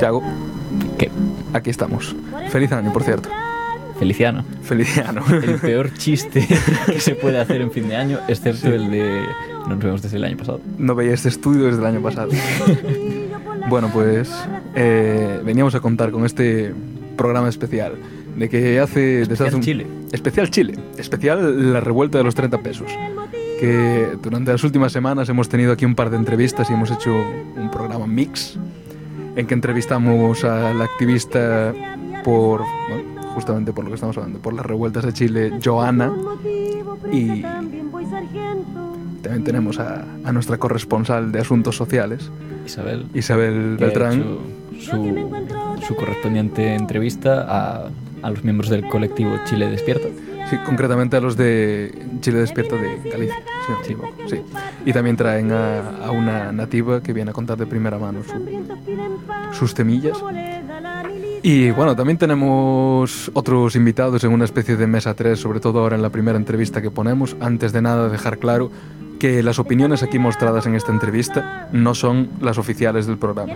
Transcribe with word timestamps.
Tiago, 0.00 0.22
¿Qué? 0.98 1.10
aquí 1.52 1.70
estamos. 1.70 2.14
Feliz 2.50 2.72
año, 2.72 2.92
por 2.92 3.02
cierto. 3.04 3.28
Feliciano. 3.98 4.44
Feliciano. 4.62 5.22
El 5.30 5.58
peor 5.60 5.92
chiste 5.98 6.46
que 6.86 7.00
se 7.00 7.14
puede 7.14 7.38
hacer 7.38 7.60
en 7.60 7.70
fin 7.70 7.88
de 7.88 7.96
año, 7.96 8.18
excepto 8.28 8.68
el 8.68 8.90
de 8.90 9.22
nos 9.68 9.78
vemos 9.78 10.02
desde 10.02 10.16
el 10.16 10.24
año 10.24 10.36
pasado. 10.38 10.60
No 10.78 10.94
veía 10.94 11.12
este 11.12 11.28
estudio 11.28 11.66
desde 11.66 11.80
el 11.80 11.86
año 11.86 12.00
pasado. 12.00 12.30
bueno, 13.68 13.90
pues 13.92 14.30
eh, 14.74 15.40
veníamos 15.44 15.74
a 15.74 15.80
contar 15.80 16.10
con 16.10 16.24
este 16.24 16.72
programa 17.16 17.48
especial 17.50 17.92
de 18.36 18.48
que 18.48 18.80
hace 18.80 19.00
desde 19.00 19.34
Especial 19.34 19.48
hace 19.48 19.56
un- 19.56 19.62
Chile. 19.62 19.86
especial 20.12 20.50
Chile, 20.50 20.74
especial 20.96 21.72
la 21.74 21.80
revuelta 21.80 22.16
de 22.18 22.24
los 22.24 22.34
30 22.34 22.58
pesos. 22.62 22.90
Que 23.60 24.08
durante 24.22 24.50
las 24.52 24.64
últimas 24.64 24.90
semanas 24.92 25.28
hemos 25.28 25.50
tenido 25.50 25.72
aquí 25.72 25.84
un 25.84 25.94
par 25.94 26.08
de 26.08 26.16
entrevistas 26.16 26.70
y 26.70 26.72
hemos 26.72 26.90
hecho 26.90 27.10
un 27.12 27.70
programa 27.70 28.06
mix 28.06 28.56
en 29.40 29.46
que 29.46 29.54
entrevistamos 29.54 30.44
al 30.44 30.80
activista 30.82 31.72
por 32.22 32.60
bueno, 32.60 33.22
justamente 33.34 33.72
por 33.72 33.84
lo 33.84 33.90
que 33.90 33.94
estamos 33.94 34.16
hablando, 34.18 34.38
por 34.38 34.52
las 34.52 34.64
revueltas 34.66 35.04
de 35.04 35.12
Chile, 35.12 35.58
Joana, 35.64 36.12
y 37.10 37.42
también 39.22 39.44
tenemos 39.44 39.78
a, 39.78 40.04
a 40.24 40.32
nuestra 40.32 40.58
corresponsal 40.58 41.32
de 41.32 41.40
asuntos 41.40 41.76
sociales, 41.76 42.30
Isabel. 42.66 43.06
Isabel 43.14 43.76
Beltrán. 43.78 44.38
su, 44.78 45.00
su 45.86 45.96
correspondiente 45.96 46.74
entrevista 46.74 47.46
a, 47.48 47.90
a 48.22 48.30
los 48.30 48.44
miembros 48.44 48.70
del 48.70 48.86
colectivo 48.88 49.32
Chile 49.46 49.70
Despierta. 49.70 50.08
Sí, 50.50 50.56
concretamente 50.66 51.16
a 51.16 51.20
los 51.20 51.36
de 51.36 51.94
Chile 52.20 52.38
Despierta 52.40 52.74
de 52.76 53.08
Galicia, 53.10 53.36
si 53.66 53.70
no 53.72 53.78
me 53.78 53.84
equivoco, 53.84 54.14
sí. 54.28 54.40
Y 54.84 54.92
también 54.92 55.16
traen 55.16 55.52
a, 55.52 56.06
a 56.06 56.10
una 56.10 56.50
nativa 56.50 57.00
que 57.02 57.12
viene 57.12 57.30
a 57.30 57.34
contar 57.34 57.56
de 57.56 57.66
primera 57.66 57.98
mano 57.98 58.20
su- 58.24 59.56
sus 59.56 59.74
temillas. 59.74 60.18
Y 61.42 61.70
bueno, 61.70 61.94
también 61.96 62.18
tenemos 62.18 63.30
otros 63.32 63.74
invitados 63.76 64.24
en 64.24 64.32
una 64.32 64.44
especie 64.44 64.76
de 64.76 64.86
mesa 64.86 65.14
3, 65.14 65.38
sobre 65.38 65.60
todo 65.60 65.78
ahora 65.80 65.96
en 65.96 66.02
la 66.02 66.10
primera 66.10 66.36
entrevista 66.36 66.82
que 66.82 66.90
ponemos. 66.90 67.36
Antes 67.40 67.72
de 67.72 67.80
nada, 67.82 68.08
dejar 68.08 68.38
claro 68.38 68.70
que 69.20 69.42
las 69.42 69.58
opiniones 69.58 70.02
aquí 70.02 70.18
mostradas 70.18 70.66
en 70.66 70.74
esta 70.74 70.92
entrevista 70.92 71.68
no 71.72 71.94
son 71.94 72.28
las 72.40 72.58
oficiales 72.58 73.06
del 73.06 73.18
programa. 73.18 73.54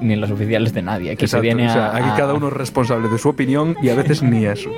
Ni 0.00 0.16
las 0.16 0.30
oficiales 0.30 0.72
de 0.72 0.82
nadie. 0.82 1.10
Aquí 1.10 1.20
se 1.26 1.36
Exacto, 1.36 1.42
viene 1.42 1.68
o 1.68 1.72
sea, 1.72 1.88
a, 1.88 1.96
aquí 1.96 2.08
a- 2.10 2.16
cada 2.16 2.34
uno 2.34 2.48
es 2.48 2.52
responsable 2.54 3.08
de 3.08 3.18
su 3.18 3.28
opinión 3.28 3.76
y 3.82 3.88
a 3.88 3.94
veces 3.94 4.22
ni 4.22 4.46
eso. 4.46 4.70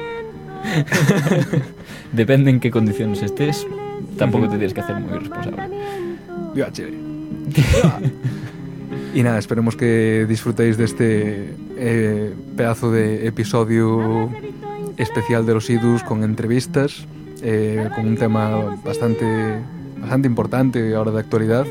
Depende 2.12 2.50
en 2.50 2.60
qué 2.60 2.70
condiciones 2.70 3.22
estés, 3.22 3.66
tampoco 4.16 4.44
te 4.44 4.56
tienes 4.56 4.74
que 4.74 4.80
hacer 4.80 4.96
muy 4.96 5.18
responsable. 5.18 5.68
Viva 6.54 6.72
Chile. 6.72 6.98
y 9.14 9.22
nada, 9.22 9.38
esperemos 9.38 9.76
que 9.76 10.26
disfrutéis 10.28 10.76
de 10.76 10.84
este 10.84 11.54
eh, 11.76 12.34
pedazo 12.56 12.90
de 12.90 13.26
episodio 13.26 14.30
especial 14.96 15.46
de 15.46 15.54
los 15.54 15.68
IDUS 15.70 16.02
con 16.02 16.22
entrevistas, 16.22 17.06
eh, 17.42 17.88
con 17.94 18.06
un 18.06 18.16
tema 18.16 18.76
bastante, 18.84 19.58
bastante 20.00 20.28
importante 20.28 20.94
ahora 20.94 21.10
de 21.10 21.20
actualidad. 21.20 21.66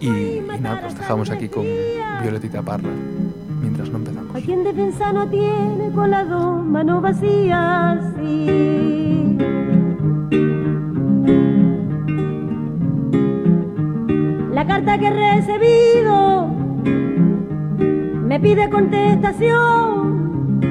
Y, 0.00 0.08
y 0.08 0.60
nada, 0.60 0.80
pues 0.80 0.96
dejamos 0.96 1.30
aquí 1.30 1.48
con 1.48 1.66
Violetita 2.22 2.62
Parra 2.62 2.90
mientras 3.60 3.90
no 3.90 3.98
empezamos. 3.98 4.27
Quien 4.48 4.64
defensa 4.64 5.12
no 5.12 5.28
tiene 5.28 5.92
con 5.94 6.10
las 6.10 6.26
dos 6.26 6.64
manos 6.64 7.02
vacías. 7.02 8.02
sí. 8.16 9.36
La 14.50 14.66
carta 14.66 14.96
que 14.96 15.08
he 15.08 15.36
recibido 15.36 16.46
me 18.24 18.40
pide 18.40 18.70
contestación. 18.70 20.62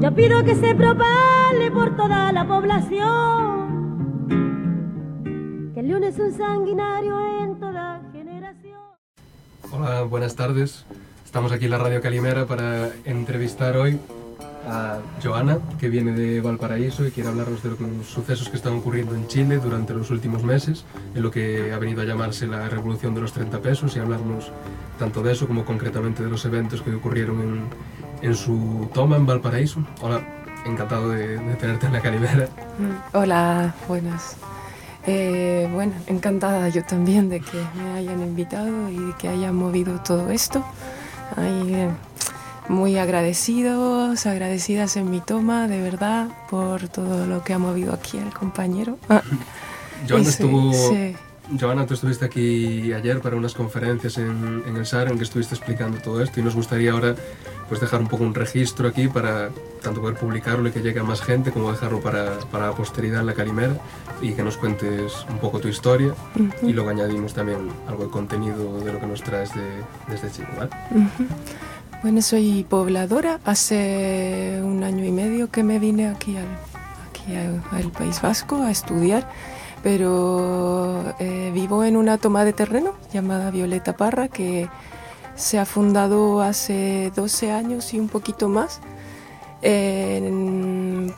Yo 0.00 0.14
pido 0.14 0.44
que 0.44 0.54
se 0.54 0.72
propague 0.76 1.72
por 1.72 1.96
toda 1.96 2.30
la 2.30 2.46
población. 2.46 4.30
Que 5.74 5.80
el 5.80 5.88
león 5.88 6.04
es 6.04 6.16
un 6.20 6.30
sanguinario 6.30 7.40
en 7.40 7.58
toda 7.58 8.02
generación. 8.12 8.78
Hola, 9.72 10.02
buenas 10.02 10.36
tardes. 10.36 10.86
Estamos 11.36 11.52
aquí 11.52 11.66
en 11.66 11.72
la 11.72 11.76
Radio 11.76 12.00
Calimera 12.00 12.46
para 12.46 12.88
entrevistar 13.04 13.76
hoy 13.76 14.00
a 14.66 15.00
Joana, 15.22 15.58
que 15.78 15.90
viene 15.90 16.12
de 16.12 16.40
Valparaíso 16.40 17.06
y 17.06 17.10
quiere 17.10 17.28
hablarnos 17.28 17.62
de 17.62 17.68
los 17.68 18.06
sucesos 18.06 18.48
que 18.48 18.56
están 18.56 18.72
ocurriendo 18.72 19.14
en 19.14 19.26
Chile 19.26 19.58
durante 19.58 19.92
los 19.92 20.10
últimos 20.10 20.44
meses, 20.44 20.86
en 21.14 21.22
lo 21.22 21.30
que 21.30 21.74
ha 21.74 21.78
venido 21.78 22.00
a 22.00 22.06
llamarse 22.06 22.46
la 22.46 22.70
Revolución 22.70 23.14
de 23.14 23.20
los 23.20 23.34
30 23.34 23.60
pesos 23.60 23.94
y 23.96 23.98
hablarnos 23.98 24.50
tanto 24.98 25.22
de 25.22 25.34
eso 25.34 25.46
como 25.46 25.66
concretamente 25.66 26.24
de 26.24 26.30
los 26.30 26.42
eventos 26.46 26.80
que 26.80 26.94
ocurrieron 26.94 27.42
en, 27.42 27.64
en 28.22 28.34
su 28.34 28.88
toma 28.94 29.16
en 29.16 29.26
Valparaíso. 29.26 29.86
Hola, 30.00 30.22
encantado 30.64 31.10
de, 31.10 31.36
de 31.36 31.54
tenerte 31.56 31.84
en 31.84 31.92
la 31.92 32.00
Calimera. 32.00 32.48
Mm, 32.78 33.14
Hola, 33.14 33.74
buenas. 33.86 34.38
Eh, 35.06 35.68
bueno, 35.70 35.92
encantada 36.06 36.70
yo 36.70 36.82
también 36.82 37.28
de 37.28 37.40
que 37.40 37.62
me 37.76 37.98
hayan 37.98 38.22
invitado 38.22 38.88
y 38.88 38.96
de 38.96 39.12
que 39.18 39.28
hayan 39.28 39.54
movido 39.54 40.00
todo 40.00 40.30
esto. 40.30 40.64
Ay, 41.34 41.88
muy 42.68 42.98
agradecidos, 42.98 44.26
agradecidas 44.26 44.96
en 44.96 45.10
mi 45.10 45.20
toma, 45.20 45.68
de 45.68 45.80
verdad, 45.80 46.28
por 46.50 46.88
todo 46.88 47.26
lo 47.26 47.42
que 47.42 47.54
ha 47.54 47.58
movido 47.58 47.92
aquí 47.92 48.18
el 48.18 48.32
compañero. 48.32 48.98
Ah, 49.08 49.22
estuvo... 50.08 50.72
sí. 50.72 51.16
Joana, 51.58 51.86
tú 51.86 51.94
estuviste 51.94 52.24
aquí 52.24 52.92
ayer 52.92 53.20
para 53.20 53.36
unas 53.36 53.54
conferencias 53.54 54.18
en, 54.18 54.62
en 54.66 54.76
el 54.76 54.86
SAR 54.86 55.08
en 55.08 55.18
que 55.18 55.24
estuviste 55.24 55.54
explicando 55.54 55.98
todo 55.98 56.22
esto 56.22 56.40
y 56.40 56.42
nos 56.42 56.54
gustaría 56.54 56.92
ahora 56.92 57.14
pues 57.68 57.80
dejar 57.80 58.00
un 58.00 58.08
poco 58.08 58.24
un 58.24 58.34
registro 58.34 58.88
aquí 58.88 59.08
para 59.08 59.50
tanto 59.82 60.00
poder 60.00 60.16
publicarlo 60.16 60.68
y 60.68 60.72
que 60.72 60.80
llegue 60.80 61.00
a 61.00 61.04
más 61.04 61.20
gente 61.20 61.52
como 61.52 61.70
dejarlo 61.70 62.00
para, 62.00 62.38
para 62.50 62.66
la 62.68 62.72
posteridad 62.72 63.20
en 63.20 63.26
la 63.26 63.34
Calimera 63.34 63.76
y 64.20 64.32
que 64.32 64.42
nos 64.42 64.56
cuentes 64.56 65.12
un 65.28 65.38
poco 65.38 65.60
tu 65.60 65.68
historia 65.68 66.14
y 66.62 66.72
luego 66.72 66.90
añadimos 66.90 67.34
también 67.34 67.58
algo 67.88 68.04
de 68.04 68.10
contenido 68.10 68.80
de 68.80 68.92
lo 68.92 69.00
que 69.00 69.06
nos 69.06 69.22
traes 69.22 69.54
de, 69.54 69.62
desde 70.08 70.30
Chile, 70.30 70.48
¿vale? 70.56 70.70
Bueno, 72.02 72.22
soy 72.22 72.64
pobladora. 72.68 73.40
Hace 73.44 74.60
un 74.62 74.84
año 74.84 75.04
y 75.04 75.12
medio 75.12 75.50
que 75.50 75.62
me 75.62 75.78
vine 75.78 76.08
aquí 76.08 76.36
al, 76.36 76.46
aquí 77.10 77.34
al, 77.34 77.62
al 77.72 77.90
País 77.90 78.20
Vasco 78.22 78.62
a 78.62 78.70
estudiar, 78.70 79.28
pero 79.82 81.14
eh, 81.18 81.50
vivo 81.54 81.84
en 81.84 81.96
una 81.96 82.18
toma 82.18 82.44
de 82.44 82.52
terreno 82.52 82.94
llamada 83.12 83.50
Violeta 83.50 83.96
Parra 83.96 84.28
que 84.28 84.68
se 85.34 85.58
ha 85.58 85.64
fundado 85.64 86.40
hace 86.40 87.12
12 87.14 87.52
años 87.52 87.92
y 87.94 88.00
un 88.00 88.08
poquito 88.08 88.48
más 88.48 88.80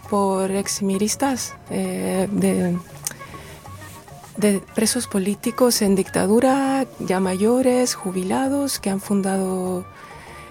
por 0.08 0.50
exmiristas 0.50 1.54
eh, 1.70 2.28
de, 2.32 2.78
de 4.36 4.62
presos 4.74 5.06
políticos 5.06 5.82
en 5.82 5.94
dictadura, 5.94 6.86
ya 6.98 7.20
mayores, 7.20 7.94
jubilados, 7.94 8.78
que 8.78 8.90
han 8.90 9.00
fundado 9.00 9.84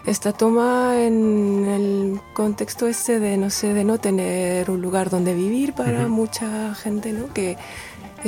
esta 0.06 0.32
toma 0.32 1.02
en 1.02 1.66
el 1.66 2.22
contexto 2.34 2.88
este 2.88 3.20
de 3.20 3.38
no 3.38 3.50
sé, 3.50 3.74
de 3.74 3.84
no 3.84 3.98
tener 3.98 4.72
un 4.72 4.82
lugar 4.82 5.10
donde 5.10 5.34
vivir 5.34 5.74
para 5.74 6.08
mucha 6.08 6.74
gente, 6.76 7.12
¿no? 7.12 7.34
Que 7.34 7.58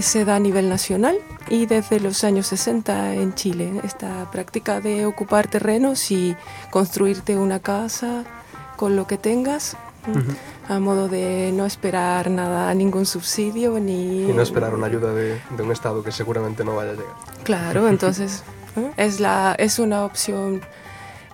se 0.02 0.26
da 0.26 0.36
a 0.36 0.40
nivel 0.40 0.70
nacional 0.70 1.18
y 1.50 1.66
desde 1.66 2.00
los 2.00 2.24
años 2.24 2.48
60 2.48 3.16
en 3.16 3.34
Chile, 3.36 3.72
esta 3.84 4.30
práctica 4.32 4.80
de 4.82 5.06
ocupar 5.06 5.48
terrenos 5.48 6.12
y 6.12 6.36
construirte 6.72 7.38
una 7.38 7.60
casa 7.60 8.24
con 8.78 8.96
lo 8.96 9.08
que 9.08 9.18
tengas, 9.18 9.76
a 10.70 10.80
modo 10.80 11.08
de 11.08 11.52
no 11.54 11.66
esperar 11.66 12.30
nada, 12.32 12.74
ningún 12.74 13.06
subsidio 13.06 13.80
ni... 13.80 14.30
Y 14.30 14.34
no 14.34 14.42
esperar 14.42 14.74
una 14.74 14.88
ayuda 14.88 15.14
de, 15.14 15.40
de 15.58 15.64
un 15.64 15.72
Estado 15.72 16.04
que 16.04 16.12
seguramente 16.12 16.64
no 16.64 16.76
vaya 16.76 16.92
a 16.92 16.94
llegar. 16.94 17.14
Claro, 17.44 17.88
entonces 17.88 18.44
¿eh? 18.78 18.92
es, 18.98 19.20
la, 19.20 19.56
es 19.60 19.78
una 19.80 20.06
opción 20.06 20.62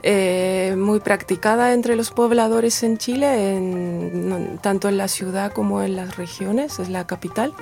eh, 0.04 0.76
muy 0.78 1.00
practicada 1.00 1.74
entre 1.74 1.96
los 1.96 2.12
pobladores 2.12 2.84
en 2.84 2.98
Chile, 2.98 3.56
en- 3.58 4.30
no- 4.30 4.60
tanto 4.62 4.88
en 4.90 4.98
la 4.98 5.08
ciudad 5.08 5.52
como 5.52 5.82
en 5.82 5.96
las 5.96 6.18
regiones, 6.18 6.80
es 6.80 6.90
la 6.90 7.06
capital, 7.08 7.54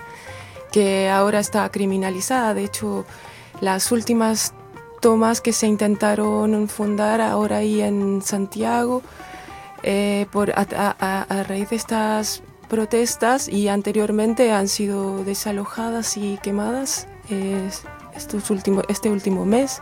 que 0.74 1.10
ahora 1.10 1.40
está 1.40 1.70
criminalizada. 1.70 2.54
De 2.54 2.66
hecho, 2.66 3.06
las 3.62 3.92
últimas 3.92 4.54
tomas 5.00 5.40
que 5.40 5.54
se 5.54 5.68
intentaron 5.68 6.68
fundar 6.68 7.22
ahora 7.22 7.58
ahí 7.58 7.80
en 7.82 8.22
Santiago, 8.22 9.02
eh, 9.84 10.26
por, 10.32 10.52
a, 10.52 10.66
a- 10.76 11.22
a 11.30 11.44
raíz 11.44 11.70
de 11.70 11.76
estas 11.76 12.42
protestas 12.70 13.48
y 13.48 13.68
anteriormente 13.68 14.52
han 14.52 14.68
sido 14.68 15.24
desalojadas 15.24 16.18
y 16.18 16.40
quemadas 16.42 17.08
eh, 17.30 17.70
estos 18.16 18.50
últimos, 18.50 18.84
este 18.90 19.10
último 19.10 19.46
mes. 19.46 19.82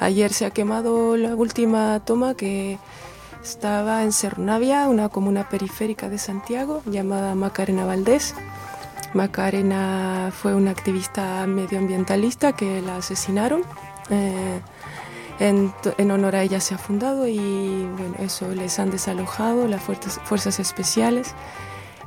Ayer 0.00 0.32
se 0.32 0.44
ha 0.44 0.50
quemado 0.50 1.16
la 1.16 1.34
última 1.34 2.00
toma 2.04 2.34
que 2.34 2.78
estaba 3.42 4.02
en 4.02 4.12
Cernavia, 4.12 4.88
una 4.88 5.08
comuna 5.08 5.48
periférica 5.48 6.08
de 6.08 6.18
Santiago 6.18 6.82
llamada 6.84 7.34
Macarena 7.34 7.86
Valdés. 7.86 8.34
Macarena 9.14 10.30
fue 10.32 10.54
una 10.54 10.70
activista 10.70 11.46
medioambientalista 11.46 12.52
que 12.52 12.82
la 12.82 12.96
asesinaron. 12.96 13.62
eh, 14.10 14.60
En, 15.40 15.72
honor 16.10 16.34
a 16.34 16.42
ella 16.42 16.60
se 16.60 16.74
ha 16.74 16.78
fundado 16.78 17.28
y 17.28 17.86
bueno, 17.96 18.14
eso 18.18 18.48
les 18.54 18.78
han 18.80 18.90
desalojado 18.90 19.68
las 19.68 19.80
fuerzas, 19.80 20.58
especiales 20.58 21.32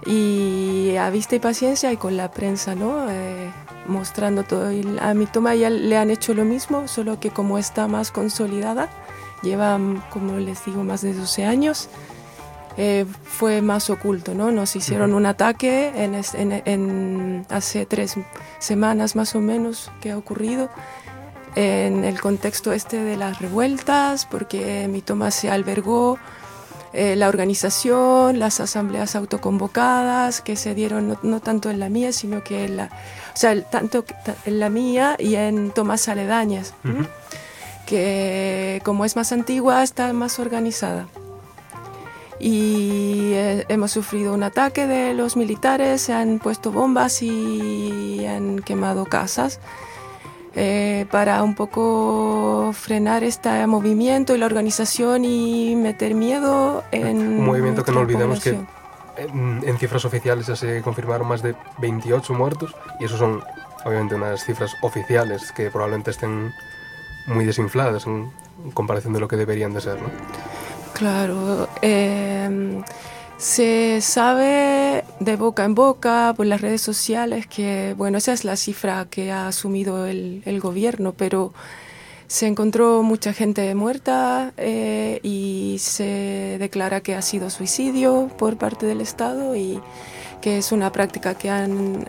y 0.06 0.96
a 0.98 1.10
vista 1.10 1.36
y 1.36 1.40
paciencia 1.40 1.94
y 1.94 1.98
con 1.98 2.18
la 2.18 2.32
prensa, 2.32 2.76
¿no? 2.76 3.10
Eh, 3.10 3.50
mostrando 3.88 4.44
todo. 4.44 4.70
A 5.00 5.14
mi 5.14 5.28
toma 5.28 5.56
ya 5.56 5.70
le 5.70 5.96
han 5.98 6.10
hecho 6.10 6.34
lo 6.34 6.44
mismo, 6.44 6.88
solo 6.90 7.20
que 7.22 7.30
como 7.30 7.58
está 7.58 7.88
más 7.88 8.12
consolidada, 8.12 8.90
lleva, 9.44 9.80
como 10.10 10.38
les 10.38 10.66
digo, 10.66 10.84
más 10.84 11.02
de 11.02 11.14
12 11.14 11.46
años, 11.46 11.88
eh, 12.78 13.06
fue 13.24 13.62
más 13.62 13.90
oculto, 13.90 14.34
¿no? 14.34 14.52
Nos 14.52 14.76
hicieron 14.76 15.14
un 15.14 15.26
ataque 15.26 15.92
en, 15.96 16.16
en, 16.16 16.62
en, 16.66 17.46
hace 17.50 17.86
tres 17.86 18.16
semanas 18.60 19.16
más 19.16 19.36
o 19.36 19.42
menos 19.42 19.92
que 20.02 20.12
ha 20.12 20.18
ocurrido 20.18 20.70
en 21.56 22.06
el 22.06 22.22
contexto 22.22 22.72
este 22.72 22.98
de 22.98 23.18
las 23.18 23.40
revueltas, 23.40 24.26
porque 24.26 24.88
mi 24.88 25.02
toma 25.02 25.32
se 25.32 25.50
albergó 25.50 26.18
eh, 26.94 27.16
la 27.16 27.30
organización, 27.30 28.40
las 28.40 28.60
asambleas 28.60 29.16
autoconvocadas 29.16 30.42
que 30.42 30.56
se 30.56 30.76
dieron 30.76 31.18
no, 31.24 31.40
tanto 31.40 31.70
en 31.70 31.80
la 31.80 31.90
mía, 31.90 32.12
sino 32.12 32.44
que 32.44 32.66
en 32.66 32.78
la, 32.78 32.86
o 33.34 33.38
sea, 33.38 33.62
tanto 33.64 34.06
en 34.46 34.60
la 34.60 34.70
mía 34.70 35.16
y 35.18 35.36
en 35.36 35.72
tomas 35.72 36.08
aledañas, 36.08 36.74
que 37.86 38.82
como 38.84 39.06
es 39.06 39.16
más 39.16 39.32
antigua 39.32 39.84
está 39.84 40.12
más 40.14 40.40
organizada. 40.40 41.08
Y 42.42 43.34
eh, 43.34 43.66
hemos 43.70 43.92
sufrido 43.92 44.34
un 44.34 44.42
ataque 44.42 44.88
de 44.88 45.14
los 45.14 45.38
militares, 45.38 46.02
se 46.02 46.14
han 46.14 46.40
puesto 46.40 46.72
bombas 46.72 47.22
y 47.22 48.26
han 48.26 48.60
quemado 48.60 49.06
casas. 49.06 49.60
Eh, 50.54 51.06
para 51.10 51.44
un 51.44 51.56
poco 51.56 52.72
frenar 52.74 53.24
este 53.24 53.66
movimiento 53.68 54.36
y 54.36 54.38
la 54.38 54.48
organización 54.48 55.24
y 55.24 55.76
meter 55.78 56.14
miedo 56.14 56.84
en... 56.92 57.40
Un 57.40 57.46
movimiento 57.46 57.86
que 57.86 57.94
no 57.94 58.02
olvidemos 58.02 58.42
que 58.42 58.60
en, 59.16 59.78
cifras 59.78 60.04
oficiales 60.04 60.48
ya 60.48 60.58
se 60.58 60.82
confirmaron 60.82 61.28
más 61.28 61.42
de 61.42 61.56
28 61.80 62.34
muertos 62.34 62.76
y 63.00 63.06
eso 63.06 63.18
son 63.18 63.42
obviamente 63.86 64.16
unas 64.16 64.44
cifras 64.44 64.76
oficiales 64.82 65.54
que 65.54 65.70
probablemente 65.72 66.12
estén 66.12 66.52
muy 67.28 67.46
desinfladas 67.46 68.06
en 68.06 68.30
comparación 68.74 69.14
de 69.14 69.22
lo 69.22 69.30
que 69.30 69.38
deberían 69.38 69.74
de 69.74 69.80
ser. 69.80 70.02
¿no? 70.02 70.10
Claro. 71.02 71.68
Eh, 71.82 72.80
se 73.38 74.02
sabe 74.02 75.04
de 75.20 75.36
boca 75.36 75.66
en 75.66 75.74
boca 75.74 76.32
por 76.38 76.46
las 76.46 76.62
redes 76.62 76.82
sociales 76.82 77.48
que, 77.48 77.96
bueno, 77.98 78.20
esa 78.20 78.34
es 78.34 78.46
la 78.46 78.56
cifra 78.56 79.08
que 79.10 79.32
ha 79.32 79.48
asumido 79.48 80.06
el, 80.06 80.60
gobierno, 80.62 81.14
pero 81.18 81.56
se 82.28 82.46
encontró 82.46 83.02
mucha 83.02 83.34
gente 83.34 83.74
muerta 83.74 84.54
eh, 84.58 85.20
y 85.24 85.78
se 85.80 86.58
declara 86.60 87.02
que 87.02 87.16
ha 87.16 87.24
sido 87.24 87.50
suicidio 87.50 88.30
por 88.38 88.60
parte 88.60 88.86
del 88.86 89.02
Estado 89.02 89.56
y 89.56 89.82
que 90.40 90.60
es 90.60 90.72
una 90.72 90.92
práctica 90.92 91.34
que 91.34 91.50
han 91.50 92.06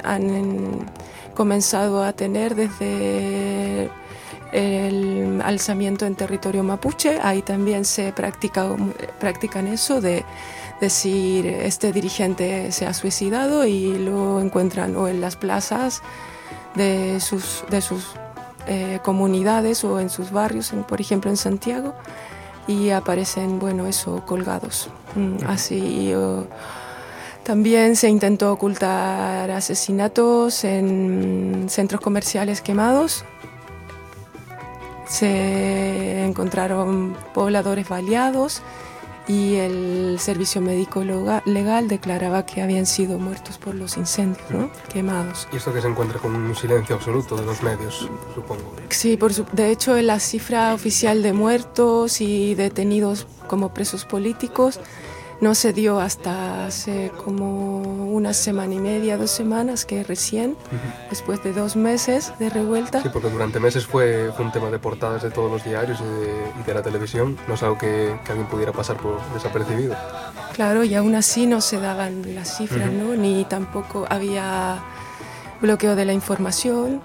comenzado 1.35 2.05
a 2.05 2.13
tener 2.13 2.55
desde 2.55 3.89
el 4.53 5.41
alzamiento 5.43 6.07
en 6.07 6.15
territorio 6.15 6.63
mapuche. 6.63 7.19
Ahí 7.23 7.43
también 7.43 7.85
se 7.85 8.13
practica, 8.13 8.69
practican 9.19 9.67
eso 9.67 10.01
de 10.01 10.25
decir 10.81 11.47
este 11.47 11.93
dirigente 11.93 12.73
se 12.73 12.87
ha 12.87 12.93
suicidado 12.93 13.65
y 13.65 13.97
lo 13.99 14.41
encuentran 14.41 14.97
o 14.97 15.07
en 15.07 15.21
las 15.21 15.37
plazas 15.37 16.03
de 16.75 17.21
sus, 17.21 17.65
de 17.71 17.81
sus 17.81 18.13
eh, 18.67 18.99
comunidades 19.05 19.85
o 19.85 20.01
en 20.01 20.11
sus 20.11 20.31
barrios, 20.31 20.73
por 20.89 21.01
ejemplo 21.01 21.31
en 21.31 21.37
Santiago, 21.37 21.95
y 22.67 22.91
aparecen, 22.91 23.59
bueno, 23.59 23.87
eso, 23.87 24.25
colgados. 24.27 24.89
Mm, 25.15 25.45
así. 25.47 26.13
también 27.43 27.97
se 27.97 28.09
intentó 28.09 28.53
ocultar 28.53 29.51
asesinatos 29.51 30.65
en 30.65 31.67
centros 31.69 32.01
comerciales 32.01 32.61
quemados. 32.61 33.25
Se 35.07 36.25
encontraron 36.25 37.17
pobladores 37.35 37.89
baleados 37.89 38.63
y 39.29 39.55
el 39.57 40.19
servicio 40.19 40.61
médico 40.61 41.05
legal 41.45 41.89
declaraba 41.89 42.45
que 42.45 42.61
habían 42.61 42.87
sido 42.87 43.19
muertos 43.19 43.59
por 43.59 43.75
los 43.75 43.97
incendios, 43.97 44.51
¿no? 44.51 44.71
quemados. 44.93 45.49
Y 45.53 45.57
esto 45.57 45.73
que 45.73 45.81
se 45.81 45.89
encuentra 45.89 46.19
con 46.19 46.35
un 46.35 46.55
silencio 46.57 46.97
absoluto 46.97 47.37
de 47.37 47.47
los 47.47 47.63
medios, 47.63 48.09
supongo. 48.35 48.75
Sí, 48.91 49.17
por 49.17 49.33
de 49.33 49.71
hecho 49.71 50.01
la 50.03 50.19
cifra 50.19 50.75
oficial 50.75 51.23
de 51.23 51.33
muertos 51.33 52.21
y 52.21 52.55
detenidos 52.55 53.27
como 53.47 53.73
presos 53.73 54.05
políticos 54.05 54.81
no 55.43 55.57
se 55.57 55.73
dio 55.73 55.99
hasta 55.99 56.67
hace 56.67 57.11
como 57.25 57.81
una 57.81 58.33
semana 58.33 58.75
y 58.75 58.79
media, 58.79 59.19
dos 59.19 59.33
semanas, 59.33 59.85
que 59.85 60.05
recién, 60.05 60.57
después 61.11 61.43
de 61.43 61.53
dos 61.53 61.75
meses 61.75 62.33
de 62.39 62.49
revuelta. 62.49 63.03
Sí, 63.03 63.09
porque 63.13 63.29
durante 63.29 63.59
meses 63.59 63.85
fue, 63.85 64.31
fue 64.37 64.45
un 64.45 64.53
tema 64.53 64.71
de 64.71 64.79
portadas 64.79 65.21
de 65.25 65.33
todos 65.33 65.51
los 65.51 65.65
diarios 65.65 65.99
y 66.01 66.63
de, 66.65 66.75
la 66.75 66.81
televisión. 66.81 67.37
No 67.49 67.55
es 67.55 67.63
algo 67.65 67.77
que, 67.77 68.17
que, 68.25 68.31
alguien 68.31 68.49
pudiera 68.49 68.71
pasar 68.71 68.97
por 68.99 69.21
desapercibido. 69.35 69.97
Claro, 70.53 70.85
y 70.85 70.95
aún 70.95 71.17
así 71.17 71.47
no 71.47 71.61
se 71.61 71.81
daban 71.81 72.37
las 72.37 72.59
cifras, 72.59 72.93
¿no? 72.93 73.17
Ni 73.17 73.45
tampoco 73.45 74.07
había 74.09 74.81
bloqueo 75.61 75.97
de 75.97 76.05
la 76.05 76.13
información 76.13 77.03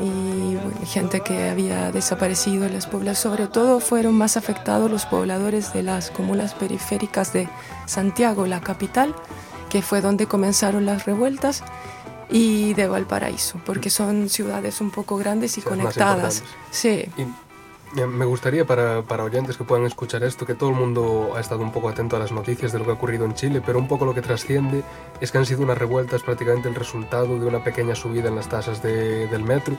y 0.00 0.86
gente 0.86 1.20
que 1.20 1.48
había 1.48 1.92
desaparecido 1.92 2.64
en 2.66 2.74
las 2.74 2.86
poblaciones. 2.86 3.18
Sobre 3.18 3.46
todo 3.46 3.80
fueron 3.80 4.14
más 4.14 4.36
afectados 4.36 4.90
los 4.90 5.06
pobladores 5.06 5.72
de 5.72 5.82
las 5.82 6.10
comunas 6.10 6.54
periféricas 6.54 7.32
de 7.32 7.48
Santiago, 7.86 8.46
la 8.46 8.60
capital, 8.60 9.14
que 9.68 9.82
fue 9.82 10.00
donde 10.00 10.26
comenzaron 10.26 10.86
las 10.86 11.04
revueltas, 11.04 11.62
y 12.30 12.74
de 12.74 12.88
Valparaíso, 12.88 13.60
porque 13.64 13.90
son 13.90 14.28
ciudades 14.28 14.80
un 14.80 14.90
poco 14.90 15.16
grandes 15.16 15.58
y 15.58 15.62
conectadas. 15.62 16.42
Sí. 16.70 17.04
Me 17.94 18.24
gustaría 18.24 18.66
para, 18.66 19.02
para, 19.02 19.22
oyentes 19.22 19.56
que 19.56 19.62
puedan 19.62 19.86
escuchar 19.86 20.24
esto, 20.24 20.44
que 20.44 20.54
todo 20.54 20.70
el 20.70 20.74
mundo 20.74 21.34
ha 21.36 21.40
estado 21.40 21.62
un 21.62 21.70
poco 21.70 21.88
atento 21.88 22.16
a 22.16 22.18
las 22.18 22.32
noticias 22.32 22.72
de 22.72 22.80
lo 22.80 22.84
que 22.84 22.90
ha 22.90 22.94
ocurrido 22.94 23.24
en 23.24 23.34
Chile, 23.34 23.62
pero 23.64 23.78
un 23.78 23.86
poco 23.86 24.04
lo 24.04 24.12
que 24.12 24.20
trasciende 24.20 24.82
es 25.20 25.30
que 25.30 25.38
han 25.38 25.46
sido 25.46 25.62
unas 25.62 25.78
revueltas 25.78 26.24
prácticamente 26.24 26.68
el 26.68 26.74
resultado 26.74 27.38
de 27.38 27.46
una 27.46 27.62
pequeña 27.62 27.94
subida 27.94 28.28
en 28.28 28.34
las 28.34 28.48
tasas 28.48 28.82
de, 28.82 29.28
del 29.28 29.44
metro. 29.44 29.76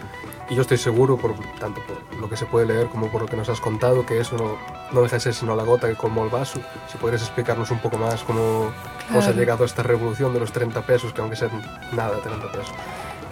Y 0.50 0.56
yo 0.56 0.62
estoy 0.62 0.78
seguro, 0.78 1.18
por, 1.18 1.34
tanto 1.60 1.82
por 1.86 2.18
lo 2.18 2.30
que 2.30 2.38
se 2.38 2.46
puede 2.46 2.68
leer 2.68 2.88
como 2.88 3.12
por 3.12 3.22
lo 3.22 3.28
que 3.28 3.36
nos 3.36 3.50
has 3.50 3.60
contado, 3.60 4.06
que 4.06 4.22
eso 4.22 4.38
no, 4.38 4.58
no 4.94 5.02
deja 5.02 5.18
de 5.18 5.20
ser 5.20 5.34
sino 5.34 5.54
la 5.54 5.64
gota 5.64 5.90
que 5.90 5.96
colmó 5.96 6.24
el 6.24 6.30
vaso. 6.30 6.62
Si 6.90 6.98
podrías 6.98 7.22
explicarnos 7.22 7.70
un 7.72 7.80
poco 7.80 7.98
más 7.98 8.24
cómo, 8.24 8.72
cómo 9.10 9.22
se 9.22 9.32
ha 9.32 9.34
llegado 9.34 9.64
a 9.64 9.66
esta 9.66 9.84
revolución 9.84 10.34
de 10.34 10.40
los 10.40 10.54
30 10.54 10.86
pesos, 10.86 11.12
que 11.12 11.20
aunque 11.20 11.36
sean 11.36 11.52
nada, 11.92 12.22
30 12.22 12.50
pesos. 12.50 12.74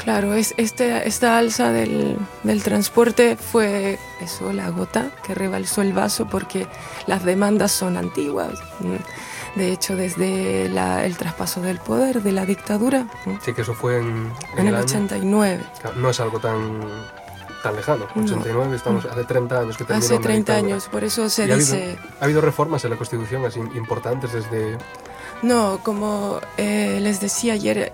Claro, 0.03 0.33
es 0.33 0.53
este, 0.57 1.07
esta 1.07 1.37
alza 1.37 1.71
del, 1.71 2.17
del, 2.43 2.61
transporte 2.61 3.37
fue 3.37 3.97
eso, 4.19 4.51
la 4.51 4.69
gota 4.69 5.11
que 5.25 5.33
rebalsó 5.33 5.81
el 5.81 5.93
vaso 5.93 6.27
porque 6.27 6.67
las 7.07 7.23
demandas 7.23 7.71
son 7.71 7.95
antiguas. 7.95 8.59
De 9.55 9.71
hecho, 9.71 9.95
desde 9.95 10.67
la, 10.67 11.05
el 11.05 11.15
traspaso 11.15 11.61
del 11.61 11.79
poder 11.79 12.21
de 12.21 12.33
la 12.33 12.45
dictadura. 12.45 13.07
Sí, 13.45 13.53
que 13.53 13.61
eso 13.61 13.73
fue 13.73 13.99
en, 13.99 14.29
en, 14.57 14.67
el, 14.67 14.75
89. 14.75 15.63
No 15.95 16.09
es 16.09 16.19
algo 16.19 16.39
tan, 16.39 16.81
tan 17.61 17.75
lejano. 17.75 18.05
89, 18.15 18.75
estamos 18.75 19.05
hace 19.05 19.23
30 19.23 19.59
años 19.59 19.77
que 19.77 19.93
Hace 19.93 20.19
30 20.19 20.53
años, 20.53 20.89
por 20.89 21.05
eso 21.05 21.29
se 21.29 21.47
dice... 21.47 21.75
Ha 21.75 21.83
habido, 21.83 21.97
ha 22.19 22.23
habido, 22.25 22.41
reformas 22.41 22.83
en 22.83 22.91
la 22.91 22.97
Constitución 22.97 23.45
así 23.45 23.59
importantes 23.59 24.33
desde... 24.33 24.77
No, 25.43 25.79
como 25.83 26.39
eh, 26.57 26.99
les 27.01 27.19
decía 27.19 27.53
ayer, 27.53 27.93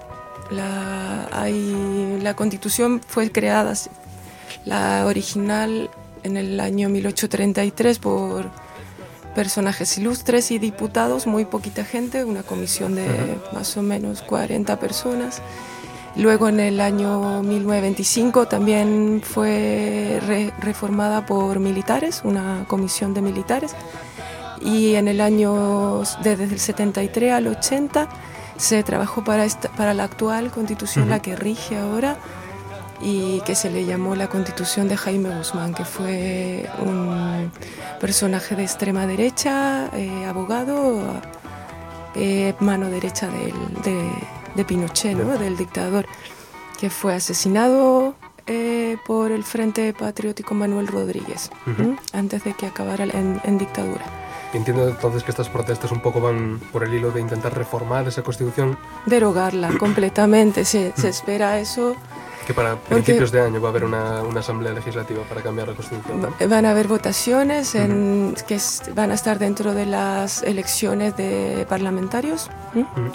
la, 0.51 1.27
hay, 1.32 2.20
la 2.22 2.36
constitución 2.36 3.01
fue 3.06 3.32
creada, 3.32 3.74
la 4.65 5.06
original, 5.06 5.89
en 6.24 6.38
el 6.38 6.60
año 6.60 6.89
1833 6.89 8.00
por 8.00 8.50
personajes 9.36 9.98
ilustres 9.98 10.51
y 10.51 10.60
diputados, 10.60 11.27
muy 11.27 11.46
poquita 11.46 11.86
gente, 11.86 12.25
una 12.25 12.44
comisión 12.44 12.96
de 12.96 13.08
más 13.53 13.77
o 13.77 13.82
menos 13.82 14.22
40 14.22 14.79
personas. 14.79 15.41
Luego 16.15 16.50
en 16.50 16.60
el 16.60 16.82
año 16.82 17.41
1925 17.44 18.48
también 18.48 19.22
fue 19.24 20.20
reformada 20.60 21.25
por 21.25 21.60
militares, 21.60 22.22
una 22.24 22.65
comisión 22.68 23.13
de 23.13 23.22
militares. 23.22 23.75
Y 24.62 24.96
en 24.96 25.08
el 25.08 25.22
año 25.22 26.01
desde 26.22 26.44
el 26.44 26.60
73 26.60 27.32
al 27.32 27.48
80 27.48 28.10
se 28.60 28.84
trabajó 28.84 29.24
para, 29.24 29.46
esta, 29.46 29.70
para 29.70 29.94
la 29.94 30.04
actual 30.04 30.51
constitución, 30.51 31.10
la 31.10 31.22
que 31.22 31.36
rige 31.36 31.78
ahora, 31.78 32.18
y 33.01 33.39
que 33.42 33.56
se 33.56 33.70
le 33.70 33.86
llamó 33.86 34.16
la 34.16 34.28
constitución 34.28 34.89
de 34.89 34.98
Jaime 34.98 35.34
Guzmán, 35.36 35.74
que 35.74 35.86
fue 35.86 36.70
un 36.80 37.51
personaje 38.01 38.58
de 38.58 38.63
extrema 38.63 39.08
derecha, 39.08 39.89
eh, 39.94 40.25
abogado, 40.25 41.01
eh, 42.16 42.54
mano 42.60 42.89
derecha 42.89 43.28
del, 43.28 43.54
de, 43.84 44.12
de, 44.56 44.66
Pinochet, 44.66 45.16
¿no? 45.16 45.38
del 45.38 45.56
dictador, 45.56 46.06
que 46.78 46.89
fue 46.89 47.16
asesinado 47.16 48.16
eh, 48.46 48.98
por 49.08 49.32
el 49.32 49.46
Frente 49.46 49.94
Patriótico 49.94 50.54
Manuel 50.54 50.88
Rodríguez, 50.88 51.50
antes 52.12 52.44
de 52.44 52.54
que 52.54 52.66
acabara 52.66 53.06
en, 53.06 53.39
en 53.46 53.58
dictadura. 53.58 54.18
Entiendo 54.53 54.88
entonces 54.88 55.24
que 55.24 55.29
estas 55.32 55.48
protestas 55.50 55.91
un 55.91 56.01
poco 56.01 56.20
van 56.22 56.60
por 56.72 56.84
el 56.84 56.94
hilo 56.94 57.12
de 57.12 57.22
intentar 57.22 57.56
reformar 57.56 58.08
esa 58.08 58.24
constitución, 58.24 58.77
Derogarla 59.06 59.70
completamente, 59.79 60.65
se, 60.65 60.91
se 60.98 61.10
espera 61.10 61.60
eso. 61.60 61.96
que 62.48 62.53
para 62.56 62.75
principios 62.77 63.32
de 63.32 63.41
año 63.41 63.62
va 63.62 63.68
a 63.68 63.72
haber 63.72 63.84
una, 63.84 64.24
una 64.24 64.39
asamblea 64.39 64.74
legislativa 64.74 65.22
para 65.29 65.41
cambiar 65.41 65.68
la 65.68 65.75
constitución. 65.75 66.22
¿no? 66.39 66.48
Van 66.50 66.65
a 66.65 66.72
haber 66.72 66.88
votaciones 66.88 67.75
en, 67.75 68.34
que 68.48 68.56
es- 68.56 68.82
van 68.96 69.12
a 69.12 69.13
estar 69.13 69.38
dentro 69.38 69.75
de 69.75 69.86
las 69.86 70.41
elecciones 70.41 71.15
de 71.15 71.68
parlamentarios 71.70 72.50
¿m? 72.74 72.82
Ujú. 72.84 73.12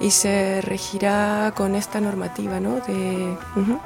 y 0.00 0.10
se 0.10 0.62
regirá 0.62 1.52
con 1.56 1.76
esta 1.76 2.00
normativa. 2.00 2.58
¿no? 2.58 2.80
de, 2.80 3.36
ujú. 3.54 3.78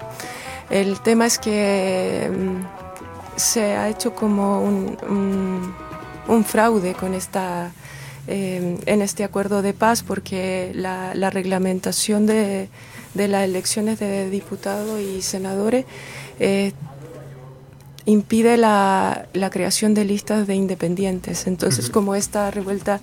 El 0.70 0.98
tema 1.00 1.26
es 1.26 1.38
que 1.38 2.30
mm, 2.32 3.38
se 3.38 3.76
ha 3.76 3.90
hecho 3.90 4.14
como 4.14 4.62
un, 4.62 4.96
un- 5.10 5.74
un 6.28 6.44
fraude 6.44 6.94
con 6.94 7.14
esta, 7.14 7.72
eh, 8.26 8.78
en 8.86 9.02
este 9.02 9.24
acuerdo 9.24 9.62
de 9.62 9.72
paz 9.72 10.02
porque 10.02 10.72
la, 10.74 11.14
la 11.14 11.30
reglamentación 11.30 12.26
de, 12.26 12.68
de 13.14 13.28
las 13.28 13.44
elecciones 13.44 13.98
de 13.98 14.30
diputados 14.30 15.00
y 15.00 15.22
senadores 15.22 15.84
eh, 16.38 16.72
impide 18.08 18.56
la, 18.56 19.26
la 19.32 19.50
creación 19.50 19.92
de 19.92 20.04
listas 20.04 20.46
de 20.46 20.54
independientes. 20.54 21.46
Entonces, 21.48 21.90
como 21.90 22.14
esta 22.14 22.50
revuelta 22.52 23.00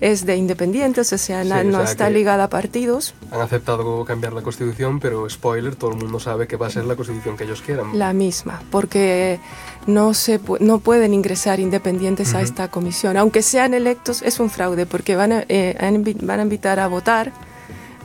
es 0.00 0.24
de 0.24 0.36
independientes, 0.36 1.12
o 1.12 1.18
sea, 1.18 1.42
o 1.42 1.44
no 1.44 1.78
sea 1.82 1.90
está 1.90 2.10
ligada 2.10 2.44
a 2.44 2.48
partidos, 2.48 3.14
Han 3.30 3.42
aceptado 3.42 4.04
cambiar 4.06 4.32
la 4.32 4.40
constitución, 4.40 4.98
pero 4.98 5.28
spoiler, 5.28 5.76
todo 5.76 5.90
el 5.92 5.98
mundo 5.98 6.18
sabe 6.18 6.46
que 6.48 6.56
va 6.56 6.68
a 6.68 6.70
ser 6.70 6.84
la 6.86 6.96
constitución 6.96 7.36
que 7.36 7.44
ellos 7.44 7.60
quieran. 7.60 7.98
la 7.98 8.14
misma, 8.14 8.62
porque 8.70 9.38
no, 9.86 10.14
se, 10.14 10.40
pu- 10.40 10.58
no 10.60 10.78
pueden 10.78 11.12
ingresar 11.12 11.60
independientes 11.60 12.34
a 12.34 12.40
esta 12.40 12.68
comisión. 12.68 13.18
Aunque 13.18 13.42
sean 13.42 13.74
electos, 13.74 14.22
es 14.22 14.40
un 14.40 14.48
fraude, 14.48 14.86
porque 14.86 15.16
van 15.16 15.32
a, 15.32 15.44
eh, 15.50 15.76
van 16.22 16.40
a 16.40 16.42
invitar 16.42 16.80
a 16.80 16.86
votar 16.88 17.30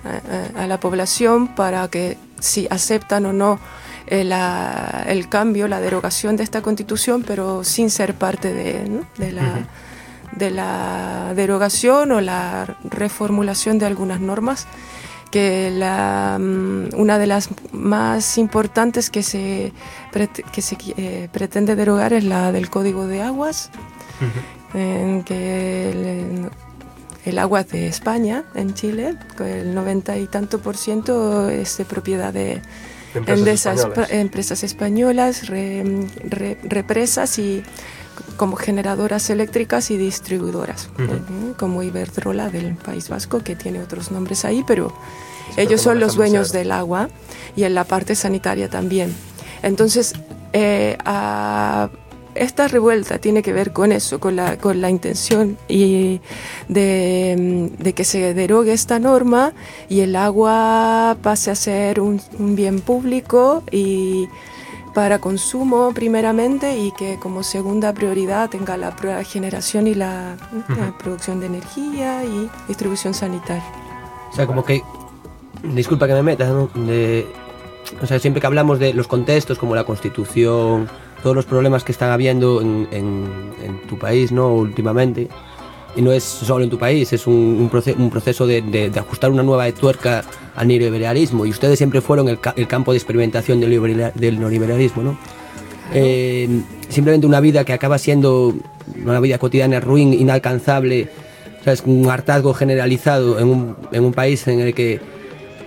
a, 0.03 0.60
a- 0.60 0.63
a 0.63 0.67
la 0.67 0.79
población 0.81 1.48
para 1.55 1.88
que 1.88 2.17
si 2.41 2.67
aceptan 2.70 3.25
o 3.25 3.31
no 3.34 3.58
la- 4.11 5.03
el 5.07 5.29
cambio, 5.29 5.67
la 5.67 5.79
derogación 5.79 6.35
de 6.37 6.43
esta 6.43 6.61
constitución, 6.61 7.23
pero 7.25 7.63
sin 7.63 7.89
ser 7.89 8.13
parte 8.15 8.53
de, 8.53 8.87
¿no? 8.89 9.01
de 9.17 9.31
la... 9.31 9.67
De 10.33 10.49
la 10.49 11.33
derogación 11.35 12.13
o 12.13 12.21
la 12.21 12.77
reformulación 12.89 13.77
de 13.79 13.85
algunas 13.85 14.21
normas 14.21 14.65
que 15.29 15.69
la, 15.73 16.37
mm, 16.39 16.95
una 16.95 17.17
de 17.17 17.27
las 17.27 17.49
más 17.73 18.37
importantes 18.37 19.09
que 19.09 19.23
se, 19.23 19.73
que 20.53 20.61
se 20.61 20.77
eh, 20.95 21.27
pretende 21.33 21.75
derogar 21.75 22.13
es 22.13 22.23
la 22.23 22.53
del 22.53 22.69
Código 22.69 23.07
de 23.07 23.21
Aguas, 23.21 23.71
en 24.73 25.23
que 25.23 25.89
el, 25.91 26.49
el 27.25 27.37
agua 27.37 27.63
de 27.63 27.87
España, 27.87 28.45
en 28.55 28.73
Chile, 28.73 29.17
el 29.39 29.75
90 29.75 30.15
y 30.17 30.27
tanto 30.27 30.59
por 30.59 30.77
ciento 30.77 31.49
es 31.49 31.77
de 31.77 31.83
propiedad 31.83 32.31
de, 32.31 32.61
Empresas 33.13 33.39
Endesa 33.39 33.73
españolas. 33.73 34.09
espa- 34.09 34.13
empresas 34.15 34.63
españolas, 34.63 35.47
re- 35.47 36.07
re- 36.29 36.57
represas 36.63 37.37
y 37.39 37.63
como 38.37 38.55
generadoras 38.55 39.29
eléctricas 39.29 39.91
y 39.91 39.97
distribuidoras, 39.97 40.89
como 41.57 41.83
Iberdrola 41.83 42.49
del 42.49 42.75
País 42.75 43.09
Vasco, 43.09 43.39
que 43.43 43.55
tiene 43.55 43.81
otros 43.81 44.11
nombres 44.11 44.45
ahí, 44.45 44.63
pero 44.65 44.93
ellos 45.57 45.81
son 45.81 45.99
los 45.99 46.15
dueños 46.15 46.51
del 46.51 46.71
agua 46.71 47.09
y 47.55 47.63
en 47.63 47.73
la 47.75 47.83
parte 47.83 48.15
sanitaria 48.15 48.69
también. 48.69 49.13
Entonces, 49.63 50.13
eh, 50.53 50.97
a- 51.05 51.89
esta 52.35 52.67
revuelta 52.67 53.17
tiene 53.19 53.41
que 53.43 53.53
ver 53.53 53.71
con 53.73 53.91
eso, 53.91 54.19
con 54.19 54.35
la, 54.35 54.57
con 54.57 54.81
la 54.81 54.89
intención 54.89 55.57
y 55.67 56.21
de, 56.67 57.69
mm, 57.77 57.83
de 57.83 57.93
que 57.93 58.03
se 58.03 58.33
derogue 58.33 58.73
esta 58.73 59.00
norma 59.00 59.53
y 59.89 60.01
el 60.01 60.15
agua 60.15 61.17
pase 61.21 61.51
a 61.51 61.55
ser 61.55 62.00
un, 62.00 62.21
un 62.39 62.55
bien 62.55 62.79
público 62.81 63.63
y 63.71 64.27
para 64.93 65.19
consumo 65.19 65.91
primeramente 65.93 66.77
y 66.77 66.91
que 66.91 67.17
como 67.17 67.43
segunda 67.43 67.93
prioridad 67.93 68.50
tenga 68.50 68.75
la 68.75 68.91
generación 69.23 69.88
y 69.88 69.93
la, 69.95 70.35
la 70.67 70.97
producción 70.97 71.39
de 71.39 71.45
energía 71.45 72.25
y 72.25 72.50
distribución 72.67 73.13
sanitaria. 73.13 73.63
O 74.31 74.35
sea, 74.35 74.45
como 74.47 74.63
que. 74.65 74.81
Disculpa 75.63 76.07
que 76.07 76.13
me 76.13 76.23
meta, 76.23 76.45
¿no? 76.50 76.69
De- 76.73 77.25
o 78.01 78.05
sea, 78.07 78.19
siempre 78.19 78.41
que 78.41 78.47
hablamos 78.47 78.79
de 78.79 78.93
los 78.93 79.07
contextos, 79.07 79.57
como 79.57 79.75
la 79.75 79.83
constitución, 79.83 80.89
todos 81.23 81.35
los 81.35 81.45
problemas 81.45 81.83
que 81.83 81.91
están 81.91 82.11
habiendo 82.11 82.61
en, 82.61 82.87
en- 82.91 83.29
en 83.63 83.81
tu 83.87 83.97
país, 83.97 84.31
¿no? 84.31 84.53
Últimamente. 84.53 85.27
Y 85.95 86.01
no 86.01 86.11
es 86.13 86.23
solo 86.23 86.63
en 86.63 86.69
tu 86.69 86.77
país, 86.79 87.11
es 87.11 87.27
un, 87.27 87.33
un 87.35 87.69
proce- 87.69 87.95
un 87.97 88.09
proceso 88.09 88.47
de, 88.47 88.61
de- 88.61 88.89
de 88.89 88.99
ajustar 88.99 89.29
una 89.29 89.43
nueva 89.43 89.69
tuerca 89.71 90.23
al 90.55 90.67
neoliberalismo. 90.67 91.45
Y 91.45 91.49
ustedes 91.49 91.77
siempre 91.77 92.01
fueron 92.01 92.29
el, 92.29 92.39
ca- 92.39 92.53
el 92.55 92.67
campo 92.67 92.91
de 92.91 92.97
experimentación 92.97 93.59
del, 93.59 94.11
del 94.15 94.39
neoliberalismo, 94.39 95.03
¿no? 95.03 95.17
Eh, 95.93 96.47
simplemente 96.89 97.27
una 97.27 97.41
vida 97.41 97.65
que 97.65 97.73
acaba 97.73 97.97
siendo 97.97 98.53
una 99.05 99.19
vida 99.19 99.37
cotidiana 99.37 99.79
ruin, 99.81 100.13
inalcanzable, 100.13 101.09
¿sabes? 101.65 101.83
un 101.85 102.09
hartazgo 102.09 102.53
generalizado 102.53 103.39
en 103.39 103.47
un, 103.49 103.75
en 103.91 104.05
un 104.05 104.13
país 104.13 104.47
en 104.47 104.61
el 104.61 104.73
que 104.73 105.01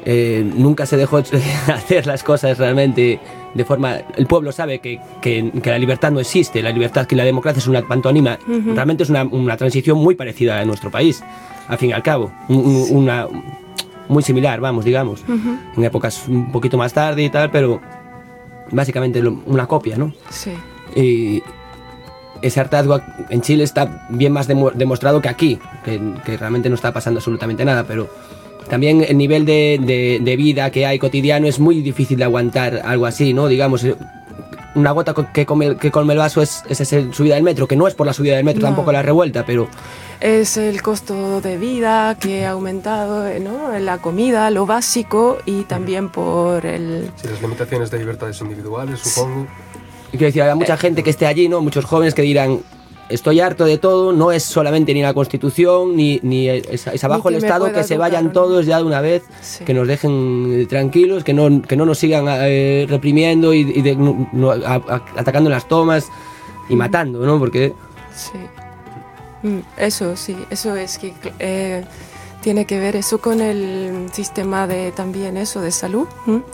eh, 0.06 0.50
nunca 0.56 0.86
se 0.86 0.96
dejó 0.96 1.18
hacer 1.68 2.06
las 2.06 2.22
cosas 2.22 2.56
realmente 2.58 3.20
de 3.54 3.64
forma... 3.64 3.96
El 4.16 4.26
pueblo 4.26 4.52
sabe 4.52 4.80
que, 4.80 5.00
que- 5.22 5.50
que 5.62 5.70
la 5.70 5.78
libertad 5.78 6.10
no 6.10 6.20
existe, 6.20 6.62
la 6.62 6.70
libertad 6.70 7.06
que 7.06 7.16
la 7.16 7.24
democracia 7.24 7.58
es 7.60 7.66
una 7.68 7.82
pantomima, 7.82 8.38
realmente 8.74 9.02
es 9.04 9.10
una, 9.10 9.24
una 9.24 9.56
transición 9.56 9.98
muy 9.98 10.14
parecida 10.14 10.58
a 10.60 10.64
nuestro 10.64 10.90
país, 10.90 11.22
al 11.68 11.78
fin 11.78 11.90
y 11.90 11.92
al 11.92 12.02
cabo, 12.02 12.32
un- 12.48 12.58
un- 12.66 12.96
una, 12.96 13.26
muy 14.08 14.22
similar, 14.22 14.60
vamos, 14.60 14.84
digamos, 14.84 15.22
en 15.76 15.84
épocas 15.84 16.24
un 16.28 16.50
poquito 16.52 16.76
más 16.76 16.92
tarde 16.92 17.22
y 17.22 17.30
tal, 17.30 17.50
pero 17.50 17.80
básicamente 18.70 19.22
lo- 19.22 19.40
una 19.46 19.66
copia, 19.66 19.96
¿no? 19.96 20.12
Sí. 20.30 20.52
Y 20.96 21.42
ese 22.42 22.60
hartazgo 22.60 23.00
en 23.30 23.40
Chile 23.40 23.64
está 23.64 24.06
bien 24.10 24.32
más 24.32 24.46
demo- 24.48 24.70
demostrado 24.72 25.20
que 25.22 25.28
aquí, 25.28 25.58
que, 25.84 26.00
que 26.26 26.36
realmente 26.36 26.68
no 26.68 26.74
está 26.74 26.92
pasando 26.92 27.18
absolutamente 27.18 27.64
nada, 27.64 27.84
pero 27.84 28.08
también 28.68 29.04
el 29.06 29.16
nivel 29.16 29.44
de, 29.44 29.78
de- 29.82 30.18
de 30.22 30.36
vida 30.36 30.70
que 30.70 30.86
hay 30.86 30.98
cotidiano 30.98 31.46
es 31.46 31.58
muy 31.58 31.80
difícil 31.82 32.18
de 32.18 32.24
aguantar 32.24 32.80
algo 32.84 33.06
así, 33.06 33.32
¿no? 33.34 33.46
Digamos, 33.48 33.84
eh, 33.84 33.94
una 34.74 34.90
gota 34.90 35.14
que 35.32 35.46
come, 35.46 35.76
que 35.76 35.90
come 35.92 36.14
el 36.14 36.18
vaso 36.18 36.42
es, 36.42 36.62
es 36.68 36.80
esa 36.80 36.96
subida 37.12 37.34
del 37.36 37.44
metro, 37.44 37.68
que 37.68 37.76
no 37.76 37.86
es 37.86 37.94
por 37.94 38.06
la 38.06 38.12
subida 38.12 38.36
del 38.36 38.44
metro 38.44 38.62
No. 38.62 38.68
tampoco 38.68 38.90
la 38.90 39.02
revuelta, 39.02 39.44
pero 39.46 39.68
Es 40.20 40.56
el 40.56 40.82
costo 40.82 41.40
de 41.40 41.56
vida 41.58 42.16
que 42.18 42.44
ha 42.44 42.50
aumentado, 42.50 43.26
eh, 43.28 43.38
¿no? 43.38 43.78
La 43.78 43.98
comida, 43.98 44.50
lo 44.50 44.66
básico 44.66 45.38
y 45.46 45.62
también 45.62 46.08
por 46.08 46.66
el... 46.66 47.10
Sí, 47.22 47.28
las 47.28 47.40
limitaciones 47.40 47.90
de 47.92 47.98
libertades 47.98 48.40
individuales, 48.40 48.98
supongo. 49.00 49.46
Y 50.08 50.16
quiero 50.16 50.26
decir, 50.26 50.42
hay 50.42 50.54
mucha 50.56 50.76
gente 50.76 51.02
que 51.02 51.10
esté 51.10 51.26
allí, 51.26 51.48
¿no? 51.48 51.60
Muchos 51.60 51.84
jóvenes 51.84 52.14
que 52.14 52.22
dirán, 52.22 52.60
estoy 53.08 53.40
harto 53.40 53.64
de 53.64 53.78
todo, 53.78 54.12
no 54.12 54.32
es 54.32 54.42
solamente 54.42 54.94
ni 54.94 55.02
la 55.02 55.12
Constitución, 55.14 55.94
ni, 55.96 56.20
ni 56.22 56.48
es, 56.48 56.86
es 56.86 57.04
abajo 57.04 57.30
Ni 57.30 57.36
el 57.36 57.44
Estado, 57.44 57.72
que 57.72 57.82
se 57.84 57.96
vayan 57.98 58.32
todos 58.32 58.66
ya 58.66 58.78
de 58.78 58.84
una 58.84 59.00
vez, 59.00 59.22
Sí. 59.40 59.64
que 59.64 59.74
nos 59.74 59.86
dejen 59.88 60.60
eh, 60.62 60.66
tranquilos, 60.66 61.24
que 61.24 61.32
no, 61.34 61.62
que 61.62 61.76
no 61.76 61.84
nos 61.86 61.98
sigan 61.98 62.26
eh, 62.28 62.86
reprimiendo 62.88 63.52
y, 63.54 63.60
y 63.60 63.82
de- 63.82 63.96
no- 63.96 64.50
a- 64.52 64.56
a- 64.88 65.04
atacando 65.16 65.50
las 65.50 65.68
tomas 65.68 66.08
y 66.68 66.76
matando, 66.76 67.20
¿no? 67.26 67.38
Porque 67.38 67.72
Sí. 68.14 68.38
Mm, 69.42 69.58
Eso, 69.76 70.16
sí, 70.16 70.36
eso 70.50 70.74
es 70.76 70.96
que 70.98 71.12
eh, 71.38 71.84
tiene 72.40 72.64
que 72.64 72.78
ver 72.78 72.96
eso 72.96 73.18
con 73.18 73.40
el 73.42 74.06
sistema 74.12 74.66
de 74.66 74.92
también 74.92 75.36
eso 75.36 75.60
de 75.60 75.70
salud, 75.72 76.06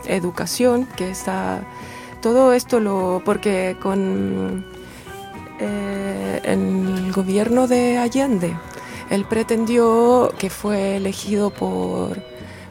educación, 0.06 0.86
que 0.96 1.10
está 1.10 1.62
todo 2.22 2.52
esto 2.52 2.80
lo 2.80 3.22
porque 3.24 3.76
con 3.80 4.64
eh, 5.60 6.40
el 6.44 7.12
gobierno 7.12 7.66
de 7.68 7.98
Allende 7.98 8.56
él 9.10 9.24
pretendió 9.24 10.32
que 10.38 10.50
fue 10.50 10.96
elegido 10.96 11.50
por 11.50 12.22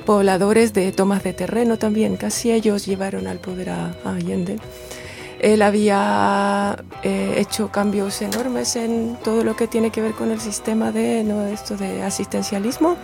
pobladores 0.06 0.74
de 0.74 0.92
tomas 0.94 1.22
de 1.22 1.34
terreno 1.34 1.78
también, 1.78 2.16
casi 2.16 2.52
ellos 2.52 2.86
llevaron 2.86 3.28
al 3.28 3.40
poder 3.40 3.70
a, 3.70 3.94
a 4.06 4.16
Allende. 4.16 4.58
Él 5.42 5.62
había 5.62 6.82
eh, 7.04 7.36
hecho 7.38 7.72
cambios 7.72 8.22
enormes 8.22 8.76
en 8.78 9.18
todo 9.24 9.44
lo 9.44 9.56
que 9.56 9.68
tiene 9.68 9.92
que 9.92 10.02
ver 10.02 10.14
con 10.14 10.32
el 10.32 10.40
sistema 10.40 10.92
de, 10.92 11.24
¿no? 11.24 11.46
esto 11.46 11.78
de 11.78 12.04
asistencialismo 12.04 12.98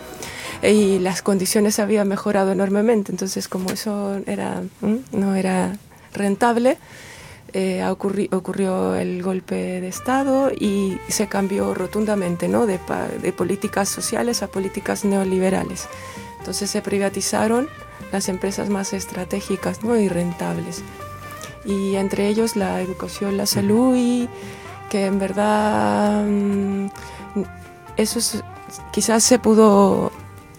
y 0.62 1.00
las 1.00 1.22
condiciones 1.22 1.80
habían 1.80 2.08
mejorado 2.08 2.52
enormemente. 2.52 3.12
Entonces, 3.12 3.48
como 3.48 3.70
eso 3.70 4.20
era, 4.26 4.64
no 5.12 5.36
era 5.36 5.78
rentable, 6.14 6.78
eh, 7.58 7.82
ocurri- 7.86 8.28
ocurrió 8.34 8.96
el 8.96 9.24
golpe 9.24 9.56
de 9.80 9.88
Estado 9.88 10.52
y 10.52 11.00
se 11.08 11.28
cambió 11.28 11.74
rotundamente 11.74 12.50
¿no? 12.50 12.66
de, 12.66 12.80
políticas 13.32 13.88
sociales 13.88 14.44
a 14.44 14.48
políticas 14.48 15.06
neoliberales. 15.06 15.88
Entonces 16.40 16.70
se 16.70 16.82
privatizaron 16.82 17.70
las 18.12 18.28
empresas 18.28 18.70
más 18.70 18.92
estratégicas 18.92 19.84
¿no? 19.84 19.96
y 19.98 20.10
rentables. 20.10 20.84
y 21.66 21.96
entre 21.96 22.28
ellos 22.28 22.56
la 22.58 22.82
educación, 22.82 23.38
la 23.38 23.46
salud 23.46 23.96
y 23.96 24.28
que 24.90 25.06
en 25.06 25.18
verdad 25.18 26.24
mm, 26.26 26.88
eso 27.98 28.20
es- 28.20 28.44
quizás 28.92 29.24
se 29.24 29.40
pudo 29.40 30.12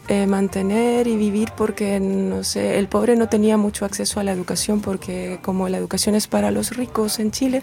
eh, 0.08 0.26
mantener 0.26 1.06
y 1.06 1.16
vivir 1.16 1.50
porque, 1.56 1.98
no 2.00 2.44
sé, 2.44 2.78
el 2.78 2.88
pobre 2.88 3.16
no 3.16 3.28
tenía 3.28 3.56
mucho 3.56 3.84
acceso 3.84 4.20
a 4.20 4.24
la 4.24 4.32
educación 4.32 4.80
porque 4.80 5.38
como 5.42 5.68
la 5.68 5.78
educación 5.78 6.14
es 6.14 6.26
para 6.28 6.50
los 6.50 6.76
ricos 6.76 7.18
en 7.18 7.30
Chile, 7.32 7.62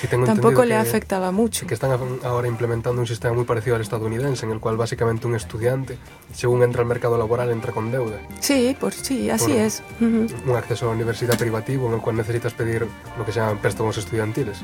Sí, 0.00 0.08
tampoco 0.08 0.64
le 0.64 0.74
afectaba 0.74 1.30
mucho. 1.30 1.64
que 1.64 1.74
están 1.74 1.92
ahora 2.24 2.48
implementando 2.48 3.00
un 3.00 3.06
sistema 3.06 3.34
muy 3.34 3.44
parecido 3.44 3.76
al 3.76 3.82
estadounidense, 3.82 4.44
en 4.46 4.50
el 4.52 4.58
cual 4.58 4.76
básicamente 4.76 5.28
un 5.28 5.36
estudiante, 5.36 5.96
según 6.34 6.62
entra 6.64 6.80
al 6.82 6.88
mercado 6.88 7.16
laboral, 7.16 7.50
entra 7.50 7.70
con 7.72 7.92
deuda. 7.92 8.18
Sí, 8.40 8.76
por, 8.80 8.92
sí, 8.92 9.30
así 9.30 9.52
Por- 9.52 9.60
es. 9.60 9.82
Ujú. 10.00 10.26
Un 10.50 10.56
acceso 10.56 10.86
a 10.86 10.88
la 10.88 10.94
universidad 10.96 11.38
privativo 11.38 11.86
en 11.86 11.94
el 11.94 12.00
cual 12.00 12.16
necesitas 12.16 12.52
pedir 12.52 12.84
lo 13.16 13.24
que 13.24 13.30
se 13.30 13.38
llaman 13.38 13.58
préstamos 13.58 13.96
estudiantiles. 13.96 14.58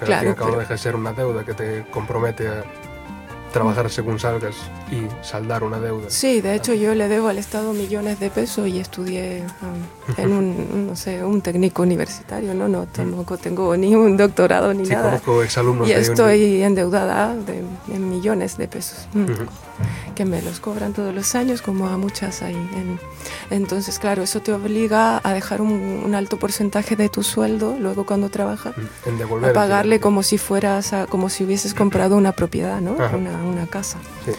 Pero 0.00 0.06
Claro, 0.06 0.12
al 0.14 0.20
fin 0.20 0.28
y 0.28 0.30
al 0.30 0.36
cabo 0.36 0.50
pero- 0.52 0.60
deja 0.60 0.72
de 0.72 0.78
ser 0.78 0.96
una 0.96 1.12
deuda 1.12 1.44
que 1.44 1.52
te 1.52 1.84
compromete 1.90 2.48
a 2.48 2.64
trabajar 3.52 3.90
según 3.90 4.18
salgas 4.18 4.54
y 4.90 5.06
saldar 5.24 5.64
una 5.64 5.78
deuda. 5.80 6.08
Sí, 6.10 6.40
de 6.40 6.54
hecho 6.54 6.74
yo 6.74 6.94
le 6.94 7.08
debo 7.08 7.28
al 7.28 7.38
Estado 7.38 7.72
millones 7.72 8.20
de 8.20 8.30
pesos 8.30 8.68
y 8.68 8.78
estudié 8.78 9.42
um, 9.62 10.14
en 10.16 10.32
un, 10.32 10.86
no 10.88 10.96
sé, 10.96 11.24
un 11.24 11.40
técnico 11.40 11.82
universitario, 11.82 12.54
no, 12.54 12.68
no, 12.68 12.86
tampoco 12.86 13.36
tengo 13.38 13.76
ni 13.76 13.94
un 13.94 14.16
doctorado 14.16 14.72
ni 14.74 14.84
Sí, 14.86 14.92
nada. 14.92 15.10
Y 15.86 15.92
de 15.94 16.00
estoy 16.12 16.62
endeudada 16.62 17.34
de, 17.34 17.62
de 17.86 17.98
millones 17.98 18.56
de 18.58 18.68
pesos, 18.68 19.08
mm, 19.14 20.14
que 20.14 20.24
me 20.24 20.42
los 20.42 20.60
cobran 20.60 20.92
todos 20.92 21.14
los 21.14 21.34
años, 21.34 21.62
como 21.62 21.88
a 21.88 21.96
muchas 21.96 22.42
ahí. 22.42 22.54
en- 22.54 22.98
entonces, 23.50 23.98
claro, 23.98 24.22
eso 24.22 24.40
te 24.40 24.52
obliga 24.52 25.20
a 25.22 25.32
dejar 25.32 25.62
un, 25.62 26.02
un 26.04 26.14
alto 26.14 26.38
porcentaje 26.38 26.96
de 26.96 27.08
tu 27.08 27.22
sueldo 27.22 27.76
luego 27.78 28.04
cuando 28.04 28.28
trabajas 28.28 28.74
devolver 29.18 29.50
a 29.50 29.52
pagarle 29.52 30.00
como 30.00 30.22
si 30.22 30.36
fueras, 30.38 30.92
a- 30.92 31.06
como 31.06 31.28
si 31.30 31.44
hubieses 31.44 31.72
comprado 31.74 32.16
una 32.16 32.32
propiedad, 32.32 32.80
¿no? 32.80 32.92
Una, 32.92 33.30
una 33.48 33.66
casa. 33.66 33.98
Sí. 34.24 34.32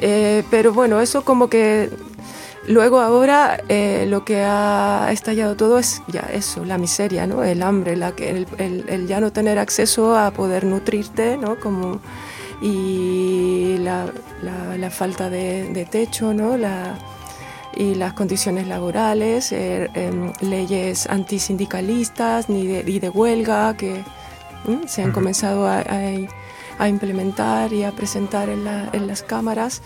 Eh, 0.00 0.44
pero 0.50 0.72
bueno, 0.72 1.00
eso 1.00 1.24
como 1.24 1.48
que 1.48 1.90
luego 2.68 3.00
ahora 3.00 3.60
eh, 3.68 4.06
lo 4.08 4.24
que 4.24 4.42
ha 4.44 5.08
estallado 5.10 5.56
todo 5.56 5.78
es 5.78 6.02
ya 6.08 6.20
eso, 6.32 6.64
la 6.64 6.78
miseria, 6.78 7.26
¿no? 7.26 7.42
El 7.42 7.62
hambre, 7.62 7.96
la 7.96 8.12
que, 8.12 8.30
el, 8.30 8.46
el- 8.58 8.84
el 8.88 9.06
ya 9.08 9.20
no 9.20 9.32
tener 9.32 9.58
acceso 9.58 10.16
a 10.16 10.30
poder 10.30 10.64
nutrirte, 10.64 11.36
¿no? 11.36 11.58
Como, 11.58 12.00
y 12.60 13.76
la, 13.78 14.06
la- 14.42 14.76
la 14.76 14.90
falta 14.90 15.30
de, 15.30 15.68
de 15.72 15.84
techo, 15.84 16.32
¿no? 16.34 16.56
La, 16.56 16.96
y 17.76 17.94
las 17.94 18.12
condiciones 18.12 18.66
laborales, 18.66 19.52
eh, 19.52 19.88
em, 19.94 20.32
leyes 20.40 21.06
antisindicalistas 21.08 22.48
ni 22.48 22.66
de, 22.66 22.90
y 22.90 22.98
de 22.98 23.08
huelga 23.08 23.74
que 23.76 24.02
se 24.86 25.02
han 25.02 25.12
comenzado 25.12 25.66
a, 25.66 25.78
a- 25.78 26.28
a 26.78 26.88
implementar 26.88 27.72
y 27.72 27.84
a 27.84 27.92
presentar 27.92 28.48
en, 28.48 28.64
la- 28.64 28.88
en 28.92 29.06
las 29.06 29.22
cámaras. 29.22 29.82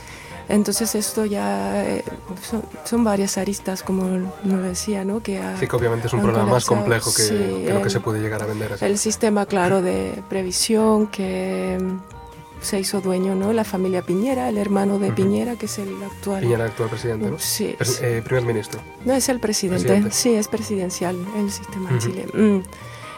Entonces 0.48 0.94
esto 0.96 1.24
ya 1.24 1.84
eh, 1.84 2.04
son, 2.48 2.62
son 2.84 3.04
varias 3.04 3.38
aristas, 3.38 3.82
como 3.82 4.30
lo 4.44 4.56
decía, 4.58 5.04
¿no? 5.04 5.22
que 5.22 5.38
ha- 5.38 5.56
Sí, 5.56 5.66
que 5.66 5.76
obviamente 5.76 6.08
es 6.08 6.12
un 6.12 6.20
problema 6.20 6.44
más 6.46 6.64
complejo 6.66 7.10
que, 7.14 7.22
Sí, 7.22 7.34
que 7.64 7.70
lo 7.72 7.78
que 7.78 7.84
el- 7.84 7.90
se 7.90 8.00
puede 8.00 8.20
llegar 8.20 8.42
a 8.42 8.46
vender 8.46 8.72
así. 8.72 8.84
el 8.84 8.98
sistema, 8.98 9.46
claro, 9.46 9.80
de 9.82 10.22
previsión 10.28 11.06
que 11.06 11.78
mm, 11.80 11.98
se 12.60 12.78
hizo 12.80 13.00
dueño, 13.00 13.34
¿no? 13.34 13.52
La 13.52 13.64
familia 13.64 14.02
Piñera, 14.02 14.48
el 14.48 14.58
hermano 14.58 14.98
de 14.98 15.06
Ujú. 15.08 15.16
Piñera, 15.16 15.56
que 15.56 15.66
es 15.66 15.78
el 15.78 15.94
actual. 16.02 16.40
Piñera, 16.42 16.64
actual 16.66 16.90
presidente, 16.90 17.30
¿no? 17.30 17.38
Sí, 17.38 17.74
Pres- 17.78 17.84
sí. 17.86 18.04
eh, 18.04 18.22
primer 18.24 18.44
ministro. 18.44 18.80
No 19.04 19.14
es 19.14 19.28
el 19.28 19.38
presidente, 19.40 19.84
Presidente. 19.84 20.14
sí, 20.14 20.34
es 20.34 20.48
presidencial 20.48 21.16
el 21.36 21.50
sistema 21.50 21.88
en 21.90 21.96
Ujú. 21.96 22.06
Chile. 22.06 22.26
Mm, 22.34 22.60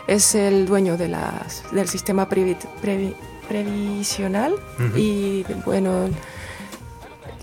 Es 0.06 0.34
el 0.34 0.66
dueño 0.66 0.98
de 0.98 1.08
las, 1.08 1.64
del 1.72 1.88
sistema 1.88 2.28
previ- 2.28 2.58
previ- 2.82 3.14
previsional 3.48 4.54
y, 4.96 5.44
bueno, 5.64 6.08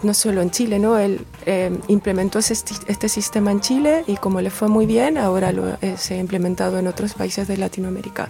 no 0.04 0.14
solo 0.14 0.42
en 0.42 0.50
Chile, 0.52 0.80
¿no? 0.80 0.98
Él 0.98 1.26
eh, 1.46 1.72
implementó 1.88 2.40
ese 2.40 2.54
este 2.54 3.08
sistema 3.10 3.52
en 3.52 3.62
Chile 3.62 4.04
y 4.08 4.18
como 4.18 4.42
le 4.42 4.50
fue 4.50 4.68
muy 4.68 4.86
bien, 4.86 5.18
ahora 5.18 5.52
lo, 5.52 5.78
eh, 5.82 5.96
se 5.98 6.16
ha 6.16 6.18
implementado 6.18 6.80
en 6.80 6.88
otros 6.88 7.14
países 7.14 7.48
de 7.48 7.58
Latinoamérica 7.58 8.28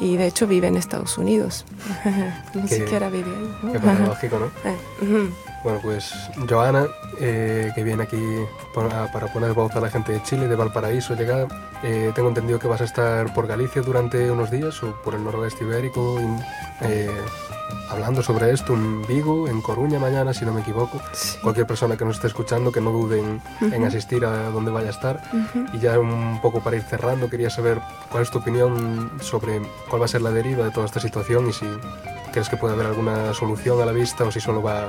y 0.00 0.16
de 0.16 0.26
hecho 0.26 0.46
vive 0.46 0.68
en 0.68 0.76
Estados 0.76 1.18
Unidos. 1.18 1.64
Ni 2.54 2.68
siquiera 2.68 3.08
vive 3.10 3.30
ahí. 3.30 3.54
¿no? 3.62 3.72
Qué 3.72 3.80
paradójico, 3.80 4.38
¿no? 4.38 4.46
Eh, 4.64 4.76
ujú. 5.02 5.51
Bueno, 5.62 5.78
pues 5.80 6.12
Joana, 6.48 6.86
eh, 7.20 7.70
que 7.74 7.84
viene 7.84 8.02
aquí 8.02 8.20
para, 8.74 9.10
para 9.12 9.32
poner 9.32 9.52
voz 9.52 9.74
a 9.76 9.80
la 9.80 9.88
gente 9.90 10.12
de 10.12 10.22
Chile, 10.24 10.48
de 10.48 10.56
Valparaíso, 10.56 11.14
llega. 11.14 11.46
eh, 11.84 12.10
tengo 12.14 12.28
entendido 12.28 12.58
que 12.58 12.66
vas 12.66 12.80
a 12.80 12.84
estar 12.84 13.32
por 13.32 13.46
Galicia 13.46 13.80
durante 13.80 14.28
unos 14.30 14.50
días 14.50 14.82
o 14.82 15.00
por 15.02 15.14
el 15.14 15.22
noroeste 15.22 15.62
ibérico, 15.62 16.18
y, 16.20 16.84
eh, 16.86 17.10
hablando 17.90 18.24
sobre 18.24 18.50
esto 18.50 18.74
en 18.74 19.06
Vigo, 19.06 19.46
en 19.46 19.60
Coruña 19.60 20.00
mañana, 20.00 20.34
si 20.34 20.44
no 20.44 20.52
me 20.52 20.62
equivoco. 20.62 21.00
Sí. 21.12 21.38
Cualquier 21.40 21.66
persona 21.66 21.96
que 21.96 22.04
nos 22.04 22.16
esté 22.16 22.26
escuchando 22.26 22.72
que 22.72 22.80
no 22.80 22.90
dude 22.90 23.20
en, 23.20 23.84
asistir 23.84 24.24
a 24.24 24.50
donde 24.50 24.72
vaya 24.72 24.88
a 24.88 24.90
estar. 24.90 25.22
Y 25.72 25.78
ya 25.78 25.98
un 26.00 26.40
poco 26.42 26.60
para 26.60 26.76
ir 26.76 26.82
cerrando, 26.82 27.30
quería 27.30 27.50
saber 27.50 27.80
cuál 28.10 28.24
es 28.24 28.30
tu 28.30 28.38
opinión 28.38 29.12
sobre 29.20 29.60
cuál 29.88 30.02
va 30.02 30.06
a 30.06 30.08
ser 30.08 30.22
la 30.22 30.30
deriva 30.30 30.64
de 30.64 30.72
toda 30.72 30.86
esta 30.86 30.98
situación 30.98 31.48
y 31.48 31.52
si 31.52 31.66
crees 32.32 32.48
que 32.48 32.56
puede 32.56 32.74
haber 32.74 32.86
alguna 32.86 33.32
solución 33.34 33.80
a 33.80 33.86
la 33.86 33.92
vista 33.92 34.24
o 34.24 34.32
si 34.32 34.40
solo 34.40 34.62
va 34.62 34.88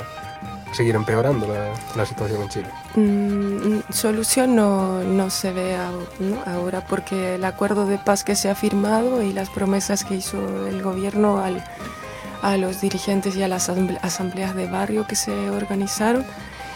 seguir 0.73 0.95
empeorando 0.95 1.47
la, 1.47 1.73
la 1.95 2.05
situación 2.05 2.41
en 2.41 2.49
Chile. 2.49 2.67
Mm, 2.95 3.79
solución 3.93 4.55
no, 4.55 5.01
no 5.03 5.29
se 5.29 5.51
ve 5.51 5.77
ahora 6.45 6.85
porque 6.87 7.35
el 7.35 7.45
acuerdo 7.45 7.85
de 7.85 7.97
paz 7.97 8.23
que 8.23 8.35
se 8.35 8.49
ha 8.49 8.55
firmado 8.55 9.21
y 9.21 9.33
las 9.33 9.49
promesas 9.49 10.03
que 10.03 10.15
hizo 10.15 10.67
el 10.67 10.81
gobierno 10.81 11.39
al, 11.39 11.63
a 12.41 12.57
los 12.57 12.81
dirigentes 12.81 13.35
y 13.35 13.43
a 13.43 13.47
las 13.47 13.69
asamble- 13.69 13.99
asambleas 14.01 14.55
de 14.55 14.67
barrio 14.67 15.05
que 15.07 15.15
se 15.15 15.49
organizaron 15.49 16.25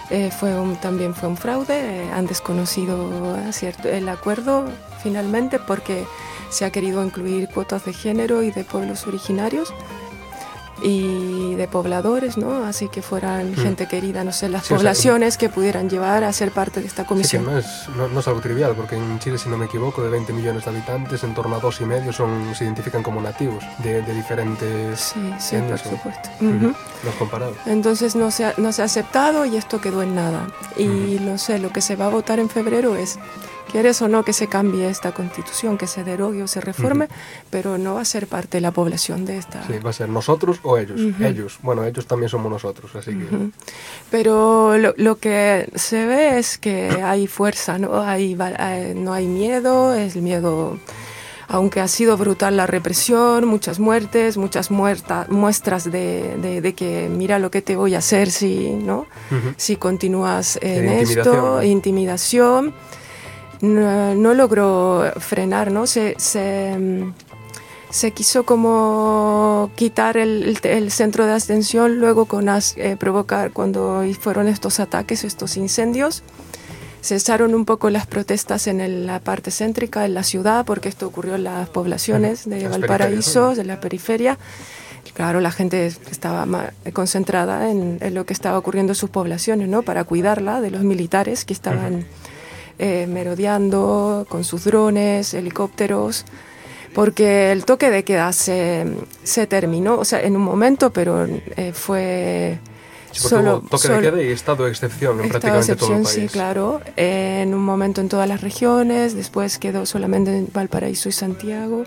eh, 0.10 0.32
fue 0.32 0.58
un- 0.58 0.78
también 0.78 1.14
fue 1.14 1.28
un 1.30 1.36
fraude. 1.38 1.76
eh, 2.06 2.10
han 2.14 2.28
desconocido 2.28 3.36
eh, 3.38 3.52
cierto, 3.52 3.90
el 3.90 4.08
acuerdo 4.08 4.66
finalmente 5.04 5.60
porque 5.60 6.06
se 6.50 6.64
ha 6.64 6.70
querido 6.72 7.04
incluir 7.04 7.50
cuotas 7.50 7.84
de 7.84 7.92
género 7.92 8.42
y 8.42 8.52
de 8.52 8.64
pueblos 8.64 9.06
originarios 9.06 9.74
y 10.82 11.56
de 11.56 11.68
pobladores, 11.68 12.38
¿no? 12.38 12.66
Así 12.66 12.88
que 12.88 13.02
fueran 13.02 13.56
gente 13.56 13.88
querida, 13.88 14.24
no 14.24 14.32
sé, 14.32 14.50
las 14.50 14.62
Mm. 14.62 14.66
Sí, 14.66 14.66
o 14.66 14.68
sea, 14.68 14.78
poblaciones 14.78 15.38
que 15.38 15.50
pudieran 15.50 15.90
llevar 15.90 16.24
a 16.24 16.32
ser 16.34 16.52
parte 16.52 16.82
de 16.82 16.88
esta 16.88 17.04
Sí 17.04 17.08
que 17.08 17.10
comisión. 17.10 17.46
no 17.46 17.58
es, 17.58 17.66
no, 17.96 18.08
no 18.08 18.20
es 18.20 18.28
algo 18.28 18.42
trivial, 18.42 18.74
porque 18.76 18.96
en 18.96 19.18
Chile, 19.20 19.38
si 19.38 19.50
no 19.50 19.58
me 19.58 19.66
equivoco, 19.66 20.04
de 20.04 20.10
20 20.10 20.34
millones 20.34 20.66
de 20.66 20.72
habitantes, 20.72 21.24
en 21.24 21.34
torno 21.34 21.56
a 21.56 21.60
dos 21.60 21.82
y 21.82 21.86
medio 21.86 22.12
son, 22.14 22.54
se 22.56 22.64
identifican 22.66 23.02
como 23.04 23.22
nativos 23.22 23.64
de, 23.80 24.02
de 24.02 24.14
diferentes 24.14 25.00
Sí, 25.00 25.34
sí, 25.40 25.56
por 25.58 25.80
supuesto. 25.80 26.30
Los 27.04 27.16
comparados. 27.16 27.56
Entonces 27.66 28.16
no 28.16 28.32
se, 28.32 28.46
ha, 28.46 28.54
no 28.58 28.72
se 28.72 28.82
ha 28.82 28.86
aceptado 28.86 29.46
y 29.46 29.58
esto 29.58 29.80
quedó 29.82 30.02
en 30.04 30.16
nada. 30.16 30.48
Y 30.78 31.18
no 31.22 31.38
sé, 31.38 31.60
lo 31.60 31.70
que 31.72 31.82
se 31.82 31.96
va 31.96 32.06
a 32.06 32.10
votar 32.10 32.40
en 32.40 32.50
febrero 32.50 32.96
es, 32.96 33.18
quieres 33.72 34.02
o 34.02 34.08
no 34.08 34.24
que 34.24 34.34
se 34.34 34.48
cambie 34.48 34.90
esta 34.90 35.12
constitución, 35.14 35.78
que 35.78 35.88
se 35.88 36.04
derogue 36.04 36.42
o 36.44 36.48
se 36.48 36.62
reforme, 36.62 37.08
pero 37.50 37.78
no 37.78 37.96
va 37.96 38.02
a 38.02 38.06
ser 38.06 38.28
parte 38.28 38.58
de 38.58 38.62
la 38.62 38.72
población 38.72 39.26
de 39.26 39.38
esta. 39.38 39.66
Sí, 39.68 39.74
va 39.86 39.90
a 39.90 39.94
ser 39.94 40.10
nosotros 40.10 40.60
o 40.64 40.78
ellos. 40.78 41.00
Ellos, 41.22 41.60
bueno, 41.62 41.84
ellos 41.86 42.08
también 42.08 42.30
somos 42.30 42.52
nosotros, 42.52 42.96
así 42.96 43.12
que... 43.12 43.26
Pero 44.10 44.78
lo, 44.78 44.94
lo 44.98 45.18
que 45.18 45.70
se 45.76 46.06
ve 46.06 46.38
es 46.40 46.58
que 46.58 46.90
hay 47.04 47.28
fuerza, 47.28 47.78
¿no? 47.78 48.02
Hay, 48.02 48.38
eh, 48.60 48.94
no 48.96 49.14
hay 49.14 49.28
miedo, 49.28 49.94
es 49.94 50.16
el 50.16 50.22
miedo, 50.22 50.78
aunque 51.50 51.82
ha 51.82 51.88
sido 51.88 52.18
brutal 52.18 52.56
la 52.58 52.68
represión, 52.68 53.46
muchas 53.46 53.80
muertes, 53.80 54.38
muchas 54.38 54.72
muerta- 54.72 55.28
muestras 55.30 55.84
de, 55.92 56.36
de- 56.42 56.62
de 56.62 56.74
que 56.74 57.10
mira 57.10 57.40
lo 57.40 57.52
que 57.52 57.62
te 57.62 57.76
voy 57.76 57.96
a 57.96 58.00
hacer 58.00 58.32
si, 58.32 58.70
¿no? 58.72 59.06
Si 59.58 59.76
continúas 59.76 60.58
en 60.62 60.86
esto, 61.20 61.64
intimidación. 61.64 62.74
No, 63.62 64.14
no 64.16 64.34
logró 64.34 65.12
frenar, 65.20 65.72
¿no? 65.72 65.88
Se, 65.88 66.16
se, 66.20 66.76
mm, 66.78 67.14
se 67.90 68.12
quiso 68.12 68.46
como 68.46 69.72
quitar 69.76 70.18
el, 70.18 70.58
centro 70.92 71.26
de 71.26 71.34
atención, 71.34 72.00
luego 72.00 72.26
con 72.26 72.50
as- 72.50 72.76
eh, 72.78 72.96
provocar 73.00 73.52
cuando 73.52 74.04
fueron 74.20 74.48
estos 74.48 74.80
ataques, 74.80 75.24
estos 75.24 75.58
incendios. 75.58 76.24
Cesaron 77.02 77.56
un 77.56 77.64
poco 77.66 77.90
las 77.90 78.06
protestas 78.06 78.68
en 78.68 78.82
el- 78.82 79.06
la 79.06 79.20
parte 79.20 79.50
céntrica, 79.52 80.06
en 80.06 80.14
la 80.14 80.24
ciudad, 80.24 80.66
porque 80.66 80.90
esto 80.90 81.08
ocurrió 81.08 81.36
en 81.36 81.44
las 81.46 81.70
poblaciones 81.70 82.46
de 82.50 82.58
Las 82.64 82.72
Valparaíso, 82.82 83.56
de 83.56 83.64
la 83.64 83.80
periferia. 83.80 84.38
Claro, 85.14 85.40
la 85.40 85.52
gente 85.52 85.88
estaba 85.88 86.46
ma- 86.46 86.74
concentrada 86.94 87.72
en, 87.72 87.98
en 88.02 88.14
lo 88.14 88.26
que 88.26 88.34
estaba 88.34 88.58
ocurriendo 88.58 88.92
en 88.92 88.96
sus 88.96 89.10
poblaciones, 89.10 89.70
¿no? 89.70 89.82
Para 89.84 90.04
cuidarla 90.04 90.60
de 90.60 90.70
los 90.70 90.84
militares 90.84 91.46
que 91.46 91.54
estaban 91.54 92.06
eh, 92.80 93.08
merodeando 93.08 94.26
con 94.30 94.44
sus 94.44 94.64
drones, 94.66 95.34
helicópteros, 95.34 96.26
porque 96.94 97.52
el 97.52 97.66
toque 97.66 97.90
de 97.90 98.04
queda 98.04 98.32
se, 98.34 98.86
se 99.24 99.46
terminó, 99.48 99.98
o 100.00 100.06
sea, 100.06 100.22
en 100.22 100.36
un 100.36 100.42
momento, 100.44 100.92
pero 100.92 101.26
eh, 101.26 101.72
fue 101.74 102.60
Sí, 103.12 103.34
hubo 103.34 103.62
toque 103.62 103.88
de 103.88 104.00
queda 104.02 104.22
y 104.22 104.28
estado 104.28 104.66
de 104.66 104.70
excepción 104.70 105.20
en 105.20 105.26
estado 105.26 105.30
prácticamente 105.42 105.76
todo 105.76 105.94
el 105.94 106.00
excepción, 106.02 106.04
país. 106.04 106.32
sí, 106.32 106.38
claro. 106.38 106.82
En 106.98 107.54
un 107.56 107.64
momento 107.64 108.02
en 108.02 108.10
todas 108.10 108.28
las 108.28 108.42
regiones, 108.42 109.16
después 109.16 109.58
quedó 109.58 109.86
solamente 109.88 110.38
en 110.38 110.50
Valparaíso 110.54 111.10
y 111.10 111.14
Santiago. 111.14 111.86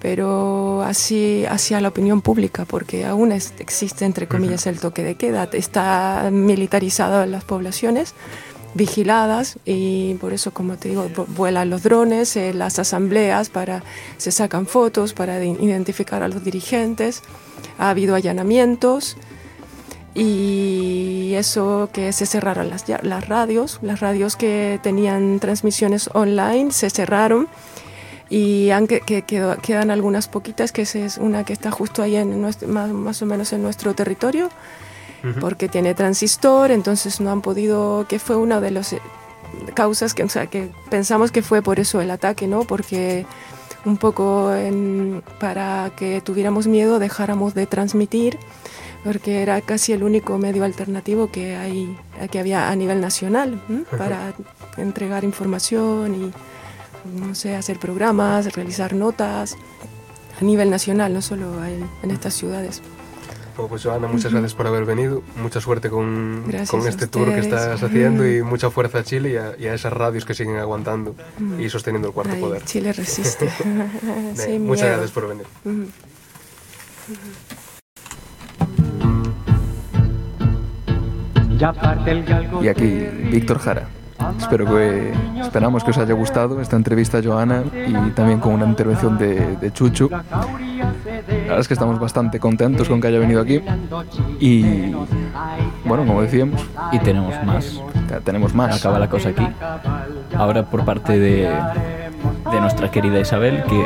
Pero 0.00 0.82
así 0.82 1.44
hacia 1.46 1.78
la 1.80 1.88
opinión 1.88 2.22
pública, 2.22 2.64
porque 2.64 3.04
aún 3.04 3.32
es- 3.32 3.52
existe, 3.58 4.06
entre 4.06 4.26
comillas, 4.26 4.66
el 4.66 4.80
toque 4.80 5.02
de 5.04 5.14
queda. 5.16 5.46
Está 5.52 6.30
militarizado 6.32 7.22
en 7.22 7.32
las 7.32 7.44
poblaciones, 7.44 8.14
vigiladas, 8.74 9.58
y 9.64 10.14
por 10.14 10.32
eso, 10.32 10.52
como 10.52 10.76
te 10.76 10.88
digo, 10.90 11.08
vu- 11.08 11.26
vuelan 11.28 11.70
los 11.70 11.82
drones, 11.82 12.36
eh, 12.36 12.54
las 12.54 12.78
asambleas, 12.78 13.48
para, 13.50 13.82
se 14.16 14.30
sacan 14.30 14.66
fotos 14.66 15.12
para 15.12 15.38
de- 15.38 15.48
identificar 15.48 16.22
a 16.22 16.28
los 16.28 16.44
dirigentes. 16.44 17.22
Ha 17.78 17.90
habido 17.90 18.14
allanamientos 18.14 19.16
y 20.14 21.32
eso 21.36 21.88
que 21.92 22.12
se 22.12 22.26
cerraron 22.26 22.68
las, 22.68 22.84
las 23.02 23.28
radios, 23.28 23.78
las 23.82 24.00
radios 24.00 24.36
que 24.36 24.80
tenían 24.82 25.38
transmisiones 25.38 26.10
online 26.14 26.72
se 26.72 26.90
cerraron 26.90 27.48
y 28.28 28.70
aunque 28.70 29.00
que, 29.00 29.22
quedan 29.22 29.90
algunas 29.90 30.28
poquitas, 30.28 30.72
que 30.72 30.82
es 30.82 31.18
una 31.18 31.44
que 31.44 31.52
está 31.52 31.70
justo 31.70 32.02
ahí 32.02 32.16
en 32.16 32.40
más, 32.40 32.62
más 32.92 33.22
o 33.22 33.26
menos 33.26 33.52
en 33.52 33.62
nuestro 33.62 33.94
territorio, 33.94 34.50
porque 35.40 35.68
tiene 35.68 35.94
transistor, 35.94 36.70
entonces 36.70 37.20
no 37.20 37.30
han 37.30 37.42
podido, 37.42 38.06
que 38.08 38.18
fue 38.18 38.36
una 38.36 38.60
de 38.60 38.70
las 38.70 38.92
eh, 38.94 39.00
causas 39.74 40.14
que, 40.14 40.22
o 40.22 40.28
sea, 40.28 40.46
que 40.46 40.70
pensamos 40.90 41.30
que 41.30 41.42
fue 41.42 41.60
por 41.62 41.78
eso 41.80 42.00
el 42.00 42.10
ataque, 42.10 42.46
¿no? 42.46 42.64
Porque 42.64 43.26
un 43.84 43.96
poco 43.96 44.54
en- 44.54 45.22
para 45.38 45.90
que 45.96 46.20
tuviéramos 46.20 46.66
miedo 46.66 46.98
dejáramos 46.98 47.54
de 47.54 47.66
transmitir 47.66 48.38
porque 49.04 49.40
era 49.40 49.62
casi 49.62 49.94
el 49.94 50.02
único 50.02 50.36
medio 50.36 50.64
alternativo 50.64 51.30
que 51.30 51.56
hay 51.56 51.96
que 52.30 52.38
había 52.38 52.68
a 52.68 52.76
nivel 52.76 53.00
nacional 53.00 53.58
para 53.96 54.34
entregar 54.76 55.24
información 55.24 56.14
y 56.14 57.18
no 57.18 57.34
sé 57.34 57.56
hacer 57.56 57.78
programas 57.78 58.52
realizar 58.54 58.92
notas 58.92 59.56
a 60.38 60.44
nivel 60.44 60.68
nacional 60.68 61.14
no 61.14 61.22
solo 61.22 61.64
en, 61.64 61.88
en 62.02 62.10
estas 62.10 62.34
ciudades 62.34 62.82
Bueno, 63.56 63.68
pues 63.68 63.82
Joana, 63.82 64.06
muchas 64.08 64.32
gracias 64.32 64.54
por 64.54 64.66
haber 64.66 64.84
venido. 64.84 65.22
Mucha 65.42 65.60
suerte 65.60 65.90
con, 65.90 66.44
con 66.70 66.86
este 66.86 67.06
tour 67.06 67.28
que 67.34 67.40
estás 67.40 67.82
haciendo 67.82 68.26
y 68.26 68.42
mucha 68.42 68.70
fuerza 68.70 68.98
a 68.98 69.02
Chile 69.04 69.30
y 69.32 69.36
a, 69.36 69.54
y 69.58 69.66
a 69.66 69.74
esas 69.74 69.92
radios 69.92 70.24
que 70.24 70.34
siguen 70.34 70.56
aguantando 70.56 71.14
y 71.58 71.68
sosteniendo 71.68 72.08
el 72.08 72.14
cuarto 72.14 72.32
Ay, 72.34 72.40
poder. 72.40 72.64
Chile 72.64 72.92
resiste 72.92 73.46
muchas 73.64 74.38
miedo. 74.56 74.76
gracias 74.88 75.10
por 75.10 75.28
venir. 75.28 75.46
Ujú. 75.64 75.84
Ya 81.58 81.72
parte 81.72 82.10
el 82.10 82.24
galgo 82.24 82.64
Y 82.64 82.68
aquí 82.68 82.88
Víctor 83.30 83.58
Jara. 83.58 83.88
Espero 84.38 84.66
que 84.66 85.12
esperamos 85.40 85.82
que 85.82 85.90
os 85.90 85.98
haya 85.98 86.12
gustado 86.14 86.60
esta 86.60 86.76
entrevista 86.76 87.18
a 87.18 87.22
Joana 87.22 87.64
y 87.74 88.10
también 88.10 88.38
con 88.38 88.52
una 88.52 88.66
intervención 88.66 89.16
de, 89.18 89.56
de 89.56 89.72
Chuchu. 89.72 90.10
La 91.50 91.54
verdad 91.54 91.62
es 91.62 91.68
que 91.68 91.74
estamos 91.74 91.98
bastante 91.98 92.38
contentos 92.38 92.88
con 92.88 93.00
que 93.00 93.08
haya 93.08 93.18
venido 93.18 93.40
aquí 93.40 93.60
y 94.38 94.92
bueno, 95.84 96.06
como 96.06 96.22
decíamos, 96.22 96.64
Y 96.92 97.00
tenemos 97.00 97.34
más. 97.44 97.80
tenemos 98.24 98.54
más. 98.54 98.78
Acaba 98.78 99.00
la 99.00 99.10
cosa 99.10 99.30
aquí. 99.30 99.44
Ahora 100.36 100.70
por 100.70 100.84
parte 100.84 101.18
de, 101.18 101.50
de 102.52 102.60
nuestra 102.60 102.88
querida 102.92 103.18
Isabel, 103.18 103.64
que, 103.64 103.84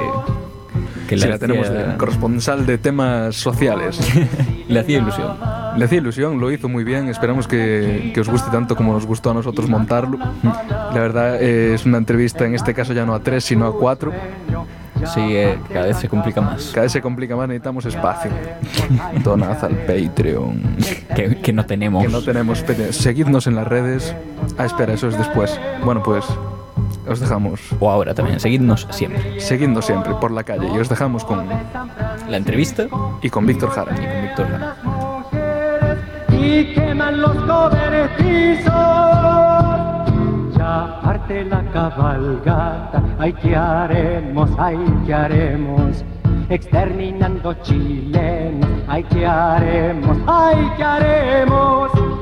que 1.09 1.17
Sí, 1.17 1.27
la 1.27 1.39
tenemos 1.39 1.67
hacía, 1.67 1.87
de 1.87 1.97
corresponsal 1.97 2.67
de 2.67 2.77
temas 2.77 3.35
sociales. 3.37 3.99
le 4.69 4.81
hacía 4.81 4.99
ilusión. 4.99 5.35
Le 5.79 5.87
hacía 5.87 5.99
ilusión, 6.01 6.39
lo 6.39 6.53
hizo 6.53 6.69
muy 6.69 6.85
bien. 6.85 7.09
Esperamos 7.09 7.49
que, 7.49 8.11
que 8.13 8.21
os 8.21 8.29
guste 8.29 8.51
tanto 8.51 8.77
como 8.77 8.93
nos 8.93 9.07
gustó 9.07 9.31
a 9.31 9.35
nosotros 9.35 9.71
montarlo. 9.71 10.19
La 10.43 11.01
verdad 11.01 11.43
eh, 11.43 11.73
es 11.73 11.87
una 11.87 11.97
entrevista, 11.97 12.45
en 12.45 12.55
este 12.57 12.75
caso 12.75 12.93
ya 12.93 13.07
no 13.07 13.15
a 13.15 13.21
tres, 13.21 13.43
sino 13.43 13.67
a 13.67 13.73
cuatro. 13.75 14.13
Sí, 15.13 15.21
eh, 15.37 15.59
cada 15.73 15.87
vez 15.87 15.97
se 15.99 16.09
complica 16.09 16.41
más. 16.41 16.71
Cada 16.73 16.83
vez 16.83 16.93
se 16.93 17.03
complica 17.03 17.37
más, 17.37 17.47
necesitamos 17.49 17.85
espacio. 17.87 18.31
Donad 19.25 19.63
al 19.65 19.75
Patreon. 19.87 20.77
Que, 21.15 21.37
que 21.41 21.53
no 21.53 21.67
tenemos. 21.67 22.05
Que 22.05 22.11
no 22.11 22.23
tenemos 22.23 22.61
Patreon. 22.63 22.93
Seguidnos 22.93 23.47
en 23.47 23.57
las 23.57 23.67
redes. 23.67 24.15
Ah, 24.57 24.65
espera, 24.65 24.95
eso 24.95 25.09
es 25.09 25.19
después. 25.19 25.61
Bueno, 25.85 26.03
pues 26.03 26.25
os 27.07 27.21
dejamos. 27.21 27.61
O 27.81 27.91
ahora 27.91 28.15
también. 28.15 28.41
Seguidnos 28.41 28.87
siempre. 28.91 29.41
Seguidnos 29.41 29.85
siempre 29.85 30.15
por 30.15 30.31
la 30.31 30.43
calle 30.45 30.69
y 30.75 30.79
os 30.79 30.89
dejamos 30.89 31.25
con 31.25 31.47
La 32.29 32.37
entrevista 32.37 32.87
y 33.21 33.29
con 33.31 33.45
Víctor 33.47 33.71
Jara. 33.71 33.93
y 33.93 33.97
con 33.97 34.23
Víctor 34.23 34.47
Jara. 34.49 34.77
y 36.31 36.73
queman 36.75 37.21
los 37.21 37.35
cobertizos. 37.45 38.73
Ya 40.75 41.01
parte 41.05 41.45
la 41.45 41.63
cabalgata, 41.73 43.01
ay 43.21 43.33
que 43.35 43.55
haremos, 43.55 44.51
ay 44.59 44.77
que 45.07 45.15
haremos, 45.15 46.05
exterminando 46.49 47.55
chilenos, 47.63 48.69
ay 48.89 49.05
que 49.05 49.25
haremos, 49.25 50.19
ay 50.27 50.73
que 50.77 50.83
haremos. 50.83 52.14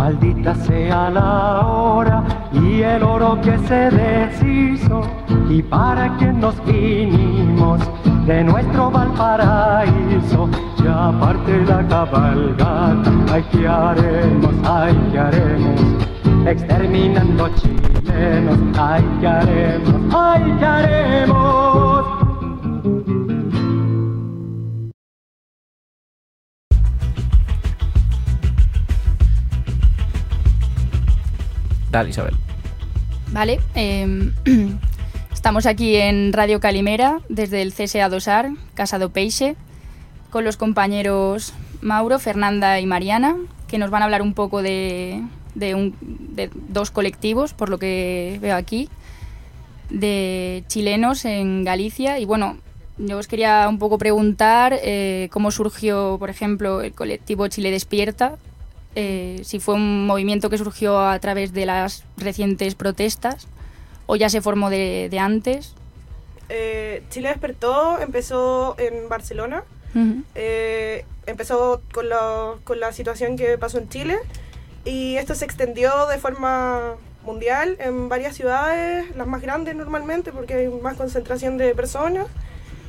Maldita 0.00 0.54
sea 0.54 1.10
la 1.10 1.60
hora 1.60 2.24
y 2.54 2.80
el 2.80 3.02
oro 3.02 3.38
que 3.42 3.58
se 3.68 3.90
deshizo 3.90 5.02
y 5.50 5.60
para 5.62 6.16
que 6.16 6.32
nos 6.32 6.54
vinimos 6.64 7.80
de 8.26 8.42
nuestro 8.42 8.90
Valparaíso. 8.90 10.48
Ya 10.82 11.12
parte 11.20 11.66
la 11.66 11.86
cabalgata 11.86 13.10
ay 13.30 13.42
que 13.52 13.68
haremos 13.68 14.54
ay 14.64 14.96
que 15.12 15.18
haremos 15.18 15.80
exterminando 16.46 17.50
chilenos 17.56 18.58
ay 18.78 19.04
que 19.20 19.26
haremos 19.26 20.14
ay 20.14 20.56
que 20.58 20.64
haremos 20.64 21.99
Dale, 31.90 32.10
Isabel. 32.10 32.34
Vale, 33.32 33.60
em, 33.74 34.32
estamos 35.32 35.66
aquí 35.66 35.96
en 35.96 36.32
Radio 36.32 36.60
Calimera 36.60 37.20
desde 37.28 37.62
el 37.62 37.72
CSA 37.72 38.08
Dosar, 38.08 38.50
Casa 38.74 38.98
do 38.98 39.10
Peixe, 39.10 39.56
con 40.30 40.44
los 40.44 40.56
compañeros 40.56 41.52
Mauro, 41.80 42.18
Fernanda 42.18 42.78
y 42.80 42.86
Mariana, 42.86 43.36
que 43.66 43.78
nos 43.78 43.90
van 43.90 44.02
a 44.02 44.04
hablar 44.04 44.22
un 44.22 44.34
poco 44.34 44.62
de, 44.62 45.22
dos 46.68 46.90
colectivos, 46.90 47.54
por 47.54 47.68
lo 47.68 47.78
que 47.78 48.38
veo 48.40 48.56
aquí, 48.56 48.88
de 49.88 50.64
chilenos 50.68 51.24
en 51.24 51.64
Galicia. 51.64 52.18
Y 52.18 52.24
bueno, 52.24 52.58
yo 52.98 53.18
os 53.18 53.26
quería 53.26 53.66
un 53.68 53.78
poco 53.78 53.98
preguntar 53.98 54.78
eh, 54.82 55.28
cómo 55.32 55.50
surgió, 55.50 56.16
por 56.18 56.30
ejemplo, 56.30 56.82
el 56.82 56.92
colectivo 56.92 57.48
Chile 57.48 57.70
Despierta, 57.70 58.36
eh, 58.94 59.40
si 59.44 59.60
fue 59.60 59.74
un 59.74 60.06
movimiento 60.06 60.50
que 60.50 60.58
surgió 60.58 61.00
a 61.00 61.18
través 61.18 61.52
de 61.52 61.66
las 61.66 62.04
recientes 62.16 62.74
protestas 62.74 63.46
o 64.06 64.16
ya 64.16 64.28
se 64.28 64.40
formó 64.40 64.70
de, 64.70 65.08
de 65.10 65.18
antes. 65.18 65.74
Eh, 66.48 67.02
Chile 67.10 67.28
despertó, 67.28 68.00
empezó 68.00 68.74
en 68.78 69.08
Barcelona. 69.08 69.62
Ujú. 69.94 70.22
Eh, 70.34 71.04
empezó 71.26 71.82
con 71.92 72.08
la, 72.08 72.54
con 72.64 72.80
la 72.80 72.92
situación 72.92 73.36
que 73.36 73.58
pasó 73.58 73.78
en 73.78 73.88
Chile 73.88 74.18
y 74.84 75.16
esto 75.16 75.34
se 75.34 75.44
extendió 75.44 76.06
de 76.06 76.18
forma 76.18 76.94
mundial 77.24 77.76
en 77.80 78.08
varias 78.08 78.34
ciudades, 78.34 79.14
las 79.14 79.26
más 79.26 79.42
grandes 79.42 79.76
normalmente 79.76 80.32
porque 80.32 80.54
hay 80.54 80.68
más 80.68 80.96
concentración 80.96 81.58
de 81.58 81.74
personas, 81.74 82.26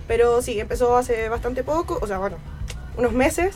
pero 0.07 0.41
sí, 0.41 0.59
empezó 0.59 0.95
hace 0.95 1.27
bastante 1.29 1.63
poco, 1.63 1.99
o 2.01 2.07
sea, 2.07 2.17
bueno, 2.17 2.37
unos 2.97 3.11
meses. 3.11 3.55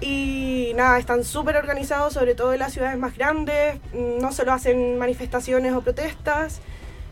Y 0.00 0.72
nada, 0.76 0.98
están 0.98 1.24
súper 1.24 1.56
organizados, 1.56 2.12
sobre 2.12 2.34
todo 2.34 2.52
en 2.52 2.60
las 2.60 2.72
ciudades 2.72 2.98
más 2.98 3.16
grandes. 3.16 3.80
No 3.92 4.32
solo 4.32 4.52
hacen 4.52 4.98
manifestaciones 4.98 5.72
o 5.74 5.80
protestas. 5.80 6.60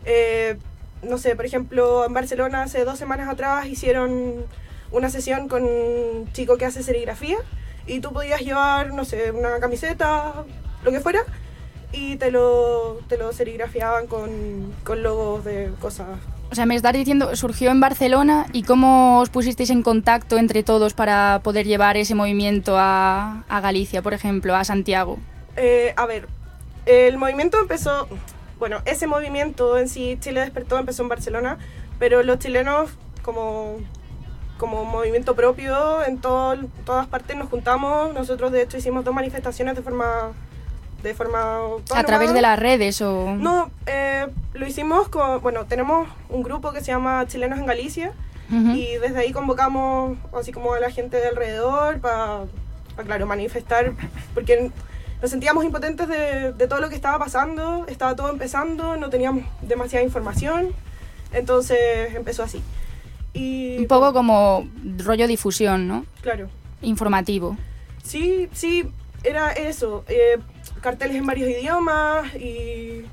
Eh, 0.05 0.57
no 1.03 1.17
sé, 1.17 1.35
por 1.35 1.45
ejemplo, 1.45 2.05
en 2.05 2.13
Barcelona 2.13 2.63
hace 2.63 2.85
dos 2.85 2.97
semanas 2.97 3.29
atrás 3.29 3.67
hicieron 3.67 4.45
una 4.91 5.09
sesión 5.09 5.49
con 5.49 5.63
un 5.63 6.31
chico 6.31 6.57
que 6.57 6.65
hace 6.65 6.81
serigrafía 6.81 7.37
y 7.85 7.99
tú 7.99 8.13
podías 8.13 8.41
llevar, 8.41 8.93
no 8.93 9.05
sé, 9.05 9.31
una 9.31 9.59
camiseta, 9.59 10.45
lo 10.83 10.91
que 10.91 10.99
fuera, 10.99 11.21
y 11.91 12.17
te 12.17 12.31
lo, 12.31 12.99
te 13.07 13.17
lo 13.17 13.31
serigrafiaban 13.31 14.07
con, 14.07 14.73
con 14.83 15.03
logos 15.03 15.45
de 15.45 15.71
cosas. 15.79 16.07
O 16.49 16.55
sea, 16.55 16.65
me 16.65 16.75
estás 16.75 16.93
diciendo, 16.93 17.35
surgió 17.35 17.71
en 17.71 17.79
Barcelona 17.79 18.45
y 18.53 18.63
cómo 18.63 19.19
os 19.19 19.29
pusisteis 19.29 19.69
en 19.69 19.83
contacto 19.83 20.37
entre 20.37 20.63
todos 20.63 20.93
para 20.93 21.41
poder 21.43 21.65
llevar 21.65 21.97
ese 21.97 22.15
movimiento 22.15 22.75
a, 22.77 23.43
Galicia, 23.49 24.01
por 24.01 24.13
ejemplo, 24.13 24.55
a 24.55 24.63
Santiago. 24.63 25.19
Eh, 25.57 25.93
a 25.97 26.05
ver, 26.05 26.27
el 26.85 27.17
movimiento 27.17 27.59
empezó, 27.59 28.07
bueno, 28.59 28.81
ese 28.85 29.07
movimiento 29.07 29.77
en 29.77 29.89
sí, 29.89 30.17
Chile 30.19 30.39
despertó, 30.41 30.77
empezó 30.77 31.03
en 31.03 31.09
Barcelona, 31.09 31.57
pero 31.99 32.23
los 32.23 32.39
chilenos, 32.39 32.91
como 33.21 33.77
como 34.57 34.85
movimiento 34.85 35.35
propio 35.35 36.03
en 36.03 36.19
todas 36.19 37.07
partes 37.09 37.37
nos 37.37 37.49
juntamos. 37.49 38.13
Nosotros 38.13 38.51
de 38.51 38.63
hecho 38.63 38.77
hicimos 38.77 39.05
dos 39.05 39.13
manifestaciones 39.13 39.75
de 39.75 39.81
forma 39.81 40.33
de 41.03 41.13
forma 41.13 41.59
a 41.93 42.03
través 42.03 42.33
de 42.33 42.41
las 42.41 42.57
redes 42.59 43.01
o 43.01 43.35
no 43.35 43.69
eh, 43.85 44.27
lo 44.53 44.65
hicimos 44.65 45.09
con 45.09 45.41
bueno 45.41 45.65
tenemos 45.65 46.07
un 46.29 46.43
grupo 46.43 46.71
que 46.71 46.79
se 46.79 46.87
llama 46.87 47.25
Chilenos 47.27 47.59
en 47.59 47.65
Galicia 47.65 48.13
y 48.49 48.95
desde 49.01 49.19
ahí 49.19 49.33
convocamos 49.33 50.17
así 50.33 50.53
como 50.53 50.73
a 50.73 50.79
la 50.79 50.89
gente 50.89 51.17
de 51.17 51.27
alrededor 51.27 51.99
para 51.99 52.45
claro 53.05 53.25
manifestar 53.25 53.91
porque 54.33 54.71
nos 55.21 55.31
sentíamos 55.31 55.65
impotentes 55.65 56.07
de, 56.07 56.53
de 56.53 56.67
todo 56.67 56.79
lo 56.79 56.87
que 56.87 56.95
estaba 56.95 57.19
pasando 57.19 57.85
estaba 57.87 58.15
todo 58.15 58.29
empezando 58.29 58.95
no 58.95 59.09
teníamos 59.09 59.43
demasiada 59.61 60.03
información 60.03 60.73
entonces 61.33 62.13
empezó 62.15 62.43
así. 62.43 62.61
Y 63.33 63.77
un 63.79 63.87
poco 63.87 64.13
como 64.13 64.67
rollo 64.97 65.27
difusión 65.27 65.87
no 65.87 66.05
claro. 66.21 66.49
Informativo. 66.81 67.57
Sí 68.03 68.49
sí 68.53 68.85
era 69.23 69.51
eso 69.51 70.03
eh, 70.07 70.37
carteles 70.81 71.17
en 71.17 71.25
varios 71.25 71.49
idiomas 71.49 72.33
y, 72.35 73.03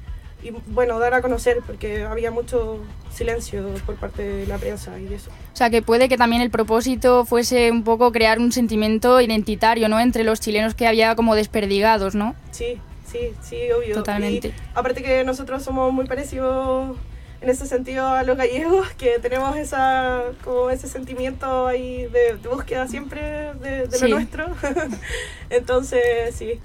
y, 0.42 0.50
bueno, 0.68 0.98
dar 0.98 1.14
a 1.14 1.22
conocer, 1.22 1.58
porque 1.66 2.02
había 2.02 2.30
mucho 2.30 2.78
silencio 3.12 3.66
por 3.86 3.94
parte 3.96 4.22
de 4.22 4.46
la 4.46 4.58
prensa 4.58 4.98
y 4.98 5.12
eso. 5.14 5.30
O 5.52 5.56
sea, 5.56 5.70
que 5.70 5.82
puede 5.82 6.08
que 6.08 6.16
también 6.16 6.42
el 6.42 6.50
propósito 6.50 7.24
fuese 7.24 7.70
un 7.70 7.84
poco 7.84 8.10
crear 8.12 8.38
un 8.38 8.50
sentimiento 8.52 9.20
identitario, 9.20 9.88
¿no? 9.88 10.00
Entre 10.00 10.24
los 10.24 10.40
chilenos 10.40 10.74
que 10.74 10.86
había 10.86 11.14
como 11.14 11.34
desperdigados, 11.36 12.14
¿no? 12.14 12.34
Sí, 12.50 12.78
sí, 13.10 13.32
sí, 13.40 13.70
obvio. 13.70 13.94
Totalmente. 13.94 14.48
Y 14.48 14.52
aparte 14.74 15.02
que 15.02 15.22
nosotros 15.24 15.62
somos 15.62 15.92
muy 15.92 16.06
parecidos 16.06 16.96
en 17.40 17.50
ese 17.50 17.66
sentido 17.66 18.06
a 18.08 18.22
los 18.24 18.36
gallegos, 18.38 18.88
que 18.94 19.18
tenemos 19.20 19.54
esa, 19.56 20.22
como 20.42 20.70
ese 20.70 20.88
sentimiento 20.88 21.66
ahí 21.68 22.06
de, 22.06 22.36
de 22.36 22.48
búsqueda 22.48 22.88
siempre 22.88 23.20
de, 23.60 23.86
de 23.86 23.96
Sí. 23.98 24.08
lo 24.08 24.16
nuestro. 24.16 24.46
Entonces, 25.50 26.34
sí, 26.34 26.58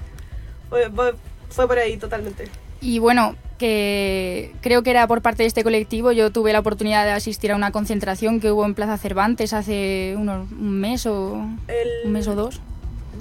fue, 0.70 1.68
por 1.68 1.78
ahí 1.78 1.98
totalmente. 1.98 2.48
Y 2.82 3.00
bueno, 3.00 3.36
que 3.58 4.54
creo 4.62 4.84
que 4.84 4.92
era 4.92 5.06
por 5.08 5.22
parte 5.22 5.44
de 5.44 5.48
este 5.48 5.64
colectivo. 5.64 6.12
Yo 6.12 6.32
tuve 6.32 6.54
la 6.54 6.60
oportunidad 6.60 7.06
de 7.06 7.12
asistir 7.12 7.52
a 7.52 7.56
una 7.56 7.72
concentración 7.72 8.40
que 8.40 8.52
hubo 8.52 8.66
en 8.66 8.74
Plaza 8.74 8.98
Cervantes 8.98 9.54
hace 9.54 10.16
unos, 10.18 10.50
un 10.52 10.80
mes 10.80 11.06
o 11.06 11.46
El 11.68 11.88
un 12.06 12.12
mes 12.12 12.28
o 12.28 12.36
dos. 12.36 12.62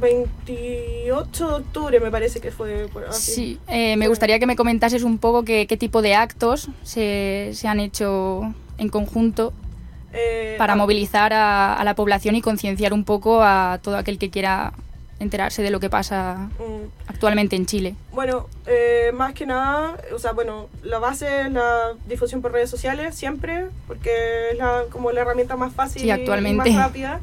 28 0.00 1.48
de 1.48 1.54
octubre 1.54 2.00
me 2.00 2.10
parece 2.10 2.40
que 2.40 2.52
fue 2.52 2.88
por 2.92 3.04
así. 3.06 3.32
Sí, 3.32 3.60
eh, 3.66 3.96
me 3.96 4.06
gustaría 4.06 4.38
que 4.38 4.46
me 4.46 4.54
comentases 4.54 5.02
un 5.02 5.18
poco 5.18 5.44
qué, 5.44 5.66
qué 5.66 5.76
tipo 5.76 6.02
de 6.02 6.14
actos 6.14 6.68
se, 6.84 7.50
se 7.54 7.66
han 7.66 7.80
hecho 7.80 8.54
en 8.78 8.88
conjunto 8.88 9.52
Eh, 10.12 10.54
para 10.56 10.72
ah, 10.72 10.76
movilizar 10.76 11.32
a, 11.32 11.74
a 11.74 11.84
la 11.84 11.94
población 11.94 12.34
y 12.34 12.40
concienciar 12.40 12.92
un 12.94 13.04
poco 13.04 13.42
a 13.42 13.78
todo 13.82 13.96
aquel 13.96 14.18
que 14.18 14.30
quiera 14.30 14.72
enterarse 15.20 15.62
de 15.62 15.70
lo 15.70 15.80
que 15.80 15.90
pasa 15.90 16.48
mm, 16.58 17.08
actualmente 17.08 17.56
en 17.56 17.66
Chile. 17.66 17.94
Bueno, 18.12 18.46
eh, 18.66 19.10
más 19.14 19.34
que 19.34 19.46
nada, 19.46 19.96
o 20.14 20.18
sea, 20.18 20.32
bueno, 20.32 20.68
la 20.82 20.98
base 20.98 21.42
es 21.42 21.52
la 21.52 21.94
difusión 22.06 22.40
por 22.42 22.52
redes 22.52 22.70
sociales 22.70 23.14
siempre, 23.14 23.66
porque 23.86 24.50
es 24.52 24.58
la, 24.58 24.84
como 24.90 25.10
la 25.12 25.22
herramienta 25.22 25.56
más 25.56 25.72
fácil 25.72 26.02
Sí, 26.02 26.10
actualmente. 26.10 26.68
y 26.68 26.72
más 26.72 26.84
rápida. 26.86 27.20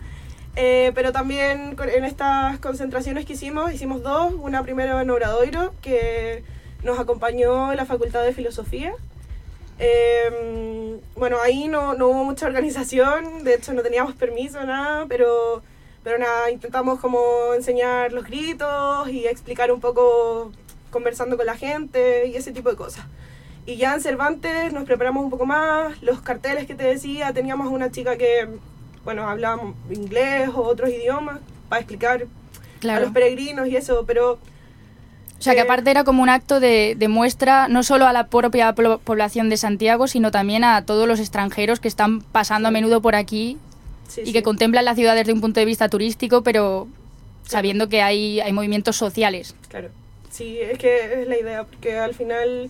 Eh, 0.58 0.91
pero 0.95 1.12
también 1.12 1.75
en 1.93 2.05
estas 2.05 2.60
concentraciones 2.60 3.25
que 3.25 3.34
hicimos, 3.34 3.73
hicimos 3.73 4.01
dos. 4.03 4.34
Una 4.39 4.63
primero 4.63 4.99
en 5.01 5.10
Obradoiro, 5.10 5.73
que 5.81 6.43
nos 6.84 6.97
acompañó 6.99 7.73
la 7.73 7.86
Facultad 7.86 8.23
de 8.23 8.34
Filosofía. 8.34 8.93
Eh, 9.79 10.97
bueno, 11.15 11.38
ahí 11.43 11.67
no, 11.67 11.93
no 11.95 12.08
hubo 12.08 12.23
mucha 12.23 12.45
organización, 12.45 13.43
de 13.43 13.55
hecho 13.55 13.73
no 13.73 13.81
teníamos 13.81 14.15
permiso, 14.15 14.63
nada, 14.63 15.05
pero, 15.10 15.62
pero 16.05 16.19
nada, 16.19 16.51
intentamos 16.51 16.99
como 16.99 17.19
enseñar 17.55 18.13
los 18.13 18.25
gritos 18.25 19.09
y 19.09 19.25
explicar 19.25 19.71
un 19.71 19.81
poco 19.81 20.51
conversando 20.91 21.35
con 21.35 21.47
la 21.47 21.55
gente 21.55 22.27
y 22.27 22.35
ese 22.35 22.51
tipo 22.51 22.69
de 22.69 22.75
cosas. 22.75 23.05
Y 23.65 23.77
ya 23.77 23.95
en 23.95 24.01
Cervantes 24.01 24.71
nos 24.71 24.83
preparamos 24.83 25.23
un 25.23 25.31
poco 25.31 25.47
más, 25.47 25.99
los 26.03 26.21
carteles 26.21 26.67
que 26.67 26.75
te 26.75 26.83
decía, 26.83 27.33
teníamos 27.33 27.69
una 27.71 27.89
chica 27.89 28.17
que, 28.17 28.47
bueno, 29.03 29.27
hablaba 29.27 29.73
inglés 29.89 30.49
o 30.53 30.61
otros 30.61 30.91
idiomas 30.91 31.39
para 31.69 31.81
explicar 31.81 32.21
a 32.21 32.79
Claro. 32.79 33.05
los 33.05 33.11
peregrinos 33.11 33.67
y 33.67 33.75
eso, 33.75 34.03
pero 34.05 34.33
O 34.33 35.41
sea, 35.41 35.53
que 35.55 35.61
Eh, 35.61 35.63
aparte 35.63 35.89
era 35.89 36.03
como 36.03 36.21
un 36.21 36.29
acto 36.29 36.59
de, 36.59 36.93
de 36.95 37.07
muestra 37.07 37.67
no 37.67 37.81
solo 37.81 38.05
a 38.05 38.13
la 38.13 38.27
propia 38.27 38.75
población 38.75 39.49
de 39.49 39.57
Santiago, 39.57 40.07
sino 40.07 40.29
también 40.29 40.63
a 40.63 40.85
todos 40.85 41.07
los 41.07 41.19
extranjeros 41.19 41.79
que 41.79 41.87
están 41.87 42.21
pasando 42.21 42.67
a 42.67 42.71
menudo 42.71 43.01
por 43.01 43.15
aquí 43.15 43.57
sí, 44.07 44.21
y 44.21 44.27
sí. 44.27 44.33
que 44.33 44.43
contemplan 44.43 44.85
la 44.85 44.95
ciudad 44.95 45.15
desde 45.15 45.33
un 45.33 45.41
punto 45.41 45.59
de 45.59 45.65
vista 45.65 45.89
turístico, 45.89 46.43
pero 46.43 46.87
sabiendo 47.43 47.89
que 47.89 48.01
hay, 48.01 48.39
hay 48.39 48.53
movimientos 48.53 48.95
sociales. 48.95 49.55
Claro, 49.69 49.89
sí, 50.29 50.59
es 50.59 50.77
que 50.77 51.21
es 51.21 51.27
la 51.27 51.37
idea, 51.37 51.63
porque 51.63 51.97
al 51.97 52.13
final, 52.13 52.69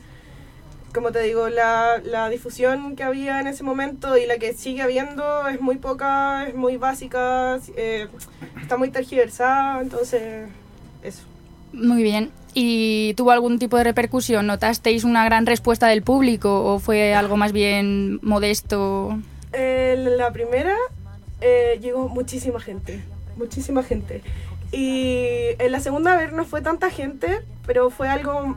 como 0.93 1.11
te 1.11 1.21
digo, 1.21 1.49
la, 1.49 2.01
la 2.03 2.29
difusión 2.29 2.95
que 2.95 3.03
había 3.03 3.39
en 3.39 3.47
ese 3.47 3.63
momento 3.63 4.17
y 4.17 4.25
la 4.25 4.37
que 4.37 4.53
sigue 4.53 4.81
habiendo 4.81 5.47
es 5.47 5.61
muy 5.61 5.77
poca, 5.77 6.47
es 6.47 6.55
muy 6.55 6.77
básica, 6.77 7.59
eh, 7.75 8.07
está 8.61 8.77
muy 8.77 8.89
tergiversada, 8.89 9.81
entonces, 9.81 10.49
eso. 11.03 11.23
Muy 11.73 12.03
bien. 12.03 12.31
¿Y 12.57 13.13
tuvo 13.15 13.31
algún 13.31 13.59
tipo 13.59 13.75
de 13.75 13.83
repercusión? 13.83 14.47
¿Notasteis 14.47 15.03
una 15.03 15.25
gran 15.25 15.45
respuesta 15.45 15.87
del 15.87 16.03
público 16.03 16.63
o 16.63 16.79
fue 16.79 17.13
algo 17.13 17.35
más 17.35 17.51
bien 17.51 18.17
modesto? 18.21 19.19
En 19.51 20.17
la 20.17 20.31
primera 20.31 20.73
eh, 21.41 21.79
llegó 21.81 22.07
muchísima 22.09 22.59
gente, 22.59 23.01
muchísima 23.37 23.83
gente. 23.83 24.21
Y 24.71 25.55
en 25.59 25.71
la 25.71 25.79
segunda, 25.79 26.13
a 26.13 26.17
ver, 26.17 26.33
no 26.33 26.45
fue 26.45 26.61
tanta 26.61 26.89
gente, 26.89 27.41
pero 27.65 27.89
fue 27.89 28.07
algo, 28.09 28.55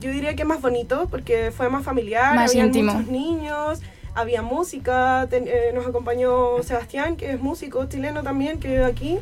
yo 0.00 0.10
diría 0.10 0.34
que 0.36 0.44
más 0.44 0.60
bonito, 0.60 1.08
porque 1.10 1.50
fue 1.50 1.68
más 1.68 1.84
familiar, 1.84 2.34
Más 2.34 2.54
íntimo. 2.54 2.92
muchos 2.94 3.10
niños, 3.10 3.80
había 4.14 4.42
música, 4.42 5.26
ten- 5.30 5.48
eh, 5.48 5.72
nos 5.74 5.86
acompañó 5.86 6.62
Sebastián, 6.62 7.16
que 7.16 7.32
es 7.32 7.40
músico 7.40 7.84
chileno 7.86 8.22
también, 8.22 8.60
que 8.60 8.68
vive 8.68 8.84
aquí. 8.84 9.18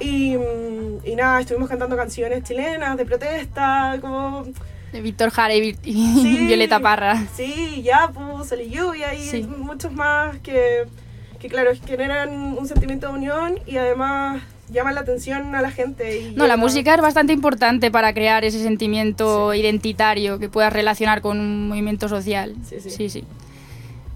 Y, 0.00 0.36
mm, 0.36 1.06
y 1.06 1.14
nada, 1.14 1.40
estuvimos 1.40 1.68
cantando 1.68 1.96
canciones 1.96 2.42
chilenas 2.42 2.96
de 2.96 3.04
protesta, 3.04 3.96
como 4.00 4.44
De 4.92 5.00
Víctor 5.00 5.30
Jara 5.30 5.54
y, 5.54 5.74
Sí. 5.84 6.46
Violeta 6.46 6.80
Parra. 6.80 7.26
Sí, 7.36 7.82
ya, 7.82 8.10
pues, 8.12 8.48
Sol 8.48 8.60
y 8.60 8.70
Lluvia 8.70 9.14
y 9.14 9.20
Sí. 9.28 9.42
muchos 9.42 9.92
más 9.92 10.38
que, 10.38 10.84
que, 11.44 11.50
claro, 11.50 11.72
generan 11.86 12.56
un 12.56 12.66
sentimiento 12.66 13.08
de 13.08 13.12
unión 13.12 13.58
y 13.66 13.76
además 13.76 14.40
llaman 14.70 14.94
la 14.94 15.02
atención 15.02 15.54
a 15.54 15.60
la 15.60 15.70
gente. 15.70 16.22
Y 16.22 16.34
No, 16.34 16.46
la 16.46 16.56
música 16.56 16.94
es 16.94 17.02
bastante 17.02 17.34
importante 17.34 17.90
para 17.90 18.14
crear 18.14 18.46
ese 18.46 18.62
sentimiento 18.62 19.52
identitario 19.52 20.38
que 20.38 20.48
puedas 20.48 20.72
relacionar 20.72 21.20
con 21.20 21.38
un 21.38 21.68
movimiento 21.68 22.08
social. 22.08 22.54
Sí, 22.66 22.76
sí. 22.80 23.10
sí. 23.10 23.24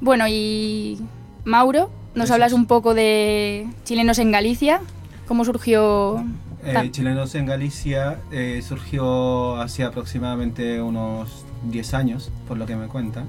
Bueno, 0.01 0.25
y 0.27 1.01
Mauro, 1.45 1.91
¿nos 2.14 2.31
hablas 2.31 2.55
un 2.55 2.64
poco 2.64 2.95
de 2.95 3.67
chilenos 3.85 4.19
en 4.21 4.33
Galicia? 4.33 4.81
¿Cómo 5.27 5.45
surgió? 5.45 6.25
Eh, 6.64 6.91
Chilenos 6.91 7.35
en 7.35 7.45
Galicia 7.45 8.21
eh, 8.33 8.62
surgió 8.67 9.57
hace 9.61 9.85
aproximadamente 9.85 10.81
unos 10.81 11.45
10 11.71 11.93
años, 11.93 12.31
por 12.49 12.57
lo 12.57 12.64
que 12.64 12.75
me 12.75 12.87
cuentan. 12.87 13.27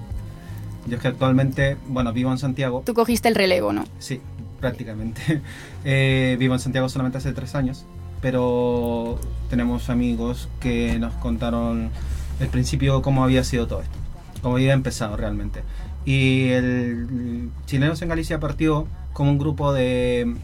Yo 0.89 0.95
es 0.95 1.01
que 1.01 1.07
actualmente, 1.07 1.77
bueno, 1.87 2.11
vivo 2.13 2.31
en 2.31 2.37
Santiago. 2.37 2.83
Tú 2.85 2.93
cogiste 2.93 3.27
el 3.27 3.35
relevo, 3.35 3.71
¿no? 3.73 3.85
Sí, 3.99 4.21
prácticamente. 4.59 5.41
Eh, 5.85 6.35
vivo 6.37 6.55
en 6.55 6.59
Santiago 6.59 6.89
solamente 6.89 7.19
hace 7.19 7.31
tres 7.31 7.55
años, 7.55 7.85
pero 8.21 9.17
tenemos 9.49 9.89
amigos 9.89 10.49
que 10.59 10.99
nos 10.99 11.13
contaron 11.13 11.89
el 12.41 12.49
principio 12.49 13.01
cómo 13.01 13.23
había 13.23 13.45
sido 13.45 13.65
todo 13.65 13.81
esto, 13.81 13.97
cómo 14.41 14.55
había 14.55 14.73
empezado 14.73 15.15
realmente. 15.15 15.63
Y 16.03 16.49
el 16.49 17.49
Chilenos 17.65 18.01
en 18.01 18.09
Galicia 18.09 18.41
partió 18.41 18.87
como 19.13 19.31
un 19.31 19.37
grupo 19.37 19.71
de 19.71 20.35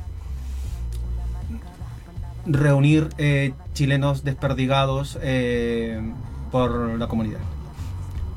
reunir 2.45 3.09
eh, 3.17 3.53
chilenos 3.73 4.23
desperdigados 4.23 5.17
eh, 5.21 5.99
por 6.51 6.97
la 6.97 7.07
comunidad, 7.07 7.39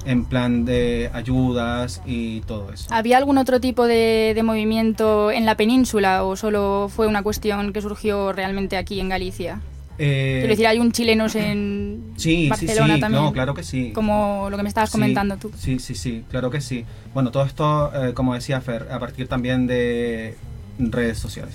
en 0.09 0.25
plan 0.25 0.65
de 0.65 1.11
ayudas 1.13 2.01
y 2.07 2.41
todo 2.43 2.73
eso. 2.73 2.87
¿Había 2.91 3.19
algún 3.19 3.37
otro 3.39 3.61
tipo 3.61 3.87
de, 3.87 4.33
de 4.35 4.43
movimiento 4.43 5.31
en 5.31 5.45
la 5.47 5.57
península 5.57 6.25
o 6.25 6.35
solo 6.37 6.89
fue 6.95 7.07
una 7.07 7.23
cuestión 7.23 7.73
que 7.73 7.83
surgió 7.83 8.33
realmente 8.33 8.77
aquí 8.77 8.99
en 9.01 9.09
Galicia? 9.11 9.61
Eh, 10.01 10.37
Quiero 10.39 10.53
decir, 10.53 10.67
hay 10.67 10.79
un 10.79 10.93
chilenos 10.93 11.35
en 11.35 12.13
Sí, 12.17 12.45
sí, 12.45 12.49
Barcelona 12.49 12.95
sí, 12.95 13.01
también. 13.01 13.23
no, 13.25 13.33
claro 13.33 13.53
que 13.53 13.65
sí. 13.65 13.91
Como 13.93 14.49
lo 14.51 14.57
que 14.57 14.63
me 14.63 14.69
estabas 14.69 14.91
Sí, 14.91 14.93
comentando 14.93 15.37
tú. 15.37 15.51
Sí, 15.59 15.79
sí, 15.81 15.95
sí, 15.95 16.25
claro 16.31 16.51
que 16.51 16.61
sí. 16.61 16.85
Bueno, 17.15 17.31
todo 17.33 17.45
esto, 17.45 17.91
eh, 17.95 18.15
como 18.15 18.35
decía 18.35 18.61
Fer, 18.61 18.87
a 18.93 18.99
partir 19.01 19.27
también 19.29 19.67
de 19.67 20.37
redes 20.79 21.19
sociales. 21.19 21.55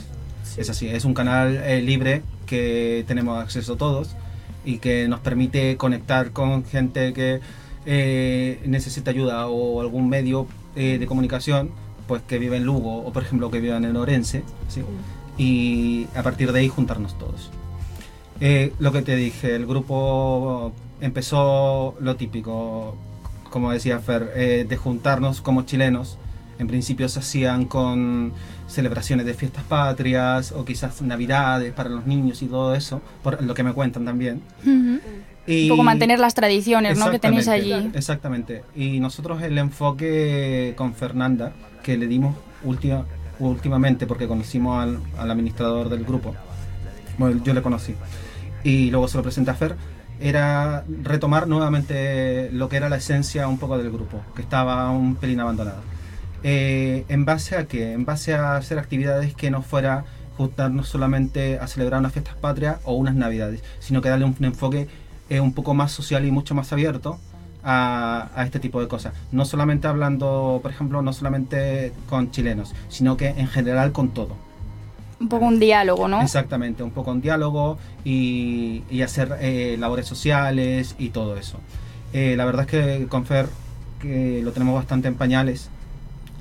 Es 0.57 0.69
así, 0.69 0.87
es 0.89 1.05
un 1.05 1.13
canal 1.13 1.55
eh, 1.63 1.81
libre 1.81 2.21
que 2.45 3.05
tenemos 3.07 3.41
acceso 3.41 3.77
todos 3.77 4.09
y 4.65 4.77
que 4.77 5.07
nos 5.07 5.21
permite 5.21 5.77
conectar 5.77 6.31
con 6.31 6.65
gente 6.65 7.13
que 7.13 7.39
eh, 7.85 8.61
necesita 8.65 9.11
ayuda 9.11 9.47
o 9.47 9.81
algún 9.81 10.09
medio 10.09 10.47
eh, 10.75 10.97
de 10.97 11.05
comunicación 11.05 11.71
pues 12.07 12.21
que 12.23 12.37
vive 12.37 12.57
en 12.57 12.65
Lugo 12.65 12.97
o 12.97 13.13
por 13.13 13.23
ejemplo 13.23 13.49
que 13.49 13.59
vivan 13.59 13.85
en 13.85 13.95
Orense, 13.95 14.43
¿sí? 14.67 14.81
y 15.37 16.07
a 16.15 16.23
partir 16.23 16.51
de 16.51 16.59
ahí 16.59 16.67
juntarnos 16.67 17.17
todos. 17.17 17.49
Eh, 18.39 18.73
lo 18.79 18.91
que 18.91 19.01
te 19.01 19.15
dije, 19.15 19.55
el 19.55 19.65
grupo 19.65 20.73
empezó 21.01 21.95
lo 21.99 22.15
típico, 22.15 22.95
como 23.49 23.71
decía 23.71 23.99
Fer, 23.99 24.31
eh, 24.35 24.65
de 24.67 24.77
juntarnos 24.77 25.41
como 25.41 25.63
chilenos. 25.63 26.17
En 26.59 26.67
principio 26.67 27.09
se 27.09 27.19
hacían 27.19 27.65
con 27.65 28.33
celebraciones 28.67 29.25
de 29.25 29.33
fiestas 29.33 29.63
patrias 29.63 30.51
o 30.51 30.65
quizás 30.65 31.01
navidades 31.01 31.73
para 31.73 31.89
los 31.89 32.05
niños 32.05 32.41
y 32.41 32.47
todo 32.47 32.75
eso, 32.75 33.01
por 33.23 33.41
lo 33.41 33.53
que 33.53 33.63
me 33.63 33.73
cuentan 33.73 34.05
también. 34.05 34.41
Y- 35.45 35.63
Un 35.63 35.77
poco 35.77 35.83
mantener 35.83 36.19
las 36.19 36.33
tradiciones 36.33 36.97
¿no? 36.97 37.11
que 37.11 37.19
tenéis 37.19 37.47
allí. 37.47 37.91
Exactamente. 37.93 38.63
Y 38.75 38.99
nosotros 38.99 39.41
el 39.41 39.57
enfoque 39.57 40.73
con 40.77 40.93
Fernanda, 40.93 41.53
que 41.83 41.97
le 41.97 42.07
dimos 42.07 42.35
última, 42.63 43.05
últimamente, 43.39 44.07
porque 44.07 44.27
conocimos 44.27 44.81
al, 44.81 44.99
al 45.17 45.31
administrador 45.31 45.89
del 45.89 46.05
grupo, 46.05 46.33
bueno, 47.17 47.41
yo 47.43 47.53
le 47.53 47.61
conocí, 47.61 47.93
y 48.63 48.89
luego 48.89 49.07
se 49.07 49.17
lo 49.17 49.23
presenté 49.23 49.51
a 49.51 49.55
Fer, 49.55 49.75
era 50.19 50.85
retomar 51.01 51.47
nuevamente 51.47 52.49
lo 52.51 52.69
que 52.69 52.77
era 52.77 52.87
la 52.89 52.97
esencia 52.97 53.47
un 53.47 53.57
poco 53.57 53.77
del 53.77 53.91
grupo, 53.91 54.21
que 54.35 54.41
estaba 54.41 54.89
un 54.91 55.15
pelín 55.15 55.39
abandonado. 55.39 55.81
Eh, 56.43 57.05
¿En 57.09 57.25
base 57.25 57.57
a 57.57 57.65
qué? 57.65 57.93
En 57.93 58.05
base 58.05 58.33
a 58.33 58.55
hacer 58.55 58.79
actividades 58.79 59.33
que 59.33 59.49
no 59.51 59.61
fuera 59.61 60.05
juntarnos 60.37 60.87
solamente 60.87 61.59
a 61.59 61.67
celebrar 61.67 61.99
unas 61.99 62.11
fiestas 62.13 62.35
patrias 62.35 62.77
o 62.83 62.93
unas 62.93 63.15
navidades, 63.15 63.63
sino 63.79 64.01
que 64.01 64.09
darle 64.09 64.25
un, 64.25 64.35
enfoque 64.41 64.87
eh, 65.29 65.39
un 65.39 65.53
poco 65.53 65.73
más 65.73 65.91
social 65.91 66.25
y 66.25 66.31
mucho 66.31 66.55
más 66.55 66.71
abierto 66.73 67.19
a, 67.63 68.29
a 68.35 68.43
este 68.43 68.59
tipo 68.59 68.81
de 68.81 68.87
cosas. 68.87 69.13
No 69.31 69.45
solamente 69.45 69.87
hablando, 69.87 70.59
por 70.61 70.71
ejemplo, 70.71 71.01
no 71.01 71.13
solamente 71.13 71.93
con 72.09 72.31
chilenos, 72.31 72.73
sino 72.89 73.17
que 73.17 73.29
en 73.29 73.47
general 73.47 73.91
con 73.91 74.09
todo. 74.09 74.35
Un 75.19 75.29
poco 75.29 75.45
un 75.45 75.59
diálogo, 75.59 76.07
¿no? 76.09 76.21
Exactamente, 76.21 76.83
un 76.83 76.91
poco 76.91 77.13
en 77.13 77.21
diálogo 77.21 77.77
y, 78.03 78.83
y 78.89 79.03
hacer 79.03 79.37
eh, 79.39 79.77
labores 79.79 80.05
sociales 80.05 80.95
y 80.99 81.09
todo 81.09 81.37
eso. 81.37 81.59
Eh, 82.11 82.35
la 82.35 82.43
verdad 82.43 82.65
es 82.65 82.67
que 82.67 83.07
con 83.07 83.25
Fer 83.25 83.47
que 84.01 84.41
lo 84.43 84.51
tenemos 84.51 84.75
bastante 84.75 85.07
en 85.07 85.15
pañales, 85.15 85.69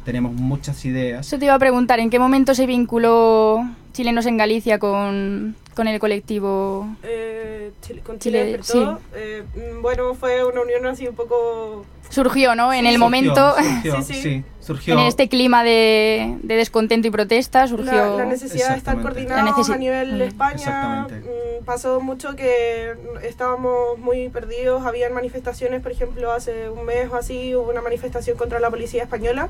tenemos 0.04 0.32
muchas 0.32 0.84
ideas. 0.84 1.24
Eso 1.28 1.38
te 1.38 1.44
iba 1.44 1.54
a 1.54 1.58
preguntar, 1.60 2.00
¿en 2.00 2.10
qué 2.10 2.18
momento 2.18 2.56
se 2.56 2.66
vinculó 2.66 3.64
Chilenos 3.92 4.26
en 4.26 4.36
Galicia 4.36 4.78
con, 4.78 5.54
con 5.74 5.86
el 5.88 5.98
colectivo? 6.00 6.86
Eh, 7.02 7.72
Chile- 7.82 8.02
con 8.02 8.18
Chile, 8.18 8.40
Chile, 8.46 8.56
despertó. 8.58 9.00
Eh, 9.14 9.42
mm, 9.54 9.82
bueno, 9.82 10.14
fue 10.14 10.44
una 10.44 10.60
unión 10.62 10.86
así 10.86 11.06
un 11.08 11.14
poco... 11.14 11.84
Surgió, 12.08 12.54
¿no? 12.54 12.72
En 12.74 12.80
Sí, 12.80 12.86
el 12.88 12.92
surgió, 12.94 13.04
momento, 13.04 13.54
Surgió, 13.56 14.02
Sí, 14.02 14.12
sí. 14.14 14.22
sí, 14.22 14.44
surgió. 14.60 14.94
en 14.94 15.06
este 15.06 15.28
clima 15.30 15.64
de, 15.64 16.36
de 16.42 16.56
descontento 16.56 17.08
y 17.08 17.10
protesta, 17.10 17.66
surgió... 17.66 17.92
La, 17.92 18.24
la 18.24 18.24
necesidad 18.26 18.70
de 18.72 18.76
estar 18.76 19.00
coordinados 19.00 19.70
a 19.70 19.76
nivel 19.78 20.18
Mm. 20.18 20.22
España. 20.22 21.06
Mm, 21.08 21.64
Pasó 21.64 22.00
mucho 22.00 22.34
que 22.36 22.92
estábamos 23.22 23.98
muy 23.98 24.28
perdidos. 24.28 24.84
Habían 24.84 25.14
manifestaciones, 25.14 25.80
por 25.80 25.92
ejemplo, 25.92 26.32
hace 26.32 26.68
un 26.68 26.84
mes 26.84 27.08
o 27.10 27.16
así, 27.16 27.54
hubo 27.54 27.70
una 27.70 27.80
manifestación 27.80 28.36
contra 28.36 28.58
la 28.60 28.68
policía 28.68 29.04
española 29.04 29.48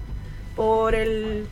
por 0.55 0.94
el, 0.94 1.46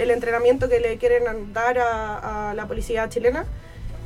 el 0.00 0.10
entrenamiento 0.10 0.68
que 0.68 0.80
le 0.80 0.96
quieren 0.98 1.52
dar 1.52 1.78
a, 1.78 2.50
a 2.50 2.54
la 2.54 2.66
policía 2.66 3.08
chilena. 3.08 3.44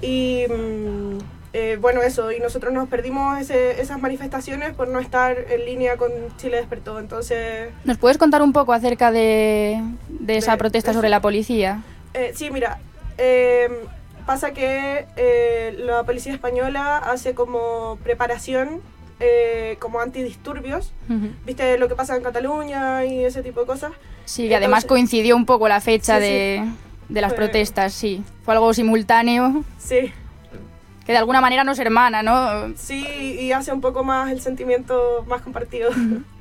Y 0.02 0.44
mm, 0.48 1.18
eh, 1.52 1.78
bueno, 1.80 2.02
eso, 2.02 2.33
y 2.33 2.40
nosotros 2.40 2.72
nos 2.72 2.88
perdimos 2.88 3.40
ese- 3.40 3.80
esas 3.80 4.00
manifestaciones 4.00 4.74
por 4.74 4.88
no 4.88 4.98
estar 4.98 5.37
en 5.50 5.64
línea 5.64 5.96
con 5.96 6.11
Chile 6.37 6.57
Despertó. 6.59 6.98
Entonces, 6.98 7.68
¿Nos 7.85 7.96
puedes 7.98 8.18
contar 8.18 8.42
un 8.42 8.52
poco 8.52 8.72
acerca 8.72 9.12
de, 9.12 9.80
de 10.09 10.37
esa 10.37 10.52
De- 10.52 10.59
protesta 10.59 10.90
de 10.90 10.94
sobre 10.96 11.09
la 11.09 11.20
policía? 11.20 11.83
Eh, 12.12 12.33
sí, 12.35 12.50
mira, 12.50 12.78
eh, 13.18 13.68
pasa 14.26 14.52
que 14.52 15.07
la 15.78 16.02
policía 16.02 16.33
española 16.33 16.98
hace 16.98 17.35
como 17.35 17.98
preparación, 18.02 18.80
eh, 19.20 19.77
como 19.81 20.00
antidisturbios. 20.00 20.92
Ujú. 21.09 21.29
¿Viste 21.46 21.79
lo 21.79 21.88
que 21.88 21.94
pasa 21.94 22.16
en 22.16 22.22
Cataluña 22.22 23.05
y 23.05 23.24
ese 23.24 23.42
tipo 23.42 23.61
de 23.61 23.66
cosas? 23.66 23.92
Sí, 24.24 24.48
que 24.48 24.57
además 24.57 24.85
Entonces- 24.85 24.88
coincidió 24.88 25.37
un 25.37 25.46
poco 25.46 25.68
la 25.68 25.81
fecha 25.81 26.16
Sí, 26.18 26.24
de, 26.24 26.64
de 27.09 27.20
las 27.20 27.31
Fue- 27.33 27.37
protestas, 27.44 27.92
sí. 27.92 28.24
Fue 28.44 28.55
algo 28.55 28.72
simultáneo, 28.74 29.62
Sí, 29.79 30.12
que 31.05 31.12
de 31.12 31.18
alguna 31.18 31.40
manera 31.42 31.64
nos 31.64 31.79
hermana, 31.79 32.22
¿no? 32.22 32.74
sí, 32.77 33.05
y 33.40 33.53
hace 33.53 33.72
un 33.72 33.81
poco 33.83 34.03
más 34.05 34.31
el 34.33 34.40
sentimiento 34.40 35.24
más 35.29 35.42
compartido. 35.42 35.90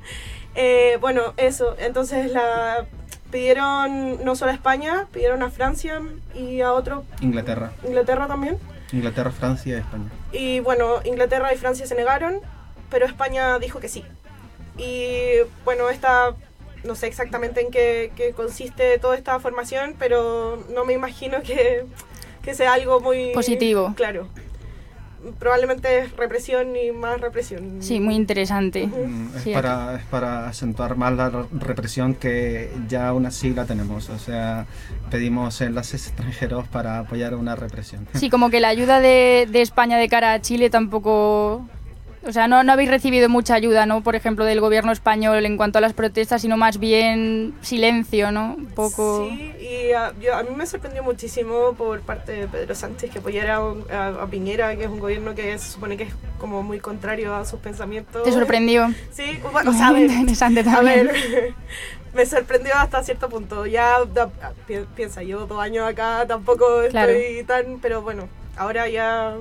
Eh, 0.56 0.98
bueno, 1.00 1.34
eso, 1.36 1.74
entonces 1.80 2.30
la 2.30 2.86
pidieron 3.32 4.24
no 4.24 4.36
solo 4.36 4.52
a 4.52 4.54
España, 4.54 5.08
pidieron 5.12 5.42
a 5.42 5.50
Francia 5.50 6.00
y 6.32 6.60
a 6.60 6.72
otro, 6.72 7.02
Inglaterra. 7.20 7.72
Inglaterra 7.84 8.28
también. 8.28 8.56
Inglaterra, 8.92 9.32
Francia 9.32 9.74
y 9.76 9.80
España. 9.80 10.08
Y 10.30 10.60
bueno, 10.60 11.00
Inglaterra 11.04 11.52
y 11.52 11.56
Francia 11.56 11.86
se 11.86 11.96
negaron, 11.96 12.38
pero 12.94 13.06
España 13.06 13.58
dijo 13.58 13.80
que 13.80 13.88
sí. 13.88 14.04
Y 14.78 15.38
bueno, 15.64 15.90
esta, 15.90 16.32
no 16.84 16.94
sé 16.94 17.08
exactamente 17.08 17.60
en 17.60 17.72
qué, 17.72 18.12
qué 18.14 18.30
consiste 18.30 19.00
toda 19.00 19.16
esta 19.16 19.40
formación, 19.40 19.96
pero 19.98 20.64
no 20.72 20.84
me 20.84 20.92
imagino 20.92 21.42
que, 21.42 21.84
que 22.40 22.54
sea 22.54 22.74
algo 22.74 23.00
muy... 23.00 23.32
Positivo. 23.34 23.94
Claro. 23.96 24.28
Probablemente 25.40 25.98
es 25.98 26.16
represión 26.16 26.76
y 26.76 26.92
más 26.92 27.20
represión. 27.20 27.78
Sí, 27.82 27.98
muy 27.98 28.14
interesante. 28.14 28.86
Mm, 28.86 29.34
Es, 29.34 29.42
Sí, 29.42 29.52
para, 29.54 29.96
es 29.96 30.04
para 30.04 30.46
acentuar 30.48 30.96
más 30.96 31.14
la 31.14 31.30
re- 31.30 31.46
represión 31.52 32.14
que 32.14 32.70
ya 32.88 33.08
aún 33.08 33.26
así 33.26 33.50
la 33.54 33.64
tenemos. 33.64 34.08
O 34.10 34.18
sea, 34.20 34.66
pedimos 35.10 35.60
enlaces 35.62 36.06
extranjeros 36.06 36.68
para 36.68 36.98
apoyar 37.00 37.34
una 37.34 37.56
represión. 37.56 38.06
Sí, 38.14 38.30
como 38.30 38.50
que 38.50 38.60
la 38.60 38.68
ayuda 38.68 39.00
de, 39.00 39.48
de 39.50 39.62
España 39.62 39.96
de 39.98 40.08
cara 40.08 40.32
a 40.34 40.40
Chile 40.40 40.70
tampoco... 40.70 41.66
O 42.26 42.32
sea, 42.32 42.48
no, 42.48 42.62
no 42.62 42.72
habéis 42.72 42.90
recibido 42.90 43.28
mucha 43.28 43.54
ayuda, 43.54 43.84
¿no? 43.86 44.00
Por 44.02 44.16
ejemplo, 44.16 44.44
del 44.44 44.60
gobierno 44.60 44.92
español 44.92 45.44
en 45.44 45.56
cuanto 45.56 45.78
a 45.78 45.80
las 45.80 45.92
protestas, 45.92 46.40
sino 46.42 46.56
más 46.56 46.78
bien 46.78 47.54
silencio, 47.60 48.30
¿no? 48.32 48.54
Un 48.54 48.66
poco... 48.66 49.28
Sí, 49.28 49.52
y 49.60 49.92
a, 49.92 50.12
yo- 50.20 50.34
a 50.34 50.42
mí 50.42 50.48
me 50.56 50.66
sorprendió 50.66 51.02
muchísimo 51.02 51.74
por 51.76 52.00
parte 52.00 52.32
de 52.32 52.48
Pedro 52.48 52.74
Sánchez 52.74 53.10
que 53.10 53.18
apoyara 53.18 53.56
a, 53.56 53.62
a- 53.92 54.22
a 54.22 54.26
Piñera, 54.26 54.74
que 54.76 54.84
es 54.84 54.90
un 54.90 55.00
gobierno 55.00 55.34
que 55.34 55.58
se 55.58 55.70
supone 55.72 55.96
que 55.96 56.04
es 56.04 56.14
como 56.38 56.62
muy 56.62 56.78
contrario 56.80 57.34
a 57.34 57.44
sus 57.44 57.60
pensamientos. 57.60 58.22
¿Te 58.22 58.32
sorprendió? 58.32 58.92
Sí, 59.12 59.38
bueno, 59.52 59.70
o 59.70 59.74
sea, 59.74 59.88
a 59.88 59.92
ver, 59.94 60.10
Interesante 60.10 60.60
a 60.60 60.64
también. 60.64 61.06
ver, 61.08 61.54
me 62.14 62.24
sorprendió 62.24 62.72
hasta 62.76 63.02
cierto 63.02 63.28
punto. 63.28 63.66
Ya, 63.66 63.98
da- 64.14 64.30
pi- 64.66 64.86
piensa, 64.96 65.22
llevo 65.22 65.46
dos 65.46 65.60
años 65.60 65.86
acá, 65.86 66.24
tampoco 66.26 66.80
estoy 66.82 66.90
Claro. 66.90 67.12
tan, 67.46 67.78
pero 67.80 68.00
bueno, 68.00 68.28
ahora 68.56 68.88
ya 68.88 69.34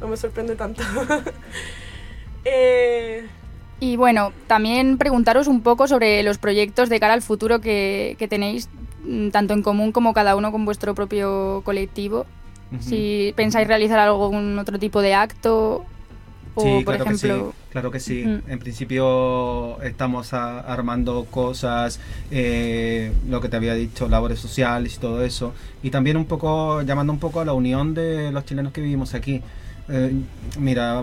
no 0.00 0.08
me 0.08 0.16
sorprende 0.18 0.56
tanto. 0.56 0.82
eh, 2.44 3.26
Y 3.80 3.96
bueno, 3.96 4.32
también 4.46 4.98
preguntaros 4.98 5.46
un 5.46 5.60
poco 5.62 5.86
sobre 5.88 6.22
los 6.22 6.38
proyectos 6.38 6.88
de 6.88 6.98
cara 7.00 7.14
al 7.14 7.22
futuro 7.22 7.60
que, 7.60 8.16
que 8.18 8.26
tenéis, 8.28 8.68
mm, 9.04 9.28
tanto 9.30 9.54
en 9.54 9.62
común 9.62 9.92
como 9.92 10.12
cada 10.14 10.34
uno 10.36 10.50
con 10.52 10.64
vuestro 10.64 10.94
propio 10.94 11.62
colectivo. 11.64 12.26
Si 12.80 13.32
pensáis 13.34 13.66
realizar 13.66 13.98
algún 13.98 14.58
otro 14.58 14.78
tipo 14.78 15.00
de 15.00 15.14
acto 15.14 15.86
o, 16.54 16.60
Sí, 16.62 16.84
por 16.84 16.96
claro 16.96 17.04
que 17.04 17.10
ejemplo... 17.14 17.52
sí, 17.52 17.56
claro 17.70 17.90
que 17.90 18.00
sí. 18.00 18.22
En 18.46 18.58
principio 18.58 19.80
estamos 19.80 20.34
a- 20.34 20.60
armando 20.60 21.24
cosas, 21.30 21.98
eh, 22.30 23.10
lo 23.26 23.40
que 23.40 23.48
te 23.48 23.56
había 23.56 23.72
dicho, 23.72 24.06
labores 24.08 24.38
sociales 24.40 24.96
y 24.96 24.98
todo 25.00 25.24
eso. 25.24 25.54
Y 25.82 25.88
también 25.90 26.18
un 26.18 26.26
poco, 26.26 26.82
llamando 26.82 27.10
un 27.12 27.18
poco 27.20 27.40
a 27.40 27.46
la 27.46 27.54
unión 27.54 27.94
de 27.94 28.30
los 28.32 28.44
chilenos 28.44 28.72
que 28.74 28.82
vivimos 28.82 29.14
aquí. 29.14 29.40
Eh, 29.88 30.12
mira, 30.58 31.02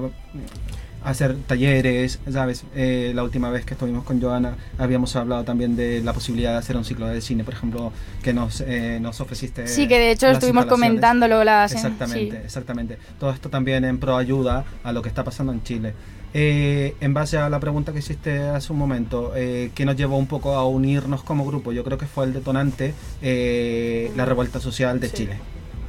hacer 1.06 1.36
talleres, 1.48 2.20
¿sabes? 2.32 2.63
Eh, 2.76 3.12
la 3.15 3.24
última 3.24 3.50
vez 3.50 3.65
que 3.65 3.74
estuvimos 3.74 4.04
con 4.04 4.22
Joana 4.22 4.56
habíamos 4.78 5.15
hablado 5.15 5.44
también 5.44 5.76
de 5.76 6.02
la 6.02 6.13
posibilidad 6.13 6.52
de 6.54 6.58
hacer 6.58 6.76
un 6.76 6.86
ciclo 6.86 7.08
de 7.08 7.22
cine, 7.22 7.44
por 7.44 7.54
ejemplo, 7.54 7.91
que 8.24 8.34
nos, 8.34 8.62
eh, 8.62 9.00
nos 9.02 9.22
ofreciste. 9.22 9.68
Sí, 9.68 9.88
que 9.88 9.98
de 10.00 10.12
hecho 10.12 10.28
estuvimos 10.28 10.65
comentándolo 10.65 11.44
las... 11.44 11.71
Exactamente, 11.73 12.38
sí. 12.38 12.44
exactamente. 12.44 12.98
Todo 13.19 13.32
esto 13.32 13.50
también 13.50 13.86
en 13.86 14.00
pro 14.00 14.17
ayuda 14.17 14.65
a 14.84 14.92
lo 14.92 15.02
que 15.02 15.10
está 15.10 15.23
pasando 15.23 15.54
en 15.54 15.63
Chile. 15.63 15.94
Eh, 16.38 16.96
en 17.00 17.13
base 17.13 17.38
a 17.38 17.50
la 17.50 17.62
pregunta 17.62 17.94
que 17.94 18.00
hiciste 18.00 18.40
hace 18.42 18.73
un 18.73 18.79
momento, 18.79 19.32
eh, 19.38 19.71
que 19.73 19.86
nos 19.86 19.96
llevó 19.96 20.17
un 20.17 20.27
poco 20.27 20.56
a 20.56 20.67
unirnos 20.67 21.23
como 21.23 21.46
grupo, 21.46 21.71
yo 21.71 21.86
creo 21.86 21.98
que 21.98 22.08
fue 22.08 22.25
el 22.25 22.34
detonante, 22.34 22.94
eh, 23.21 24.12
la 24.17 24.25
revuelta 24.25 24.60
social 24.60 25.00
de 25.00 25.08
Sí. 25.08 25.15
Chile. 25.15 25.38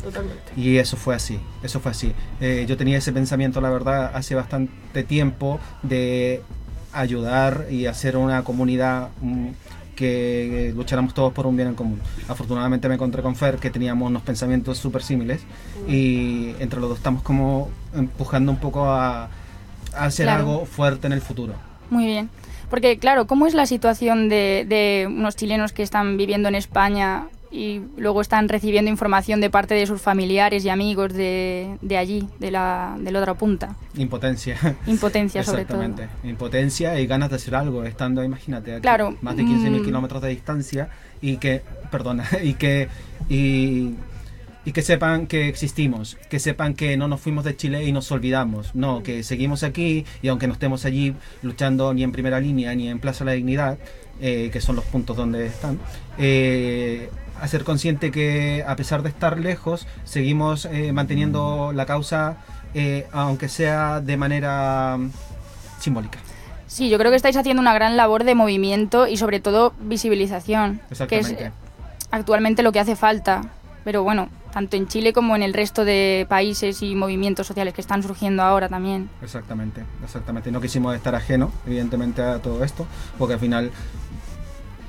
Totalmente. 0.07 0.53
Y 0.57 0.79
eso 0.79 0.97
fue 0.97 1.15
así, 1.15 1.39
eso 1.63 1.81
fue 1.81 1.91
así. 1.93 2.13
Eh, 2.41 2.65
yo 2.69 2.77
tenía 2.77 2.99
ese 2.99 3.13
pensamiento, 3.13 3.61
la 3.61 3.71
verdad, 3.71 4.11
hace 4.15 4.35
bastante 4.35 5.03
tiempo 5.05 5.59
de 5.83 6.43
ayudar 6.93 7.67
y 7.71 7.87
hacer 7.87 8.17
una 8.17 8.43
comunidad 8.45 9.09
mm, 9.21 9.49
que 9.95 10.73
lucháramos 10.77 11.15
todos 11.15 11.33
por 11.33 11.47
un 11.47 11.57
bien 11.57 11.69
en 11.69 11.75
común. 11.75 12.01
Afortunadamente 12.29 12.89
me 12.89 12.95
encontré 12.95 13.23
con 13.23 13.35
Fer, 13.37 13.57
que 13.57 13.71
teníamos 13.71 14.09
unos 14.09 14.23
pensamientos 14.23 14.79
súper 14.79 15.03
similares 15.03 15.43
y 15.89 16.55
entre 16.59 16.81
los 16.81 16.89
dos 16.91 16.99
estamos 16.99 17.23
como 17.23 17.71
empujando 17.95 18.53
un 18.53 18.59
poco 18.59 18.85
a, 18.91 19.25
a 19.25 19.29
hacer 20.05 20.27
Claro. 20.27 20.41
algo 20.41 20.67
fuerte 20.67 21.07
en 21.07 21.13
el 21.15 21.21
futuro. 21.23 21.55
Muy 21.91 22.05
bien. 22.05 22.29
Porque, 22.69 22.99
claro, 22.99 23.27
¿cómo 23.27 23.47
es 23.47 23.55
la 23.55 23.65
situación 23.65 24.29
de, 24.29 24.67
de 24.69 25.07
unos 25.09 25.37
chilenos 25.37 25.73
que 25.73 25.83
están 25.83 26.17
viviendo 26.17 26.49
en 26.49 26.57
España 26.57 27.29
y 27.57 27.83
luego 27.97 28.21
están 28.21 28.49
recibiendo 28.49 28.91
información 28.91 29.41
de 29.41 29.49
parte 29.49 29.75
de 29.75 29.87
sus 29.87 30.01
familiares 30.01 30.65
y 30.65 30.69
amigos 30.69 31.15
de, 31.15 31.79
de 31.81 31.97
allí, 31.97 32.29
de 32.39 32.51
la, 32.51 32.97
de 33.01 33.11
la 33.11 33.21
otra 33.21 33.35
punta? 33.35 33.77
Impotencia. 33.97 34.57
Impotencia, 34.87 35.43
sobre 35.43 35.65
todo. 35.65 35.83
Exactamente. 35.83 36.29
Impotencia 36.29 37.01
y 37.01 37.07
ganas 37.07 37.31
de 37.31 37.37
hacer 37.37 37.55
algo, 37.55 37.85
estando, 37.85 38.23
imagínate, 38.23 38.75
aquí, 38.75 38.83
Claro, 38.83 39.17
más 39.23 39.37
de 39.37 39.45
15.000 39.45 39.81
mm. 39.81 39.85
kilómetros 39.85 40.23
de 40.23 40.29
distancia 40.29 40.91
y 41.23 41.39
que, 41.39 41.63
perdona, 41.91 42.29
y 42.43 42.55
que, 42.55 42.89
y, 43.31 43.95
y 44.67 44.73
que 44.73 44.83
sepan 44.83 45.27
que 45.27 45.49
existimos, 45.49 46.19
que 46.29 46.39
sepan 46.39 46.75
que 46.75 46.97
no 46.99 47.09
nos 47.09 47.23
fuimos 47.23 47.45
de 47.45 47.57
Chile 47.57 47.85
y 47.85 47.93
nos 47.93 48.13
olvidamos, 48.13 48.75
no, 48.75 49.03
que 49.03 49.23
seguimos 49.23 49.63
aquí 49.63 50.05
y 50.21 50.29
aunque 50.29 50.47
no 50.47 50.53
estemos 50.53 50.85
allí 50.85 51.15
luchando 51.41 51.95
ni 51.95 52.03
en 52.03 52.13
primera 52.13 52.39
línea 52.39 52.75
ni 52.75 52.89
en 52.89 52.99
Plaza 52.99 53.25
de 53.25 53.31
la 53.31 53.35
Dignidad, 53.35 53.79
eh, 54.21 54.51
que 54.53 54.61
son 54.61 54.77
los 54.77 54.85
puntos 54.85 55.17
donde 55.17 55.47
están, 55.47 55.79
eh, 56.19 57.09
hacer 57.41 57.65
consciente 57.65 58.11
que 58.11 58.65
a 58.67 58.77
pesar 58.77 59.03
de 59.03 59.09
estar 59.09 59.39
lejos, 59.39 59.87
seguimos 60.05 60.67
eh, 60.67 60.93
manteniendo 60.93 61.73
la 61.73 61.87
causa, 61.87 62.37
eh, 62.75 63.07
aunque 63.13 63.49
sea 63.49 64.01
de 64.01 64.17
manera 64.17 64.97
mm, 64.99 65.11
simbólica. 65.81 66.19
Sí, 66.67 66.89
yo 66.91 66.99
creo 66.99 67.11
que 67.11 67.17
estáis 67.17 67.37
haciendo 67.37 67.61
una 67.61 67.75
gran 67.75 67.97
labor 67.97 68.25
de 68.25 68.35
movimiento 68.35 69.07
y 69.07 69.17
sobre 69.17 69.41
todo 69.41 69.73
visibilización, 69.81 70.81
que 71.09 71.19
es 71.19 71.35
actualmente 72.11 72.63
lo 72.63 72.73
que 72.73 72.81
hace 72.81 72.97
falta. 72.97 73.43
Pero 73.85 74.03
bueno, 74.03 74.29
tanto 74.53 74.77
en 74.77 74.89
Chile 74.89 75.13
como 75.13 75.37
en 75.37 75.43
el 75.43 75.55
resto 75.55 75.85
de 75.85 76.27
países 76.29 76.83
y 76.83 76.97
movimientos 76.97 77.47
sociales 77.47 77.73
que 77.73 77.81
están 77.81 78.03
surgiendo 78.03 78.43
ahora 78.43 78.69
también. 78.69 79.09
Exactamente, 79.23 79.85
exactamente. 80.03 80.51
No 80.51 80.61
quisimos 80.61 80.97
estar 80.97 81.15
ajenos, 81.15 81.51
evidentemente, 81.67 82.21
a 82.21 82.41
todo 82.41 82.65
esto, 82.65 82.85
porque 83.17 83.35
al 83.35 83.41
final 83.41 83.71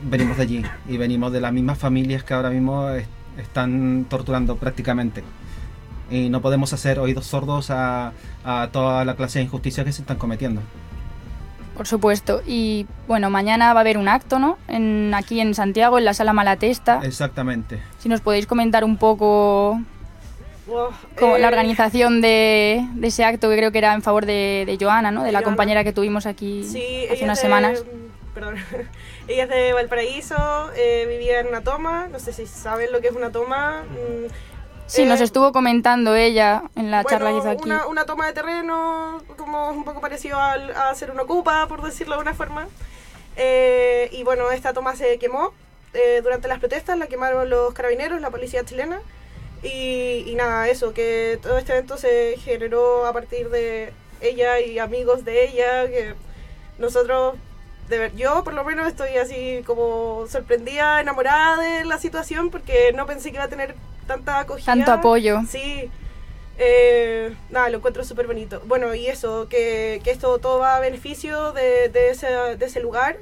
venimos 0.03 0.37
de 0.37 0.43
allí 0.43 0.65
y 0.87 0.97
venimos 0.97 1.31
de 1.31 1.41
las 1.41 1.51
mismas 1.53 1.77
familias 1.77 2.23
que 2.23 2.33
ahora 2.33 2.49
mismo 2.49 2.89
es- 2.91 3.07
están 3.37 4.05
torturando 4.09 4.55
prácticamente. 4.55 5.23
Y 6.09 6.29
no 6.29 6.41
podemos 6.41 6.71
hacer 6.73 6.99
oídos 6.99 7.25
sordos 7.27 7.69
a, 7.69 8.13
a 8.45 8.69
toda 8.71 9.03
la 9.05 9.15
clase 9.15 9.39
de 9.39 9.45
injusticias 9.45 9.85
que 9.85 9.91
se 9.91 10.01
están 10.01 10.17
cometiendo. 10.17 10.61
Por 11.75 11.85
supuesto. 11.85 12.41
Y 12.47 12.87
bueno, 13.07 13.29
mañana 13.29 13.73
va 13.73 13.79
a 13.79 13.81
haber 13.81 13.97
un 13.97 14.07
acto, 14.07 14.39
¿no? 14.39 14.57
En, 14.67 15.13
aquí 15.13 15.39
en 15.41 15.53
Santiago, 15.53 15.97
en 15.99 16.05
la 16.05 16.13
sala 16.13 16.33
Malatesta. 16.33 17.01
Exactamente. 17.03 17.79
Si 17.99 18.09
nos 18.09 18.21
podéis 18.21 18.47
comentar 18.47 18.83
un 18.83 18.97
poco 18.97 19.79
Wow, 20.65 20.89
eh, 21.35 21.39
la 21.39 21.47
organización 21.49 22.19
de, 22.21 22.83
de 22.95 23.07
ese 23.07 23.23
acto, 23.25 23.49
que 23.49 23.57
creo 23.57 23.71
que 23.71 23.77
era 23.77 23.93
en 23.93 24.01
favor 24.01 24.25
de, 24.25 24.63
de 24.65 24.77
Joana, 24.79 25.11
¿no? 25.11 25.23
De 25.23 25.31
la 25.31 25.39
Joana. 25.39 25.45
compañera 25.45 25.83
que 25.83 25.93
tuvimos 25.93 26.25
aquí 26.25 26.63
Sí, 26.63 26.81
hace 27.11 27.23
unas 27.25 27.37
de- 27.37 27.41
semanas. 27.41 27.83
Perdón. 28.37 28.55
ella 29.27 29.43
es 29.45 29.49
de 29.49 29.73
Valparaíso, 29.73 30.35
eh, 30.75 31.07
vivía 31.09 31.39
en 31.39 31.47
una 31.47 31.61
toma, 31.63 32.07
no 32.07 32.19
sé 32.19 32.33
si 32.33 32.45
saben 32.45 32.91
lo 32.91 33.01
que 33.01 33.07
es 33.07 33.15
una 33.15 33.31
toma. 33.31 33.81
mm, 33.89 34.27
Sí, 34.85 35.01
eh, 35.01 35.05
nos 35.07 35.21
estuvo 35.21 35.51
comentando 35.51 36.15
ella 36.15 36.61
en 36.75 36.91
la 36.91 37.03
charla 37.03 37.31
que 37.31 37.37
hizo 37.39 37.49
aquí. 37.49 37.63
Una, 37.63 37.87
una 37.87 38.05
toma 38.05 38.27
de 38.27 38.33
terreno, 38.33 39.23
como 39.37 39.69
un 39.71 39.83
poco 39.83 40.01
parecido 40.01 40.39
al- 40.39 40.69
a 40.75 40.89
hacer 40.91 41.09
una 41.09 41.23
ocupa, 41.23 41.67
por 41.67 41.81
decirlo 41.81 42.15
de 42.15 42.21
una 42.21 42.35
forma. 42.35 42.67
Eh, 43.37 44.07
y 44.11 44.21
bueno, 44.23 44.51
esta 44.51 44.71
toma 44.73 44.95
se 44.95 45.17
quemó 45.17 45.51
eh, 45.95 46.21
durante 46.21 46.47
las 46.47 46.59
protestas, 46.59 46.95
la 46.97 47.07
quemaron 47.07 47.49
los 47.49 47.73
carabineros, 47.73 48.21
la 48.21 48.29
policía 48.29 48.63
chilena. 48.65 48.99
Y, 49.63 50.23
y 50.27 50.35
nada, 50.35 50.67
eso, 50.69 50.93
que 50.93 51.39
todo 51.41 51.57
este 51.57 51.73
evento 51.73 51.97
se 51.97 52.35
generó 52.37 53.07
a 53.07 53.13
partir 53.13 53.49
de 53.49 53.91
ella 54.21 54.59
y 54.59 54.77
amigos 54.77 55.25
de 55.25 55.45
ella, 55.49 55.87
que 55.87 56.13
nosotros, 56.77 57.35
de 57.89 57.97
ver, 57.97 58.15
yo 58.15 58.43
por 58.43 58.53
lo 58.53 58.63
menos 58.63 58.87
estoy 58.87 59.17
así 59.17 59.61
como 59.65 60.25
sorprendida, 60.29 60.99
enamorada 61.01 61.61
de 61.61 61.85
la 61.85 61.97
situación, 61.97 62.49
porque 62.49 62.91
no 62.93 63.05
pensé 63.05 63.29
que 63.29 63.35
iba 63.37 63.45
a 63.45 63.49
tener 63.49 63.75
tanta 64.07 64.39
acogida. 64.39 64.65
Tanto 64.65 64.91
apoyo. 64.91 65.41
Sí. 65.49 65.89
Eh, 66.59 67.35
nada, 67.49 67.69
lo 67.69 67.77
encuentro 67.77 68.03
súper 68.03 68.25
bonito. 68.27 68.61
Bueno, 68.65 68.93
y 68.95 69.07
eso, 69.07 69.47
que, 69.47 70.01
que 70.03 70.11
esto 70.11 70.39
todo 70.39 70.59
va 70.59 70.75
a 70.75 70.79
beneficio 70.79 71.53
de, 71.53 71.89
de, 71.89 72.09
ese, 72.09 72.27
de 72.27 72.65
ese 72.65 72.79
lugar 72.79 73.17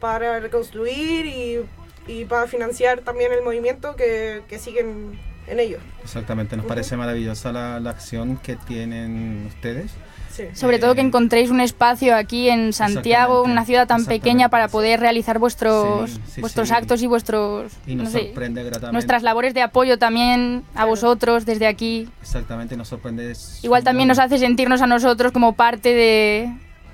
para 0.00 0.40
reconstruir 0.40 1.26
y, 1.26 1.64
y 2.08 2.24
para 2.24 2.48
financiar 2.48 3.00
también 3.00 3.32
el 3.32 3.42
movimiento 3.42 3.94
que, 3.94 4.42
que 4.48 4.58
siguen 4.58 5.18
en 5.46 5.60
ello. 5.60 5.78
Exactamente. 6.02 6.56
Nos 6.56 6.64
Ujú. 6.64 6.70
parece 6.70 6.96
maravillosa 6.96 7.52
la, 7.52 7.78
la 7.78 7.90
acción 7.90 8.36
que 8.36 8.56
tienen 8.56 9.46
ustedes. 9.46 9.92
Sí. 10.32 10.44
Sobre 10.54 10.78
todo 10.78 10.94
que 10.94 11.02
encontréis 11.02 11.50
un 11.50 11.60
espacio 11.60 12.16
aquí 12.16 12.48
en 12.48 12.72
Santiago, 12.72 13.42
una 13.42 13.66
ciudad 13.66 13.86
tan 13.86 14.06
pequeña 14.06 14.48
para 14.48 14.68
poder 14.68 14.98
realizar 14.98 15.38
vuestros, 15.38 16.10
Sí, 16.12 16.20
sí, 16.26 16.40
vuestros 16.40 16.70
actos 16.70 17.02
y 17.02 17.06
vuestros 17.06 17.70
Y 17.86 17.94
nos 17.96 18.04
no 18.06 18.10
sé, 18.10 18.26
sorprende 18.28 18.62
gratamente. 18.64 18.92
nuestras 18.92 19.22
labores 19.22 19.52
de 19.52 19.60
apoyo 19.60 19.98
también 19.98 20.64
a 20.74 20.86
vosotros 20.86 21.44
desde 21.44 21.66
aquí. 21.66 22.08
Exactamente, 22.22 22.76
nos 22.78 22.88
sorprende. 22.88 23.34
Igual 23.62 23.84
también 23.84 24.08
nos 24.08 24.18
hace 24.18 24.38
sentirnos 24.38 24.80
a 24.80 24.86
nosotros 24.86 25.32
como 25.32 25.52
parte 25.52 25.90
de, 25.94 26.50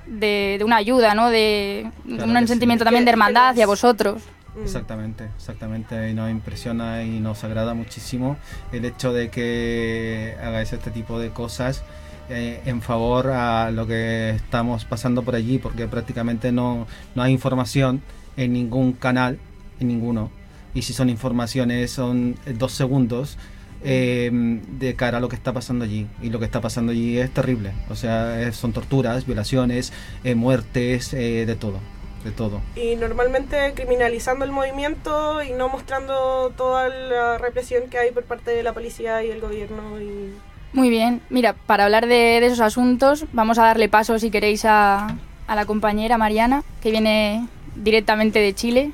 de, 0.07 0.57
de 0.59 0.65
una 0.65 0.77
ayuda, 0.77 1.15
¿no? 1.15 1.31
De 1.31 1.91
Claro 2.07 2.25
un 2.25 2.49
sentimiento 2.49 2.85
también 2.85 3.05
de 3.05 3.13
hermandad 3.13 3.51
hacia 3.51 3.67
vosotros. 3.67 4.21
Mm. 4.57 4.63
Exactamente, 4.65 5.29
exactamente. 5.37 6.11
Y 6.11 6.15
nos 6.15 6.29
impresiona 6.31 7.05
y 7.05 7.21
nos 7.21 7.45
agrada 7.45 7.75
muchísimo 7.75 8.37
el 8.73 8.85
hecho 8.85 9.13
de 9.13 9.29
que 9.31 10.35
hagáis 10.43 10.73
este 10.73 10.91
tipo 10.91 11.21
de 11.21 11.31
cosas 11.31 11.85
eh, 12.29 12.61
en 12.65 12.83
favor 12.83 13.29
a 13.29 13.71
lo 13.71 13.87
que 13.87 14.31
estamos 14.31 14.85
pasando 14.85 15.23
por 15.23 15.35
allí, 15.35 15.59
porque 15.59 15.87
prácticamente 15.87 16.53
no, 16.53 16.87
no 17.15 17.23
hay 17.23 17.33
información 17.33 18.03
en 18.37 18.53
ningún 18.53 18.93
canal, 18.93 19.39
en 19.81 19.89
ninguno. 19.89 20.31
Y 20.75 20.83
si 20.83 20.93
son 20.93 21.09
informaciones, 21.09 21.91
son 21.91 22.37
dos 22.59 22.73
segundos 22.73 23.39
eh, 23.83 24.31
de 24.33 24.97
cara 24.97 25.19
a 25.19 25.21
lo 25.21 25.29
que 25.29 25.37
está 25.37 25.53
pasando 25.53 25.85
allí. 25.85 26.07
Y 26.23 26.31
lo 26.31 26.39
que 26.39 26.45
está 26.45 26.61
pasando 26.61 26.93
allí 26.93 27.19
es 27.19 27.33
terrible. 27.33 27.73
O 27.91 27.95
sea, 27.95 28.53
son 28.53 28.73
torturas, 28.73 29.27
violaciones, 29.27 29.93
eh, 30.25 30.35
muertes, 30.35 31.13
eh, 31.15 31.47
de 31.47 31.57
todo. 31.57 31.79
De 32.25 32.33
todo. 32.33 32.61
Y 32.75 32.97
normalmente 32.97 33.73
criminalizando 33.75 34.45
el 34.45 34.51
movimiento 34.51 35.43
y 35.43 35.53
no 35.53 35.69
mostrando 35.69 36.53
toda 36.57 36.89
la 36.89 37.39
represión 37.39 37.89
que 37.89 37.99
hay 37.99 38.11
por 38.11 38.25
parte 38.25 38.51
de 38.51 38.63
la 38.65 38.73
policía 38.73 39.23
y 39.23 39.31
el 39.31 39.41
gobierno. 39.41 40.01
Y... 40.01 40.33
Muy 40.73 40.91
bien, 40.91 41.23
mira, 41.31 41.55
para 41.55 41.85
hablar 41.85 42.07
de, 42.07 42.39
esos 42.45 42.61
asuntos 42.61 43.25
vamos 43.33 43.59
a 43.59 43.65
darle 43.65 43.89
paso, 43.89 44.19
si 44.19 44.31
queréis, 44.31 44.65
a, 44.65 45.17
a 45.47 45.55
la 45.57 45.65
compañera 45.65 46.19
Mariana, 46.19 46.63
que 46.83 46.91
viene 46.91 47.49
directamente 47.75 48.39
de 48.39 48.55
Chile, 48.55 48.93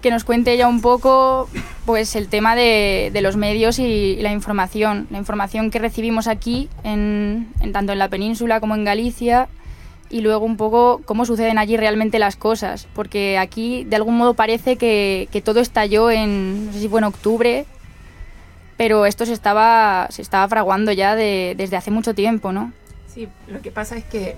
que 0.00 0.10
nos 0.10 0.24
cuente 0.24 0.52
ella 0.52 0.68
un 0.68 0.80
poco 0.80 1.48
pues 1.84 2.16
el 2.16 2.28
tema 2.28 2.54
de, 2.56 3.10
de 3.12 3.20
los 3.20 3.36
medios 3.36 3.78
y, 3.78 4.16
la 4.16 4.32
información, 4.32 5.06
la 5.10 5.18
información 5.18 5.70
que 5.70 5.78
recibimos 5.78 6.26
aquí, 6.26 6.68
en, 6.82 7.48
en 7.60 7.72
tanto 7.72 7.92
en 7.92 7.98
la 7.98 8.08
península 8.08 8.58
como 8.58 8.74
en 8.74 8.84
Galicia, 8.84 9.48
y 10.08 10.20
luego 10.20 10.44
un 10.44 10.56
poco 10.56 11.00
cómo 11.04 11.24
suceden 11.24 11.58
allí 11.58 11.76
realmente 11.76 12.18
las 12.18 12.36
cosas, 12.36 12.88
porque 12.94 13.38
aquí 13.38 13.84
de 13.84 13.96
algún 13.96 14.16
modo 14.16 14.34
parece 14.34 14.76
que, 14.76 15.28
que 15.30 15.40
todo 15.40 15.60
estalló 15.60 16.10
en, 16.10 16.66
no 16.66 16.72
sé 16.72 16.80
si 16.80 16.88
fue 16.88 17.00
en 17.00 17.04
octubre, 17.04 17.66
pero 18.82 19.06
esto 19.06 19.24
se 19.26 19.32
estaba, 19.32 20.08
se 20.10 20.22
estaba 20.22 20.48
fraguando 20.48 20.90
ya 20.90 21.14
de- 21.14 21.54
desde 21.56 21.76
hace 21.76 21.92
mucho 21.92 22.14
tiempo, 22.16 22.50
¿no? 22.50 22.72
Sí, 23.06 23.28
lo 23.46 23.60
que 23.62 23.70
pasa 23.70 23.96
es 23.96 24.02
que 24.02 24.34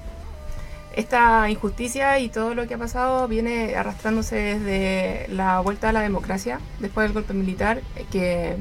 esta 0.95 1.49
injusticia 1.49 2.19
y 2.19 2.29
todo 2.29 2.55
lo 2.55 2.67
que 2.69 2.75
ha 2.75 2.79
pasado 2.79 3.27
viene 3.27 3.75
arrastrándose 3.75 4.37
desde 4.37 5.29
la 5.35 5.61
vuelta 5.61 5.89
a 5.89 5.93
la 5.93 6.03
democracia, 6.03 6.61
después 6.79 7.07
del 7.07 7.15
golpe 7.15 7.33
militar, 7.33 7.81
que 8.13 8.57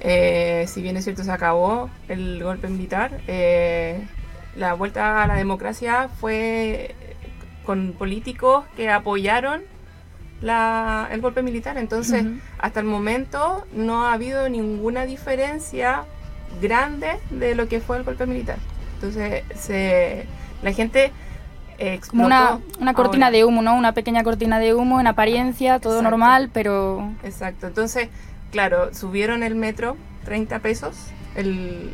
eh, 0.00 0.64
si 0.66 0.82
bien 0.82 0.96
es 0.96 1.04
cierto 1.04 1.22
se 1.22 1.30
acabó 1.30 1.90
el 2.08 2.42
golpe 2.42 2.66
militar, 2.66 3.20
eh, 3.28 4.04
la 4.56 4.74
vuelta 4.74 5.22
a 5.22 5.28
la 5.28 5.36
democracia 5.36 6.08
fue 6.20 6.96
con 7.64 7.92
políticos 7.92 8.64
que 8.76 8.90
apoyaron 8.90 9.62
la- 10.40 11.08
el 11.10 11.20
golpe 11.20 11.42
militar. 11.42 11.78
Entonces, 11.78 12.24
hasta 12.58 12.80
el 12.80 12.86
momento 12.86 13.66
no 13.72 14.06
ha 14.06 14.12
habido 14.12 14.48
ninguna 14.48 15.04
diferencia 15.06 16.04
grande 16.62 17.08
de 17.30 17.54
lo 17.54 17.68
que 17.68 17.80
fue 17.80 17.96
el 17.98 18.04
golpe 18.04 18.26
militar. 18.26 18.56
Entonces, 18.94 19.44
se, 19.54 20.26
la 20.62 20.72
gente. 20.72 21.12
Como 22.10 22.26
una, 22.26 22.58
una 22.80 22.92
cortina 22.92 23.26
ahora. 23.26 23.36
de 23.38 23.44
humo, 23.44 23.62
¿no? 23.62 23.76
Una 23.76 23.92
pequeña 23.92 24.24
cortina 24.24 24.58
de 24.58 24.74
humo 24.74 24.98
en 25.00 25.06
apariencia, 25.06 25.78
todo 25.78 25.92
Exacto. 25.98 26.10
normal, 26.10 26.50
pero 26.52 27.12
Exacto. 27.22 27.68
Entonces, 27.68 28.08
claro, 28.50 28.92
subieron 28.92 29.44
el 29.44 29.54
metro 29.54 29.96
30 30.24 30.58
pesos. 30.58 30.96
El, 31.36 31.92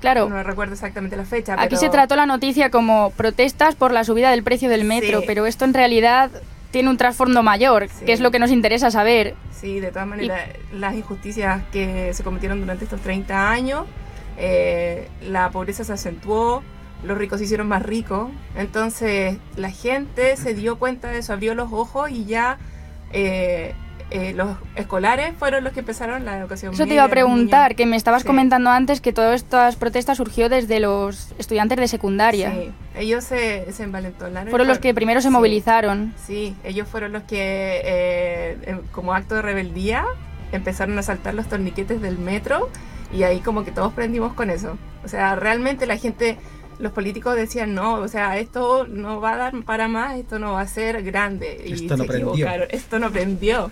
claro, 0.00 0.30
No 0.30 0.42
recuerdo 0.42 0.72
exactamente 0.72 1.14
la 1.14 1.26
fecha. 1.26 1.52
aquí 1.58 1.66
pero- 1.68 1.80
se 1.80 1.90
trató 1.90 2.16
la 2.16 2.24
noticia 2.24 2.70
como 2.70 3.10
protestas 3.10 3.74
por 3.74 3.92
la 3.92 4.02
subida 4.04 4.30
del 4.30 4.42
precio 4.42 4.70
del 4.70 4.84
metro, 4.84 5.20
Sí. 5.20 5.24
pero 5.26 5.44
esto 5.44 5.66
en 5.66 5.74
realidad 5.74 6.30
tiene 6.70 6.90
un 6.90 6.96
trasfondo 6.96 7.42
mayor, 7.42 7.88
Sí. 7.88 8.04
que 8.04 8.12
es 8.12 8.20
lo 8.20 8.30
que 8.30 8.38
nos 8.38 8.50
interesa 8.50 8.90
saber. 8.90 9.34
Sí, 9.52 9.80
de 9.80 9.88
todas 9.90 10.06
maneras, 10.06 10.40
las 10.72 10.94
injusticias 10.94 11.62
que 11.72 12.12
se 12.14 12.22
cometieron 12.22 12.60
durante 12.60 12.84
estos 12.84 13.00
30 13.00 13.50
años, 13.50 13.86
eh, 14.36 15.08
la 15.22 15.50
pobreza 15.50 15.82
se 15.84 15.92
acentuó, 15.92 16.62
los 17.02 17.16
ricos 17.18 17.38
se 17.38 17.44
hicieron 17.44 17.68
más 17.68 17.82
ricos. 17.82 18.30
Entonces 18.56 19.38
la 19.56 19.70
gente 19.70 20.36
se 20.36 20.54
dio 20.54 20.78
cuenta 20.78 21.08
de 21.08 21.18
eso, 21.18 21.32
abrió 21.32 21.54
los 21.54 21.72
ojos 21.72 22.10
y 22.10 22.24
ya 22.24 22.58
eh, 23.12 23.74
eh, 24.10 24.32
los 24.34 24.56
escolares 24.74 25.34
fueron 25.38 25.64
los 25.64 25.72
que 25.72 25.80
empezaron 25.80 26.24
la 26.24 26.38
educación. 26.38 26.72
Eso 26.72 26.84
te 26.84 26.88
media, 26.88 26.94
iba 26.96 27.04
a 27.04 27.08
preguntar, 27.08 27.74
que 27.76 27.84
me 27.86 27.96
estabas 27.96 28.22
Sí. 28.22 28.26
comentando 28.28 28.70
antes 28.70 29.00
que 29.00 29.12
todas 29.12 29.34
estas 29.36 29.76
protestas 29.76 30.16
surgió 30.16 30.48
desde 30.48 30.80
los 30.80 31.32
estudiantes 31.38 31.78
de 31.78 31.88
secundaria. 31.88 32.52
Sí, 32.52 32.70
ellos 32.96 33.24
se, 33.24 33.70
se 33.72 33.82
envalentonaron. 33.84 34.48
Fueron 34.50 34.66
los 34.68 34.78
que 34.78 34.94
primero 34.94 35.20
se 35.20 35.28
sí. 35.28 35.32
movilizaron. 35.32 36.14
Sí, 36.26 36.56
ellos 36.64 36.88
fueron 36.88 37.12
los 37.12 37.22
que, 37.24 37.82
eh, 37.84 38.80
como 38.92 39.12
acto 39.14 39.34
de 39.34 39.42
rebeldía, 39.42 40.04
empezaron 40.52 40.98
a 40.98 41.02
saltar 41.02 41.34
los 41.34 41.46
torniquetes 41.46 42.00
del 42.00 42.18
metro 42.18 42.70
y 43.12 43.22
ahí 43.24 43.40
como 43.40 43.64
que 43.64 43.72
todos 43.72 43.92
prendimos 43.92 44.32
con 44.32 44.48
eso. 44.50 44.78
O 45.04 45.08
sea, 45.08 45.36
realmente 45.36 45.86
la 45.86 45.96
gente, 45.96 46.38
los 46.78 46.92
políticos 46.92 47.34
decían, 47.36 47.74
no, 47.74 47.94
o 47.94 48.08
sea, 48.08 48.38
esto 48.38 48.86
no 48.86 49.20
va 49.20 49.32
a 49.32 49.36
dar 49.36 49.62
para 49.64 49.88
más, 49.88 50.16
esto 50.18 50.38
no 50.38 50.52
va 50.52 50.60
a 50.62 50.68
ser 50.68 51.02
grande. 51.02 51.62
Y 51.66 51.72
Esto 51.72 51.96
no 51.96 52.04
se 52.04 52.08
prendió. 52.08 52.32
equivocaron, 52.32 52.68
esto 52.70 52.98
no 52.98 53.10
prendió. 53.10 53.70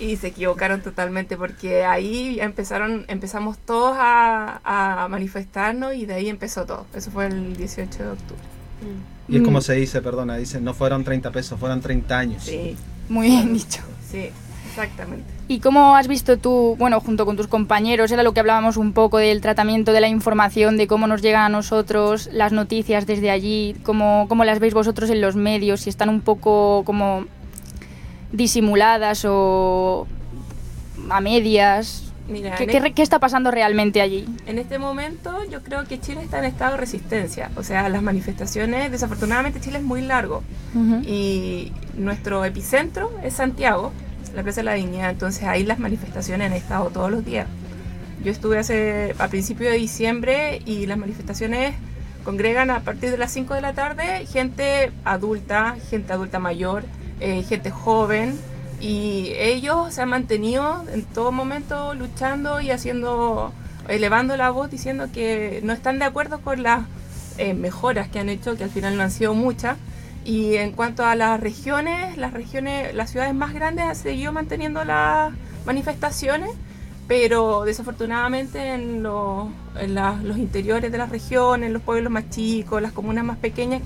y 0.00 0.16
se 0.16 0.28
equivocaron 0.28 0.80
totalmente 0.80 1.36
porque 1.36 1.84
ahí 1.84 2.38
empezaron, 2.40 3.04
empezamos 3.08 3.58
todos 3.58 3.96
a, 3.98 4.60
a 5.04 5.08
manifestarnos 5.08 5.94
y 5.94 6.06
de 6.06 6.14
ahí 6.14 6.28
empezó 6.28 6.64
todo. 6.64 6.86
Eso 6.94 7.10
fue 7.10 7.26
el 7.26 7.56
18 7.56 8.02
de 8.02 8.08
octubre. 8.10 8.42
Y 9.28 9.36
es 9.36 9.42
como 9.42 9.58
Mm. 9.58 9.62
se 9.62 9.74
dice, 9.74 10.02
perdona, 10.02 10.36
dice, 10.36 10.60
no 10.60 10.74
fueron 10.74 11.04
30 11.04 11.30
pesos, 11.30 11.58
fueron 11.60 11.80
30 11.80 12.18
años. 12.18 12.42
Sí, 12.44 12.76
Muy 13.08 13.28
bien 13.28 13.52
dicho. 13.54 13.80
sí, 14.10 14.30
exactamente. 14.72 15.24
¿Y 15.48 15.60
cómo 15.60 15.96
has 15.96 16.08
visto 16.08 16.38
tú, 16.38 16.76
bueno, 16.78 16.98
junto 17.00 17.26
con 17.26 17.36
tus 17.36 17.46
compañeros, 17.46 18.10
era 18.10 18.22
lo 18.22 18.32
que 18.32 18.40
hablábamos 18.40 18.76
un 18.76 18.92
poco 18.92 19.18
del 19.18 19.40
tratamiento 19.40 19.92
de 19.92 20.00
la 20.00 20.08
información, 20.08 20.76
de 20.76 20.86
cómo 20.86 21.06
nos 21.06 21.20
llegan 21.20 21.42
a 21.42 21.48
nosotros 21.48 22.28
las 22.32 22.52
noticias 22.52 23.06
desde 23.06 23.30
allí, 23.30 23.76
cómo, 23.82 24.26
cómo 24.28 24.44
las 24.44 24.58
veis 24.58 24.74
vosotros 24.74 25.10
en 25.10 25.20
los 25.20 25.36
medios, 25.36 25.82
si 25.82 25.90
están 25.90 26.08
un 26.08 26.20
poco 26.22 26.82
como 26.84 27.26
disimuladas 28.32 29.24
o 29.28 30.06
a 31.10 31.20
medias? 31.20 32.12
Mira, 32.28 32.54
¿Qué, 32.54 32.66
qué 32.66 32.78
e- 32.78 32.92
qué 32.92 33.02
está 33.02 33.18
pasando 33.18 33.50
realmente 33.50 34.00
allí? 34.00 34.24
En 34.46 34.58
este 34.58 34.78
momento 34.78 35.44
yo 35.50 35.62
creo 35.62 35.84
que 35.84 36.00
Chile 36.00 36.22
está 36.22 36.38
en 36.38 36.44
estado 36.44 36.72
de 36.72 36.78
resistencia. 36.78 37.50
O 37.56 37.62
sea, 37.62 37.88
las 37.88 38.02
manifestaciones, 38.02 38.90
desafortunadamente 38.90 39.60
Chile 39.60 39.78
es 39.78 39.84
muy 39.84 40.00
largo 40.02 40.42
y 41.04 41.72
nuestro 41.96 42.44
epicentro 42.44 43.10
es 43.22 43.34
Santiago, 43.34 43.92
la 44.34 44.42
Plaza 44.42 44.60
de 44.60 44.64
la 44.64 44.74
Dignidad. 44.74 45.10
Entonces 45.10 45.44
ahí 45.44 45.64
las 45.64 45.78
manifestaciones 45.78 46.50
han 46.50 46.56
estado 46.56 46.90
todos 46.90 47.10
los 47.10 47.24
días. 47.24 47.46
Yo 48.24 48.30
estuve 48.30 48.58
hace 48.58 49.14
a 49.18 49.28
principios 49.28 49.72
de 49.72 49.78
diciembre 49.78 50.62
y 50.64 50.86
las 50.86 50.98
manifestaciones 50.98 51.74
congregan 52.24 52.70
a 52.70 52.80
partir 52.80 53.10
de 53.10 53.18
las 53.18 53.32
5 53.32 53.54
de 53.54 53.60
la 53.60 53.72
tarde 53.72 54.26
gente 54.26 54.92
adulta, 55.04 55.76
gente 55.90 56.12
adulta 56.12 56.38
mayor, 56.38 56.84
eh, 57.20 57.42
gente 57.42 57.70
joven 57.70 58.38
y 58.80 59.32
ellos 59.36 59.94
se 59.94 60.02
han 60.02 60.08
mantenido 60.08 60.84
en 60.92 61.04
todo 61.04 61.32
momento 61.32 61.94
luchando 61.94 62.60
y 62.60 62.70
haciendo, 62.70 63.52
elevando 63.88 64.36
la 64.36 64.50
voz 64.50 64.70
diciendo 64.70 65.08
que 65.12 65.60
no 65.62 65.72
están 65.72 65.98
de 65.98 66.04
acuerdo 66.04 66.40
con 66.40 66.62
las 66.62 66.82
eh, 67.38 67.54
mejoras 67.54 68.08
que 68.08 68.18
han 68.18 68.28
hecho, 68.28 68.56
que 68.56 68.64
al 68.64 68.70
final 68.70 68.96
no 68.96 69.02
han 69.02 69.10
sido 69.10 69.34
muchas. 69.34 69.78
Y 70.24 70.56
en 70.56 70.72
cuanto 70.72 71.04
a 71.04 71.14
las 71.16 71.40
regiones, 71.40 72.16
las 72.16 72.32
regiones, 72.32 72.94
las 72.94 73.10
ciudades 73.10 73.34
más 73.34 73.52
grandes 73.54 73.84
han 73.86 73.96
seguido 73.96 74.32
manteniendo 74.32 74.84
las 74.84 75.32
manifestaciones, 75.66 76.50
pero 77.08 77.64
desafortunadamente 77.64 78.74
en, 78.74 79.02
los- 79.02 79.48
en 79.80 79.94
la- 79.94 80.16
los 80.22 80.38
interiores 80.38 80.92
de 80.92 80.98
las 80.98 81.10
regiones, 81.10 81.70
los 81.72 81.82
pueblos 81.82 82.12
más 82.12 82.30
chicos, 82.30 82.80
las 82.80 82.92
comunas 82.92 83.24
más 83.24 83.36
pequeñas, 83.38 83.82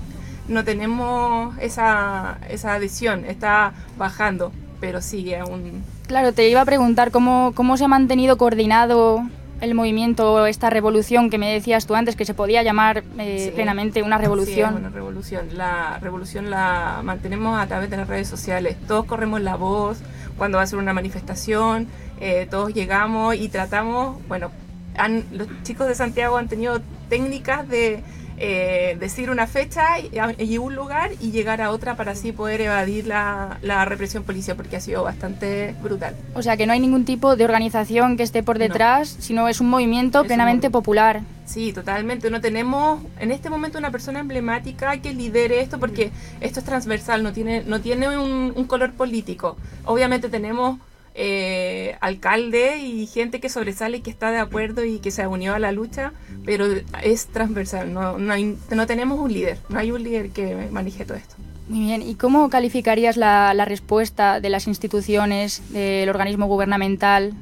no 0.47 0.63
tenemos 0.63 1.57
esa, 1.57 2.37
esa 2.49 2.75
adhesión, 2.75 3.25
está 3.25 3.73
bajando, 3.97 4.51
pero 4.79 5.01
sigue 5.01 5.37
aún. 5.37 5.83
Claro, 6.07 6.31
te 6.33 6.47
iba 6.47 6.61
a 6.61 6.65
preguntar 6.65 7.11
cómo, 7.11 7.51
cómo 7.55 7.75
se 7.77 7.85
ha 7.85 7.87
mantenido 7.89 8.37
coordinado 8.37 9.23
el 9.61 9.73
movimiento, 9.73 10.45
esta 10.45 10.69
revolución 10.69 11.29
que 11.29 11.37
me 11.37 11.51
decías 11.51 11.85
tú 11.87 11.95
antes, 11.95 12.15
que 12.15 12.25
se 12.25 12.33
podía 12.33 12.61
llamar 12.63 13.03
eh, 13.17 13.45
Sí. 13.45 13.51
plenamente 13.55 14.03
una 14.03 14.17
Sí, 14.17 14.21
revolución. 14.23 14.73
es 14.73 14.79
una 14.79 14.89
revolución. 14.89 15.47
La 15.55 15.97
revolución 15.99 16.49
la 16.49 17.01
mantenemos 17.03 17.59
a 17.59 17.65
través 17.67 17.89
de 17.89 17.97
las 17.97 18.07
redes 18.07 18.27
sociales. 18.27 18.77
Todos 18.87 19.05
corremos 19.05 19.41
la 19.41 19.55
voz 19.55 19.99
cuando 20.37 20.57
va 20.57 20.63
a 20.63 20.67
ser 20.67 20.77
una 20.79 20.93
manifestación, 20.93 21.87
eh, 22.19 22.47
todos 22.49 22.73
llegamos 22.73 23.35
y 23.35 23.49
tratamos, 23.49 24.17
bueno, 24.27 24.51
han- 24.95 25.23
los 25.31 25.47
chicos 25.63 25.87
de 25.87 25.95
Santiago 25.95 26.37
han 26.37 26.47
tenido 26.47 26.81
técnicas 27.09 27.67
de 27.67 28.03
eh, 28.37 28.95
decir 28.99 29.29
una 29.29 29.47
fecha 29.47 29.99
y, 29.99 30.11
y 30.43 30.57
un 30.57 30.75
lugar 30.75 31.11
y 31.19 31.31
llegar 31.31 31.61
a 31.61 31.71
otra 31.71 31.95
para 31.95 32.11
así 32.11 32.31
poder 32.31 32.61
evadir 32.61 33.07
la, 33.07 33.57
la 33.61 33.83
represión 33.85 34.23
policial 34.23 34.55
porque 34.55 34.75
ha 34.77 34.79
sido 34.81 35.03
bastante 35.03 35.75
brutal. 35.81 36.15
O 36.35 36.41
sea, 36.41 36.55
que 36.57 36.67
no 36.67 36.73
hay 36.73 36.79
ningún 36.79 37.03
tipo 37.05 37.35
de 37.35 37.43
organización 37.45 38.15
que 38.17 38.23
esté 38.23 38.43
por 38.43 38.59
detrás, 38.59 39.15
sino 39.19 39.47
es 39.47 39.59
un 39.59 39.69
movimiento 39.69 40.19
Es 40.19 40.21
un 40.23 40.27
plenamente 40.27 40.67
movimiento. 40.67 40.79
popular. 40.79 41.21
Sí, 41.45 41.71
totalmente. 41.73 42.29
No 42.29 42.41
tenemos 42.41 43.01
en 43.19 43.31
este 43.31 43.49
momento 43.49 43.77
una 43.79 43.89
persona 43.89 44.19
emblemática 44.19 44.97
que 45.01 45.13
lidere 45.13 45.61
esto 45.61 45.79
porque 45.79 46.11
esto 46.41 46.59
es 46.59 46.65
transversal, 46.65 47.23
no 47.23 47.31
tiene, 47.33 47.63
no 47.65 47.79
tiene 47.81 48.09
un, 48.17 48.51
un 48.55 48.63
color 48.65 48.91
político. 48.93 49.57
Obviamente 49.85 50.27
tenemos 50.29 50.77
eh, 51.19 51.97
alcalde 51.99 52.77
y 52.77 53.07
gente 53.07 53.39
que 53.39 53.49
sobresale 53.49 53.97
y 53.97 54.01
que 54.01 54.11
está 54.11 54.29
de 54.31 54.37
acuerdo 54.37 54.85
y 54.85 54.99
que 54.99 55.09
se 55.11 55.25
unió 55.25 55.55
a 55.55 55.59
la 55.59 55.71
lucha, 55.71 56.13
pero 56.45 56.67
es 57.03 57.25
transversal. 57.27 57.91
No, 57.91 58.17
no, 58.19 58.31
hay- 58.33 58.55
no 58.69 58.85
tenemos 58.85 59.19
un 59.19 59.33
líder, 59.33 59.57
no 59.69 59.79
hay 59.79 59.91
un 59.91 60.03
líder 60.03 60.29
que 60.29 60.67
maneje 60.71 61.05
todo 61.05 61.17
esto. 61.17 61.35
Muy 61.67 61.79
bien, 61.81 62.01
¿y 62.01 62.15
cómo 62.15 62.49
calificarías 62.49 63.17
la, 63.17 63.53
la 63.53 63.65
respuesta 63.65 64.39
de 64.39 64.49
las 64.49 64.67
instituciones, 64.67 65.61
del 65.73 66.07
organismo 66.07 66.45
gubernamental? 66.45 67.33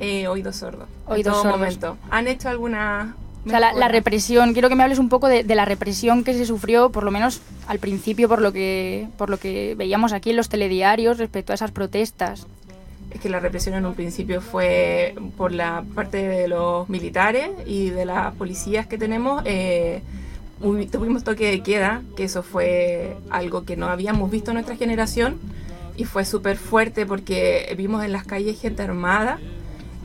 Eh, 0.00 0.28
oídos 0.28 0.56
sordos. 0.56 0.88
Oídos 1.06 1.18
en 1.18 1.32
todo 1.32 1.42
sordos. 1.42 1.58
momento. 1.58 1.96
¿Han 2.10 2.28
hecho 2.28 2.48
alguna... 2.48 3.16
O 3.46 3.50
sea, 3.50 3.60
la, 3.60 3.88
represión, 3.88 4.52
quiero 4.52 4.68
que 4.68 4.74
me 4.74 4.82
hables 4.82 4.98
un 4.98 5.08
poco 5.08 5.26
de, 5.26 5.42
de 5.42 5.54
la 5.54 5.64
represión 5.64 6.22
que 6.22 6.34
se 6.34 6.44
sufrió, 6.44 6.90
por 6.90 7.02
lo 7.02 7.10
menos 7.10 7.40
al 7.66 7.78
principio, 7.78 8.28
por 8.28 8.42
lo 8.42 8.52
que, 8.52 9.08
por 9.16 9.30
lo 9.30 9.38
que 9.38 9.74
veíamos 9.76 10.12
aquí 10.12 10.30
en 10.30 10.36
los 10.36 10.48
telediarios 10.50 11.18
respecto 11.18 11.52
a 11.52 11.54
esas 11.54 11.70
protestas. 11.70 12.46
Es 13.10 13.20
que 13.20 13.28
la 13.28 13.40
represión 13.40 13.74
en 13.74 13.86
un 13.86 13.94
principio 13.94 14.40
fue 14.40 15.14
por 15.36 15.52
la 15.52 15.84
parte 15.94 16.18
de 16.18 16.48
los 16.48 16.88
militares 16.88 17.50
y 17.66 17.90
de 17.90 18.04
las 18.04 18.34
policías 18.34 18.86
que 18.86 18.98
tenemos. 18.98 19.42
eh, 19.46 20.02
tuvimos 20.90 21.24
toque 21.24 21.50
de 21.50 21.62
queda, 21.62 22.02
que 22.16 22.24
eso 22.24 22.42
fue 22.42 23.16
algo 23.30 23.64
que 23.64 23.76
no 23.76 23.86
habíamos 23.86 24.30
visto 24.30 24.50
en 24.50 24.56
nuestra 24.56 24.76
generación 24.76 25.38
y 25.96 26.04
fue 26.04 26.24
súper 26.24 26.56
fuerte 26.56 27.06
porque 27.06 27.74
vimos 27.76 28.04
en 28.04 28.12
las 28.12 28.24
calles 28.24 28.60
gente 28.60 28.82
armada 28.82 29.38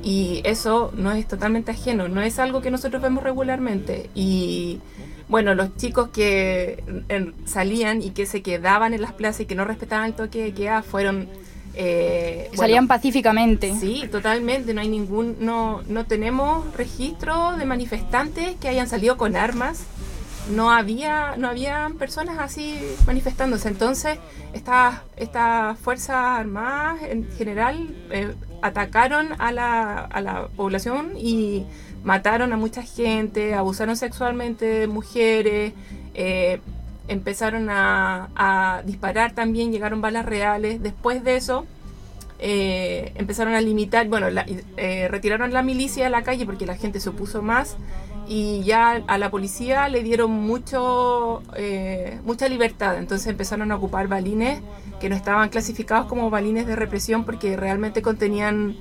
y 0.03 0.41
eso 0.43 0.91
no 0.95 1.11
es 1.11 1.27
totalmente 1.27 1.71
ajeno, 1.71 2.07
no 2.07 2.21
es 2.21 2.39
algo 2.39 2.61
que 2.61 2.71
nosotros 2.71 3.01
vemos 3.01 3.23
regularmente. 3.23 4.09
Y 4.13 4.79
bueno, 5.29 5.55
los 5.55 5.75
chicos 5.77 6.09
que 6.09 6.83
salían 7.45 8.01
y 8.01 8.09
que 8.09 8.25
se 8.25 8.41
quedaban 8.41 8.93
en 8.93 9.01
las 9.01 9.13
plazas 9.13 9.41
y 9.41 9.45
que 9.45 9.55
no 9.55 9.65
respetaban 9.65 10.07
el 10.07 10.13
toque 10.13 10.43
de 10.43 10.53
queda 10.53 10.83
fueron... 10.83 11.27
eh, 11.75 12.45
bueno, 12.49 12.61
Salían 12.61 12.87
pacíficamente. 12.87 13.73
Sí, 13.79 14.07
totalmente. 14.11 14.73
No 14.73 14.81
hay 14.81 14.89
ningún, 14.89 15.37
no, 15.39 15.81
no 15.87 16.05
tenemos 16.05 16.71
registro 16.75 17.57
de 17.57 17.65
manifestantes 17.65 18.55
que 18.57 18.67
hayan 18.67 18.87
salido 18.87 19.17
con 19.17 19.35
armas. 19.35 19.83
No 20.51 20.71
había, 20.71 21.35
no 21.37 21.47
había 21.47 21.89
personas 21.97 22.37
así 22.39 22.79
manifestándose. 23.07 23.69
Entonces, 23.69 24.19
estas 24.53 25.01
estas 25.15 25.79
fuerzas 25.79 26.15
armadas 26.15 27.01
en 27.03 27.29
general 27.37 27.95
eh, 28.11 28.35
atacaron 28.61 29.29
a 29.39 29.51
la, 29.51 29.99
a 29.99 30.21
la 30.21 30.47
población 30.47 31.13
y 31.17 31.65
mataron 32.03 32.51
a 32.53 32.57
mucha 32.57 32.83
gente, 32.83 33.53
abusaron 33.53 33.95
sexualmente 33.95 34.65
de 34.65 34.87
mujeres, 34.87 35.73
eh, 36.13 36.59
empezaron 37.07 37.67
a, 37.69 38.81
disparar 38.85 39.33
también, 39.33 39.71
llegaron 39.71 40.01
balas 40.01 40.25
reales. 40.25 40.81
Después 40.81 41.23
de 41.23 41.35
eso, 41.35 41.65
eh, 42.39 43.11
empezaron 43.15 43.53
a 43.53 43.61
limitar, 43.61 44.07
bueno, 44.07 44.29
la- 44.29 44.45
eh, 44.77 45.07
retiraron 45.09 45.53
la 45.53 45.63
milicia 45.63 46.07
a 46.07 46.09
la 46.09 46.23
calle 46.23 46.45
porque 46.45 46.65
la 46.65 46.75
gente 46.75 46.99
se 46.99 47.09
opuso 47.09 47.41
más 47.41 47.77
y 48.27 48.63
ya 48.63 49.03
a 49.07 49.17
la 49.17 49.29
policía 49.29 49.89
le 49.89 50.01
dieron 50.03 50.31
mucho, 50.31 51.41
eh, 51.55 52.19
mucha 52.23 52.47
libertad. 52.47 52.97
Entonces 52.97 53.27
empezaron 53.27 53.71
a 53.71 53.75
ocupar 53.75 54.07
balines 54.07 54.61
que 54.99 55.09
no 55.09 55.15
estaban 55.15 55.49
clasificados 55.49 56.07
como 56.07 56.29
balines 56.29 56.65
de 56.65 56.75
represión 56.75 57.25
porque 57.25 57.57
realmente 57.57 58.01
contenían 58.01 58.75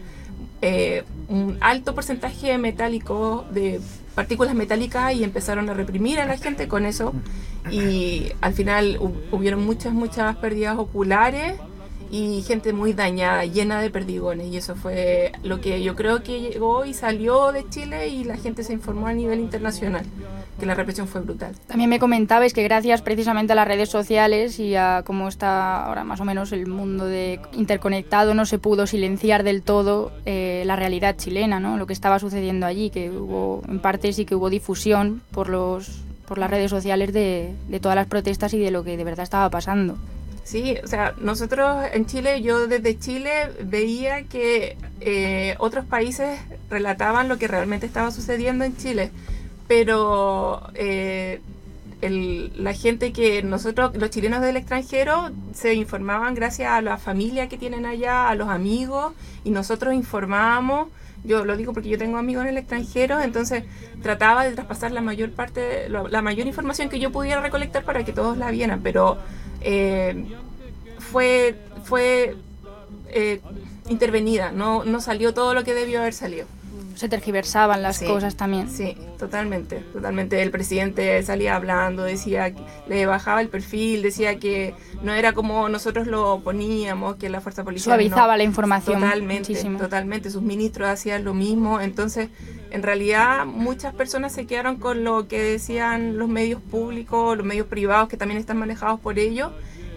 eh, 0.60 1.02
un 1.28 1.58
alto 1.60 1.94
porcentaje 1.94 2.56
metálico 2.56 3.44
de 3.50 3.80
partículas 4.14 4.54
metálicas 4.54 5.12
y 5.14 5.24
empezaron 5.24 5.68
a 5.68 5.74
reprimir 5.74 6.20
a 6.20 6.26
la 6.26 6.36
gente 6.36 6.68
con 6.68 6.86
eso 6.86 7.12
y 7.70 8.32
al 8.40 8.52
final 8.54 8.98
hu- 8.98 9.14
hubieron 9.30 9.64
muchas 9.64 9.92
muchas 9.92 10.36
pérdidas 10.36 10.78
oculares 10.78 11.54
y 12.10 12.42
gente 12.42 12.74
muy 12.74 12.92
dañada, 12.92 13.46
llena 13.46 13.80
de 13.80 13.88
perdigones. 13.88 14.48
Y 14.52 14.58
eso 14.58 14.74
fue 14.76 15.32
lo 15.42 15.62
que 15.62 15.82
yo 15.82 15.94
creo 15.96 16.22
que 16.22 16.40
llegó 16.42 16.84
y 16.84 16.92
salió 16.92 17.52
de 17.52 17.66
Chile 17.70 18.08
y 18.08 18.24
la 18.24 18.36
gente 18.36 18.64
se 18.64 18.74
informó 18.74 19.06
a 19.06 19.14
nivel 19.14 19.40
internacional, 19.40 20.04
que 20.60 20.66
la 20.66 20.74
represión 20.74 21.08
fue 21.08 21.22
brutal. 21.22 21.54
También 21.66 21.88
me 21.88 21.98
comentabais 21.98 22.52
que 22.52 22.62
gracias 22.64 23.00
precisamente 23.00 23.54
a 23.54 23.56
las 23.56 23.66
redes 23.66 23.88
sociales 23.88 24.58
y 24.58 24.74
a 24.76 25.04
cómo 25.06 25.26
está 25.26 25.86
ahora 25.86 26.04
más 26.04 26.20
o 26.20 26.26
menos 26.26 26.52
el 26.52 26.66
mundo 26.66 27.06
de 27.06 27.40
interconectado, 27.54 28.34
no 28.34 28.44
se 28.44 28.58
pudo 28.58 28.86
silenciar 28.86 29.42
del 29.42 29.62
todo 29.62 30.12
eh, 30.26 30.64
la 30.66 30.76
realidad 30.76 31.16
chilena, 31.16 31.60
¿no? 31.60 31.78
lo 31.78 31.86
que 31.86 31.94
estaba 31.94 32.18
sucediendo 32.18 32.66
allí, 32.66 32.90
que 32.90 33.08
hubo 33.10 33.62
en 33.66 33.78
parte 33.80 34.12
sí 34.12 34.26
que 34.26 34.34
hubo 34.34 34.50
difusión 34.50 35.22
por 35.30 35.48
los 35.48 36.02
por 36.32 36.38
las 36.38 36.50
redes 36.50 36.70
sociales 36.70 37.12
de, 37.12 37.52
de 37.68 37.78
todas 37.78 37.94
las 37.94 38.06
protestas 38.06 38.54
y 38.54 38.58
de 38.58 38.70
lo 38.70 38.82
que 38.84 38.96
de 38.96 39.04
verdad 39.04 39.22
estaba 39.22 39.50
pasando. 39.50 39.98
Sí, 40.44 40.76
o 40.82 40.86
sea, 40.86 41.12
nosotros 41.20 41.84
en 41.92 42.06
Chile, 42.06 42.40
yo 42.40 42.66
desde 42.68 42.98
Chile 42.98 43.50
veía 43.64 44.22
que 44.22 44.78
eh, 45.02 45.56
otros 45.58 45.84
países 45.84 46.40
relataban 46.70 47.28
lo 47.28 47.36
que 47.36 47.48
realmente 47.48 47.84
estaba 47.84 48.10
sucediendo 48.10 48.64
en 48.64 48.74
Chile, 48.78 49.10
pero 49.68 50.62
eh, 50.74 51.42
el- 52.00 52.50
la 52.56 52.72
gente 52.72 53.12
que 53.12 53.42
nosotros, 53.42 53.94
los 53.94 54.08
chilenos 54.08 54.40
del 54.40 54.56
extranjero, 54.56 55.30
se 55.52 55.74
informaban 55.74 56.34
gracias 56.34 56.70
a 56.72 56.80
la 56.80 56.96
familia 56.96 57.50
que 57.50 57.58
tienen 57.58 57.84
allá, 57.84 58.30
a 58.30 58.34
los 58.36 58.48
amigos, 58.48 59.12
y 59.44 59.50
nosotros 59.50 59.92
informábamos. 59.92 60.88
Yo 61.24 61.44
lo 61.44 61.56
digo 61.56 61.72
porque 61.72 61.88
yo 61.88 61.98
tengo 61.98 62.18
amigos 62.18 62.42
en 62.42 62.50
el 62.50 62.58
extranjero, 62.58 63.20
entonces 63.20 63.64
trataba 64.02 64.44
de 64.44 64.52
traspasar 64.52 64.90
la 64.90 65.00
mayor 65.00 65.30
parte, 65.30 65.88
la 65.88 66.22
mayor 66.22 66.46
información 66.46 66.88
que 66.88 66.98
yo 66.98 67.12
pudiera 67.12 67.40
recolectar 67.40 67.84
para 67.84 68.04
que 68.04 68.12
todos 68.12 68.36
la 68.36 68.50
vieran, 68.50 68.80
pero 68.82 69.18
eh, 69.60 70.24
fue, 70.98 71.54
fue 71.84 72.34
eh, 73.10 73.40
intervenida, 73.88 74.50
no, 74.50 74.84
no 74.84 75.00
salió 75.00 75.32
todo 75.32 75.54
lo 75.54 75.62
que 75.62 75.74
debió 75.74 76.00
haber 76.00 76.14
salido. 76.14 76.46
Se 76.94 77.08
tergiversaban 77.08 77.82
las 77.82 77.96
Sí, 77.96 78.06
cosas 78.06 78.36
también. 78.36 78.70
Sí, 78.70 78.96
totalmente, 79.18 79.76
totalmente. 79.92 80.40
El 80.42 80.50
presidente 80.50 81.22
salía 81.22 81.56
hablando, 81.56 82.02
decía, 82.02 82.54
que 82.54 82.62
le 82.88 83.06
bajaba 83.06 83.40
el 83.40 83.48
perfil, 83.48 84.02
decía 84.02 84.38
que 84.38 84.74
no 85.02 85.12
era 85.14 85.32
como 85.32 85.68
nosotros 85.68 86.06
lo 86.06 86.40
poníamos, 86.40 87.16
que 87.16 87.28
la 87.28 87.40
fuerza 87.40 87.64
policial 87.64 87.94
Suavizaba 87.96 88.32
no. 88.32 88.38
la 88.38 88.44
información 88.44 89.00
Totalmente, 89.00 89.50
muchísimo. 89.50 89.78
totalmente. 89.78 90.30
Sus 90.30 90.42
ministros 90.42 90.88
hacían 90.88 91.24
lo 91.24 91.34
mismo. 91.34 91.80
Entonces, 91.80 92.28
en 92.70 92.82
realidad, 92.82 93.44
muchas 93.46 93.94
personas 93.94 94.32
se 94.32 94.46
quedaron 94.46 94.76
con 94.76 95.04
lo 95.04 95.28
que 95.28 95.40
decían 95.42 96.18
los 96.18 96.28
medios 96.28 96.60
públicos, 96.60 97.36
los 97.36 97.46
medios 97.46 97.66
privados 97.66 98.08
que 98.08 98.16
también 98.16 98.40
están 98.40 98.56
manejados 98.58 99.00
por 99.00 99.18
ellos. 99.18 99.52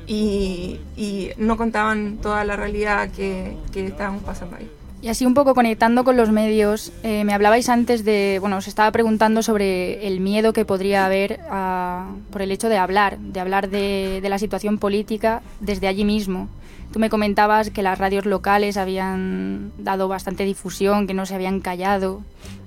Y, 0.08 0.80
y 0.96 1.32
no 1.38 1.58
contaban 1.58 2.18
toda 2.22 2.44
la 2.46 2.56
realidad 2.56 3.10
que, 3.10 3.58
que 3.74 3.88
estábamos 3.88 4.24
pasando 4.24 4.56
ahí. 4.58 4.70
Y 5.06 5.08
así 5.08 5.24
un 5.24 5.36
poco 5.36 5.54
conectando 5.54 6.04
con 6.04 6.18
los 6.18 6.32
medios, 6.32 6.92
eh, 7.04 7.26
me 7.26 7.36
hablabais 7.36 7.70
antes 7.70 8.04
de, 8.04 8.40
bueno, 8.42 8.58
os 8.58 8.68
estaba 8.68 8.92
preguntando 8.92 9.44
sobre 9.44 10.08
el 10.08 10.20
miedo 10.20 10.52
que 10.52 10.66
podría 10.66 11.06
haber 11.06 11.42
ah, 11.48 12.10
por 12.32 12.42
el 12.42 12.52
hecho 12.52 12.70
de 12.70 12.78
hablar, 12.78 13.20
de 13.20 13.40
hablar 13.40 13.70
de, 13.70 14.20
la 14.24 14.40
situación 14.40 14.80
política 14.80 15.44
desde 15.60 15.88
allí 15.88 16.06
mismo. 16.06 16.50
Tú 16.92 16.98
me 16.98 17.12
comentabas 17.12 17.70
que 17.70 17.84
las 17.84 18.00
radios 18.00 18.26
locales 18.26 18.78
habían 18.78 19.74
dado 19.78 20.08
bastante 20.08 20.44
difusión, 20.44 21.06
que 21.06 21.14
no 21.14 21.28
se 21.28 21.36
habían 21.36 21.60
callado. 21.60 22.24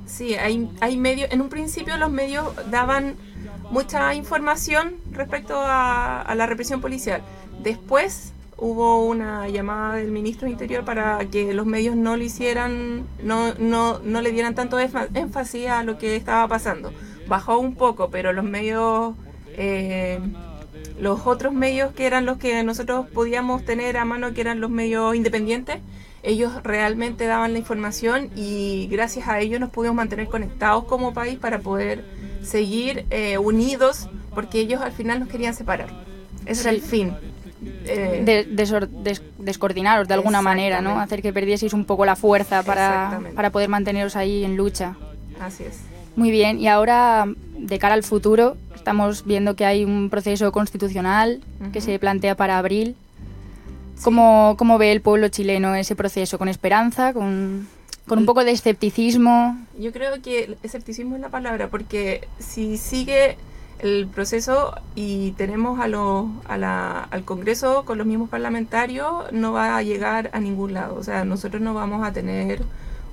Sí, 0.07 0.37
hay, 0.37 0.97
medios, 0.97 1.33
en 1.33 1.41
un 1.41 1.49
principio 1.49 1.97
los 1.97 2.13
medios 2.13 2.47
daban 2.71 3.17
mucha 3.73 4.15
información 4.15 4.95
respecto 5.11 5.57
a 5.61 6.33
la 6.37 6.47
represión 6.47 6.81
policial. 6.81 7.21
Después 7.65 8.33
hubo 8.59 9.07
una 9.07 9.49
llamada 9.49 9.95
del 9.95 10.11
ministro 10.11 10.47
de 10.47 10.53
Interior 10.53 10.85
para 10.85 11.19
que 11.31 11.55
los 11.55 11.65
medios 11.65 11.95
no 11.97 12.17
le 12.17 12.25
hicieran, 12.25 13.07
no, 13.23 13.55
no, 13.55 14.01
no 14.01 14.21
le 14.21 14.33
dieran 14.33 14.55
tanto 14.55 14.79
énfa- 14.81 15.09
énfasis 15.15 15.69
a 15.69 15.85
lo 15.85 15.97
que 15.97 16.17
estaba 16.17 16.47
pasando. 16.49 16.93
Bajó 17.29 17.59
un 17.59 17.77
poco, 17.77 18.11
pero 18.11 18.33
los 18.33 18.45
medios, 18.45 19.15
eh, 19.57 20.19
los 21.01 21.27
otros 21.27 21.53
medios 21.53 21.93
que 21.93 22.07
eran 22.07 22.27
los 22.27 22.39
que 22.39 22.63
nosotros 22.65 23.07
podíamos 23.09 23.65
tener 23.65 23.97
a 23.97 24.05
mano, 24.05 24.35
que 24.35 24.41
eran 24.41 24.61
los 24.61 24.71
medios 24.71 25.15
independientes, 25.15 25.79
ellos 26.25 26.53
realmente 26.65 27.27
daban 27.27 27.53
la 27.53 27.61
información 27.61 28.31
y 28.35 28.89
gracias 28.91 29.29
a 29.29 29.39
ellos 29.41 29.61
nos 29.61 29.71
pudimos 29.71 29.95
mantener 29.97 30.27
conectados 30.27 30.85
como 30.85 31.15
país 31.15 31.39
para 31.39 31.61
poder 31.61 32.05
seguir 32.43 33.07
eh, 33.11 33.39
unidos, 33.39 34.09
porque 34.35 34.59
ellos 34.59 34.81
al 34.81 34.91
final 34.91 35.21
nos 35.21 35.29
querían 35.29 35.55
separar. 35.55 35.91
Ese 36.45 36.63
era 36.63 36.71
el 36.71 36.83
fin. 36.83 37.15
Eh, 37.87 38.47
desor- 38.55 38.89
des- 38.89 39.23
descoordinaros 39.39 40.07
de 40.07 40.15
alguna 40.15 40.43
manera, 40.43 40.81
¿no? 40.81 41.01
Hacer 41.01 41.23
que 41.23 41.33
perdieseis 41.33 41.73
un 41.73 41.85
poco 41.85 42.05
la 42.07 42.15
fuerza 42.17 42.63
para, 42.63 43.21
para 43.35 43.51
poder 43.51 43.69
manteneros 43.69 44.15
ahí 44.17 44.45
en 44.45 44.57
lucha. 44.57 44.95
Así 45.41 45.65
es. 45.65 45.81
Muy 46.17 46.31
bien, 46.31 46.59
y 46.61 46.69
ahora 46.69 47.27
de 47.57 47.79
cara 47.79 47.95
al 47.95 48.03
futuro, 48.05 48.57
estamos 48.75 49.25
viendo 49.25 49.57
que 49.57 49.65
hay 49.65 49.85
un 49.85 50.09
proceso 50.11 50.53
constitucional 50.53 51.41
que 51.73 51.79
Ujú. 51.81 51.87
se 51.87 51.99
plantea 51.99 52.37
para 52.37 52.59
abril. 52.59 52.95
¿Cómo, 54.03 54.55
cómo 54.57 54.79
ve 54.79 54.93
el 54.93 55.01
pueblo 55.01 55.29
chileno 55.29 55.75
ese 55.75 55.97
proceso? 55.97 56.39
¿Con 56.39 56.49
esperanza? 56.49 57.13
¿Con, 57.13 57.67
con 58.07 58.19
un 58.21 58.27
poco 58.27 58.45
de 58.45 58.53
escepticismo? 58.53 59.59
Yo 59.79 59.93
creo 59.93 60.23
que 60.23 60.57
escepticismo 60.63 61.17
es 61.17 61.21
la 61.21 61.29
palabra, 61.31 61.67
porque 61.69 62.29
si 62.39 62.77
sigue 62.77 63.37
el 63.79 64.07
proceso 64.09 64.75
y 64.95 65.33
tenemos 65.33 65.81
a 65.81 65.89
los- 65.89 66.27
a 66.49 66.57
la- 66.59 67.03
al 67.05 67.25
Congreso 67.25 67.85
con 67.85 67.99
los 67.99 68.07
mismos 68.07 68.29
parlamentarios, 68.29 69.31
no 69.33 69.53
va 69.53 69.77
a 69.77 69.83
llegar 69.83 70.31
a 70.33 70.41
ningún 70.41 70.75
lado. 70.75 70.97
O 70.97 71.03
sea, 71.05 71.25
nosotros 71.25 71.63
no 71.63 71.75
vamos 71.75 72.07
a 72.07 72.13
tener 72.13 72.63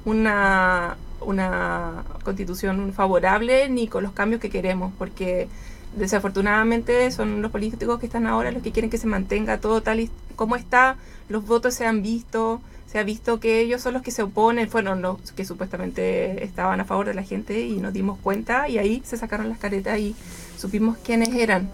una, 0.06 0.98
una 1.22 2.04
constitución 2.24 2.94
favorable 2.94 3.70
ni 3.70 3.88
con 3.88 4.04
los 4.04 4.12
cambios 4.14 4.42
que 4.42 4.50
queremos, 4.50 4.92
porque 4.98 5.48
desafortunadamente 5.96 7.10
son 7.12 7.42
los 7.42 7.52
políticos 7.52 8.00
que 8.00 8.06
están 8.06 8.28
ahora 8.28 8.52
los 8.52 8.62
que 8.62 8.72
quieren 8.72 8.90
que 8.90 8.98
se 8.98 9.08
mantenga 9.08 9.60
todo 9.60 9.82
tal 9.82 10.00
y 10.00 10.10
como 10.36 10.56
está, 10.56 10.98
los 11.30 11.46
votos 11.46 11.74
se 11.74 11.86
han 11.86 12.02
visto, 12.02 12.62
se 12.92 13.00
ha 13.00 13.04
visto 13.04 13.40
que 13.40 13.62
ellos 13.62 13.82
son 13.82 13.94
los 13.94 14.02
que 14.02 14.12
se 14.12 14.24
oponen, 14.24 14.70
fueron 14.70 15.02
los 15.02 15.32
que 15.32 15.46
supuestamente 15.46 16.44
estaban 16.44 16.80
a 16.80 16.86
favor 16.86 17.06
de 17.06 17.14
la 17.14 17.24
gente 17.24 17.62
y 17.62 17.78
nos 17.78 17.94
dimos 17.94 18.20
cuenta 18.20 18.68
y 18.70 18.78
ahí 18.78 19.02
se 19.06 19.18
sacaron 19.18 19.50
las 19.50 19.58
caretas 19.58 20.00
y 20.00 20.16
supimos 20.58 20.98
quiénes 20.98 21.34
eran 21.34 21.70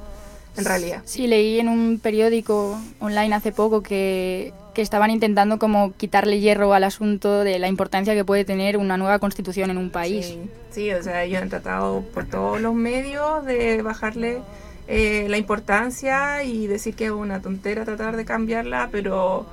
en 0.57 0.65
realidad. 0.65 1.01
Sí, 1.05 1.27
leí 1.27 1.59
en 1.59 1.69
un 1.69 1.99
periódico 1.99 2.79
online 2.99 3.33
hace 3.35 3.51
poco 3.51 3.81
que, 3.81 4.53
que 4.73 4.81
estaban 4.81 5.11
intentando 5.11 5.59
como 5.59 5.93
quitarle 5.93 6.39
hierro 6.39 6.73
al 6.73 6.83
asunto 6.83 7.43
de 7.43 7.59
la 7.59 7.67
importancia 7.67 8.13
que 8.13 8.23
puede 8.23 8.45
tener 8.45 8.77
una 8.77 8.97
nueva 8.97 9.19
constitución 9.19 9.69
en 9.69 9.77
un 9.77 9.89
país. 9.89 10.27
Sí, 10.27 10.39
sí, 10.71 10.91
o 10.93 11.03
sea, 11.03 11.23
ellos 11.23 11.41
han 11.41 11.49
tratado 11.49 12.03
por 12.13 12.25
todos 12.25 12.61
los 12.61 12.73
medios 12.73 13.45
de 13.45 13.81
bajarle 13.81 14.39
eh, 14.87 15.27
la 15.29 15.37
importancia 15.37 16.43
y 16.43 16.67
decir 16.67 16.95
que 16.95 17.05
es 17.05 17.11
una 17.11 17.41
tontera 17.41 17.85
tratar 17.85 18.15
de 18.15 18.25
cambiarla, 18.25 18.89
pero 18.91 19.45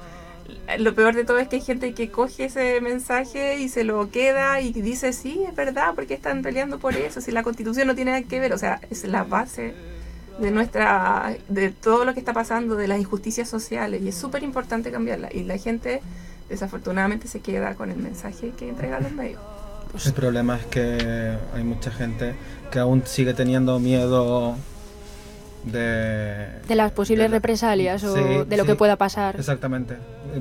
lo 0.79 0.95
peor 0.95 1.15
de 1.15 1.25
todo 1.25 1.39
es 1.39 1.49
que 1.49 1.57
hay 1.57 1.63
gente 1.63 1.95
que 1.95 2.11
coge 2.11 2.47
ese 2.47 2.81
mensaje 2.81 3.59
y 3.59 3.69
se 3.69 3.85
lo 3.85 4.11
queda 4.11 4.61
y 4.61 4.73
dice, 4.73 5.13
sí, 5.13 5.43
es 5.47 5.55
verdad, 5.55 5.95
porque 5.95 6.15
están 6.15 6.43
peleando 6.43 6.79
por 6.79 6.95
eso? 6.95 7.21
Si 7.21 7.33
la 7.33 7.43
constitución 7.43 7.87
no 7.87 7.95
tiene 7.95 8.13
nada 8.13 8.23
que 8.23 8.41
ver, 8.41 8.53
o 8.53 8.59
sea, 8.59 8.81
es 8.91 9.05
la 9.05 9.25
base 9.25 9.75
de 10.39 10.51
nuestra 10.51 11.37
de 11.49 11.71
todo 11.71 12.05
lo 12.05 12.15
que 12.15 12.21
está 12.21 12.33
pasando 12.33 12.77
de 12.77 12.89
las 12.89 12.99
injusticias 12.99 13.49
sociales 13.49 14.03
y 14.03 14.09
es 14.09 14.15
súper 14.15 14.43
importante 14.43 14.91
cambiarla 14.91 15.29
y 15.33 15.45
la 15.45 15.59
gente 15.59 16.01
desafortunadamente 16.49 17.29
se 17.29 17.41
queda 17.41 17.75
con 17.75 17.91
el 17.91 17.99
mensaje 17.99 18.53
que 18.57 18.69
entregan 18.69 19.03
los 19.03 19.13
medios 19.13 19.41
El 20.07 20.13
problema 20.13 20.57
es 20.57 20.67
que 20.67 21.37
hay 21.55 21.65
mucha 21.65 21.91
gente 21.91 22.35
que 22.71 22.79
aún 22.79 23.03
sigue 23.07 23.35
teniendo 23.35 23.79
miedo 23.79 24.55
de... 25.65 26.47
De 26.67 26.75
las 26.75 26.93
posibles 26.93 27.31
de 27.31 27.37
represalias 27.37 28.03
o 28.05 28.15
Sí, 28.15 28.23
de 28.49 28.57
lo 28.57 28.65
sí, 28.65 28.69
que 28.71 28.75
pueda 28.77 28.97
pasar. 28.97 29.37
Exactamente. 29.37 29.97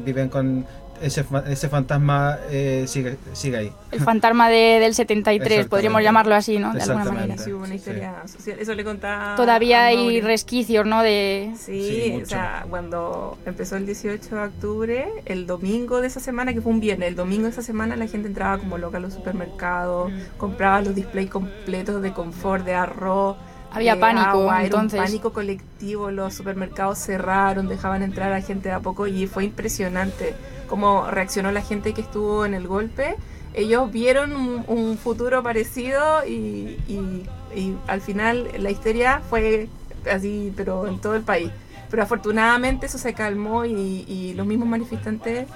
Viven 0.05 0.29
con 0.29 0.65
ese, 1.01 1.25
ese 1.47 1.69
fantasma, 1.69 2.37
eh, 2.49 2.85
sigue, 2.87 3.17
sigue 3.33 3.57
ahí. 3.57 3.71
El 3.91 4.01
fantasma 4.01 4.49
de, 4.49 4.79
del 4.79 4.93
73, 4.93 5.41
Exactamente. 5.41 5.69
podríamos 5.69 6.03
llamarlo 6.03 6.35
así, 6.35 6.59
¿no? 6.59 6.73
De 6.73 6.81
alguna 6.81 7.11
manera. 7.11 7.37
Sí, 7.37 7.53
hubo 7.53 7.63
una 7.63 7.75
historia 7.75 8.15
social. 8.25 8.57
Eso 8.59 8.73
le 8.73 8.83
contaba. 8.83 9.35
Todavía 9.35 9.85
hay 9.85 10.21
resquicios, 10.21 10.85
¿no? 10.85 11.03
De... 11.03 11.53
Sí, 11.57 11.77
Sí, 11.87 12.21
o 12.21 12.25
sea, 12.25 12.65
cuando 12.69 13.37
empezó 13.45 13.75
el 13.77 13.85
18 13.85 14.35
de 14.35 14.41
octubre, 14.41 15.07
el 15.25 15.47
domingo 15.47 16.01
de 16.01 16.07
esa 16.07 16.19
semana, 16.19 16.53
que 16.53 16.61
fue 16.61 16.71
un 16.71 16.79
viernes, 16.79 17.09
el 17.09 17.15
domingo 17.15 17.43
de 17.43 17.49
esa 17.51 17.61
semana 17.61 17.95
la 17.95 18.07
gente 18.07 18.27
entraba 18.27 18.57
como 18.57 18.77
loca 18.77 18.97
a 18.97 18.99
los 18.99 19.13
supermercados, 19.13 20.11
compraba 20.37 20.81
los 20.81 20.95
displays 20.95 21.29
completos 21.29 22.01
de 22.01 22.13
confort, 22.13 22.65
de 22.65 22.73
arroz. 22.73 23.37
Había 23.77 23.95
de 23.95 24.01
pánico, 24.01 24.27
agua, 24.27 24.63
entonces. 24.63 24.93
Era 24.95 25.03
un 25.03 25.07
pánico 25.09 25.33
colectivo, 25.33 26.11
los 26.11 26.33
supermercados 26.33 26.97
cerraron, 26.99 27.67
dejaban 27.67 28.03
entrar 28.03 28.31
a 28.33 28.41
gente 28.41 28.69
de 28.69 28.75
a 28.75 28.79
poco 28.79 29.07
y 29.07 29.27
fue 29.27 29.45
impresionante 29.45 30.35
cómo 30.67 31.09
reaccionó 31.09 31.51
la 31.51 31.61
gente 31.61 31.93
que 31.93 32.01
estuvo 32.01 32.45
en 32.45 32.53
el 32.53 32.67
golpe. 32.67 33.15
Ellos 33.53 33.91
vieron 33.91 34.35
un, 34.35 34.63
un 34.67 34.97
futuro 34.97 35.41
parecido 35.41 36.25
y, 36.27 36.77
y- 36.87 37.25
y 37.55 37.75
al 37.87 38.01
final 38.01 38.49
la 38.59 38.69
histeria 38.69 39.21
fue 39.29 39.67
así, 40.11 40.53
pero 40.55 40.85
en 40.87 40.99
todo 40.99 41.15
el 41.15 41.23
país. 41.23 41.49
Pero 41.89 42.03
afortunadamente 42.03 42.85
eso 42.87 42.97
se 42.97 43.13
calmó 43.13 43.63
y, 43.65 43.71
y 44.07 44.33
los 44.35 44.45
mismos 44.45 44.67
manifestantes 44.67 45.47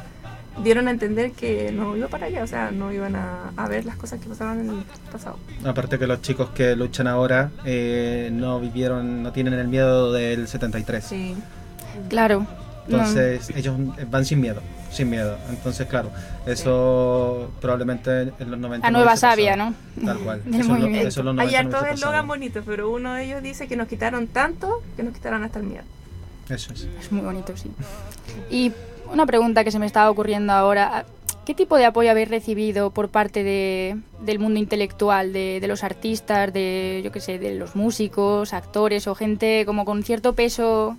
dieron 0.63 0.87
a 0.87 0.91
entender 0.91 1.31
que 1.31 1.71
no 1.71 1.95
iba 1.95 2.07
para 2.07 2.27
allá, 2.27 2.43
o 2.43 2.47
sea, 2.47 2.71
no 2.71 2.91
iban 2.91 3.15
a, 3.15 3.51
a 3.57 3.67
ver 3.67 3.85
las 3.85 3.95
cosas 3.97 4.19
que 4.19 4.27
pasaban 4.29 4.59
en 4.61 4.69
el 4.69 4.83
pasado. 5.11 5.37
Aparte 5.65 5.97
que 5.99 6.07
los 6.07 6.21
chicos 6.21 6.49
que 6.51 6.75
luchan 6.75 7.07
ahora 7.07 7.51
eh, 7.65 8.29
no 8.31 8.59
vivieron, 8.59 9.23
no 9.23 9.31
tienen 9.31 9.53
el 9.53 9.67
miedo 9.67 10.11
del 10.11 10.47
73. 10.47 11.03
Sí. 11.03 11.35
Claro. 12.09 12.45
Entonces 12.87 13.49
ellos 13.55 13.75
van 14.09 14.25
sin 14.25 14.41
miedo, 14.41 14.61
sin 14.91 15.09
miedo. 15.09 15.37
Entonces, 15.49 15.87
claro, 15.87 16.11
eso 16.45 17.51
probablemente 17.61 18.33
en 18.39 18.51
los 18.51 18.59
90... 18.59 18.87
La 18.87 18.91
nueva 18.91 19.15
savia, 19.15 19.55
¿no? 19.55 19.73
Tal 20.03 20.17
cual. 20.19 20.41
Del 20.45 20.61
Eso, 20.61 20.75
es 20.75 20.81
lo- 20.81 20.87
eso 20.87 21.23
los 21.23 21.35
90 21.35 21.57
Hay 21.59 21.65
no 21.65 21.77
hartos 21.77 21.93
eslogan 21.93 22.27
bonitos, 22.27 22.63
pero 22.65 22.89
uno 22.89 23.13
de 23.13 23.25
ellos 23.25 23.43
dice 23.43 23.67
que 23.67 23.75
nos 23.75 23.87
quitaron 23.87 24.27
tanto 24.27 24.81
que 24.95 25.03
nos 25.03 25.13
quitaron 25.13 25.43
hasta 25.43 25.59
el 25.59 25.65
miedo. 25.65 25.83
Eso 26.49 26.73
es. 26.73 26.87
Es 26.99 27.11
muy 27.11 27.21
bonito, 27.21 27.55
sí. 27.55 27.71
Y 28.49 28.73
una 29.11 29.25
pregunta 29.25 29.63
que 29.63 29.71
se 29.71 29.79
me 29.79 29.85
estaba 29.85 30.09
ocurriendo 30.09 30.53
ahora. 30.53 31.05
¿Qué 31.45 31.55
tipo 31.55 31.75
de 31.75 31.85
apoyo 31.85 32.11
habéis 32.11 32.29
recibido 32.29 32.91
por 32.91 33.09
parte 33.09 33.43
de- 33.43 33.97
del 34.21 34.37
mundo 34.39 34.59
intelectual, 34.59 35.33
de, 35.33 35.59
de 35.59 35.67
los 35.67 35.83
artistas, 35.83 36.53
de, 36.53 37.01
yo 37.03 37.11
qué 37.11 37.19
sé, 37.19 37.39
de 37.39 37.55
los 37.55 37.75
músicos, 37.75 38.53
actores 38.53 39.07
o 39.07 39.15
gente 39.15 39.63
como 39.65 39.83
con 39.83 40.03
cierto 40.03 40.33
peso 40.33 40.97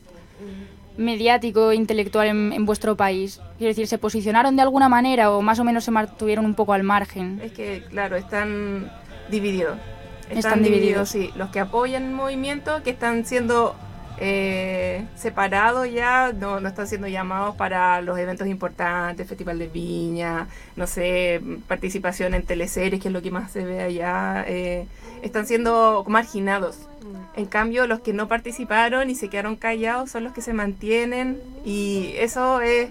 mediático, 0.96 1.72
intelectual 1.72 2.26
en, 2.28 2.52
en 2.52 2.66
vuestro 2.66 2.96
país? 2.96 3.40
Quiero 3.58 3.68
decir, 3.70 3.86
¿se 3.86 3.98
posicionaron 3.98 4.56
de 4.56 4.62
alguna 4.62 4.88
manera 4.88 5.30
o 5.30 5.40
más 5.42 5.58
o 5.58 5.64
menos 5.64 5.84
se 5.84 5.90
mantuvieron 5.90 6.44
un 6.44 6.54
poco 6.54 6.72
al 6.72 6.82
margen? 6.82 7.40
Es 7.42 7.52
que, 7.52 7.84
claro, 7.90 8.16
están 8.16 8.90
divididos. 9.30 9.78
Están, 10.24 10.38
Están 10.38 10.62
divididos, 10.62 11.12
divididos. 11.12 11.32
sí. 11.34 11.38
Los 11.38 11.50
que 11.50 11.60
apoyan 11.60 12.04
el 12.04 12.10
movimiento, 12.12 12.82
que 12.82 12.90
están 12.90 13.24
siendo 13.24 13.74
eh, 14.18 15.04
separados 15.16 15.90
ya, 15.90 16.32
no, 16.32 16.60
no 16.60 16.68
están 16.68 16.86
siendo 16.86 17.08
llamados 17.08 17.56
para 17.56 18.00
los 18.02 18.18
eventos 18.18 18.46
importantes, 18.46 19.26
Festival 19.28 19.58
de 19.58 19.68
Viña, 19.68 20.46
no 20.76 20.86
sé, 20.86 21.40
participación 21.68 22.34
en 22.34 22.44
teleseries, 22.44 23.00
que 23.00 23.08
es 23.08 23.12
lo 23.14 23.22
que 23.22 23.30
más 23.30 23.50
se 23.52 23.64
ve 23.64 23.82
allá. 23.82 24.44
eh, 24.46 24.86
están 25.22 25.46
siendo 25.46 26.04
marginados. 26.08 26.88
En 27.36 27.46
cambio, 27.46 27.86
los 27.86 28.00
que 28.00 28.12
no 28.12 28.26
participaron 28.28 29.08
y 29.08 29.14
se 29.14 29.28
quedaron 29.28 29.54
callados 29.56 30.10
son 30.10 30.24
los 30.24 30.32
que 30.32 30.40
se 30.40 30.52
mantienen 30.52 31.40
y 31.64 32.14
eso 32.18 32.60
es... 32.60 32.90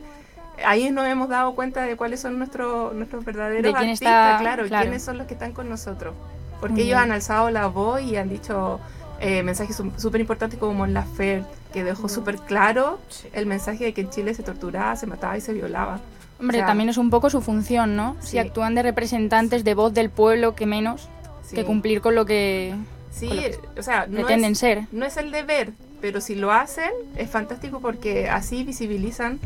Ahí 0.66 0.92
nos 0.92 1.08
hemos 1.08 1.28
dado 1.28 1.56
cuenta 1.56 1.82
de 1.84 1.96
cuáles 1.98 2.20
son 2.22 2.38
nuestros 2.38 2.94
nuestros 2.94 3.26
verdaderos 3.26 3.74
artistas, 3.74 3.94
está- 4.02 4.38
claro, 4.40 4.66
claro. 4.68 4.84
quiénes 4.84 5.02
son 5.04 5.18
los 5.18 5.26
que 5.28 5.34
están 5.34 5.54
con 5.54 5.68
nosotros. 5.70 6.14
Porque 6.60 6.74
Muy 6.76 6.84
ellos 6.84 7.00
han 7.00 7.12
alzado 7.12 7.50
la 7.50 7.66
voz 7.68 8.02
y 8.02 8.16
han 8.16 8.30
dicho 8.30 8.80
eh, 9.22 9.44
mensajes 9.44 9.76
su- 9.76 9.92
súper 9.98 10.20
importantes 10.20 10.60
como 10.60 10.74
Mon 10.74 10.94
Laferte, 10.94 11.48
que 11.72 11.84
dejó 11.86 12.10
súper 12.10 12.38
claro 12.38 13.00
el 13.34 13.46
mensaje 13.46 13.86
de 13.86 13.94
que 13.94 14.02
en 14.02 14.10
Chile 14.10 14.34
se 14.34 14.44
torturaba, 14.44 14.96
se 14.98 15.08
mataba 15.08 15.38
y 15.38 15.42
se 15.42 15.54
violaba. 15.54 16.00
Hombre, 16.40 16.58
O 16.58 16.60
sea, 16.60 16.68
también 16.68 16.90
es 16.90 16.98
un 16.98 17.10
poco 17.12 17.30
su 17.30 17.40
función, 17.42 17.96
¿no? 17.96 18.18
Si 18.20 18.32
Sí. 18.32 18.38
actúan 18.40 18.74
de 18.76 18.82
representantes 18.84 19.64
de 19.64 19.74
voz 19.76 19.94
del 19.94 20.10
pueblo, 20.10 20.56
que 20.56 20.66
menos 20.66 21.08
Sí. 21.44 21.56
que 21.56 21.64
cumplir 21.66 22.02
con 22.02 22.16
lo 22.16 22.26
que 22.26 22.76
Sí, 23.12 23.28
con 23.28 23.36
lo 23.38 23.42
que 23.44 23.60
o 23.80 23.84
sea, 23.84 24.08
no 24.08 24.16
pretenden 24.16 24.54
es, 24.54 24.58
ser. 24.58 24.88
no 24.92 25.06
es 25.06 25.18
el 25.18 25.32
deber, 25.32 25.72
pero 26.02 26.20
si 26.20 26.34
lo 26.36 26.52
hacen 26.52 26.90
es 27.16 27.30
fantástico 27.30 27.80
porque 27.80 28.28
así 28.30 28.64
visibilizan 28.64 29.40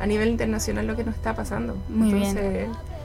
a 0.00 0.06
nivel 0.06 0.28
internacional 0.28 0.86
lo 0.86 0.94
que 0.94 1.04
nos 1.04 1.14
está 1.14 1.34
pasando. 1.34 1.76
Muy 1.88 2.12
bien. 2.12 2.36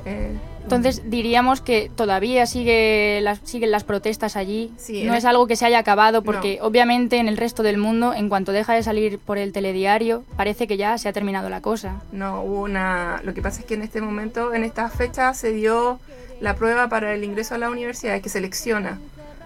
Entonces, 0.08 0.98
Entonces 0.98 1.02
diríamos 1.10 1.62
que 1.62 1.90
todavía 1.96 2.46
sigue 2.46 3.20
las, 3.22 3.40
siguen 3.44 3.72
las 3.72 3.86
protestas 3.86 4.36
allí. 4.36 4.74
Sí, 4.78 5.04
no 5.06 5.14
es 5.14 5.24
algo 5.24 5.48
que 5.48 5.56
se 5.56 5.66
haya 5.66 5.80
acabado 5.80 6.24
porque 6.24 6.60
obviamente 6.62 7.18
en 7.18 7.30
el 7.30 7.38
resto 7.38 7.64
del 7.64 7.78
mundo, 7.78 8.14
en 8.14 8.28
cuanto 8.28 8.52
deja 8.52 8.74
de 8.74 8.84
salir 8.84 9.18
por 9.18 9.38
el 9.38 9.54
telediario, 9.54 10.24
parece 10.36 10.68
que 10.68 10.76
ya 10.76 10.98
se 10.98 11.08
ha 11.08 11.14
terminado 11.14 11.50
la 11.50 11.62
cosa. 11.62 12.02
No, 12.12 12.42
hubo 12.42 12.62
una... 12.64 13.22
Lo 13.24 13.34
que 13.34 13.42
pasa 13.42 13.62
es 13.62 13.66
que 13.66 13.76
en 13.76 13.82
este 13.82 14.02
momento, 14.02 14.54
en 14.54 14.66
esta 14.66 14.90
fecha, 14.90 15.34
se 15.34 15.54
dio 15.54 16.00
la 16.42 16.56
prueba 16.56 16.90
para 16.90 17.14
el 17.14 17.24
ingreso 17.24 17.56
a 17.56 17.58
la 17.58 17.70
universidad, 17.70 18.20
que 18.20 18.30
selecciona 18.30 19.00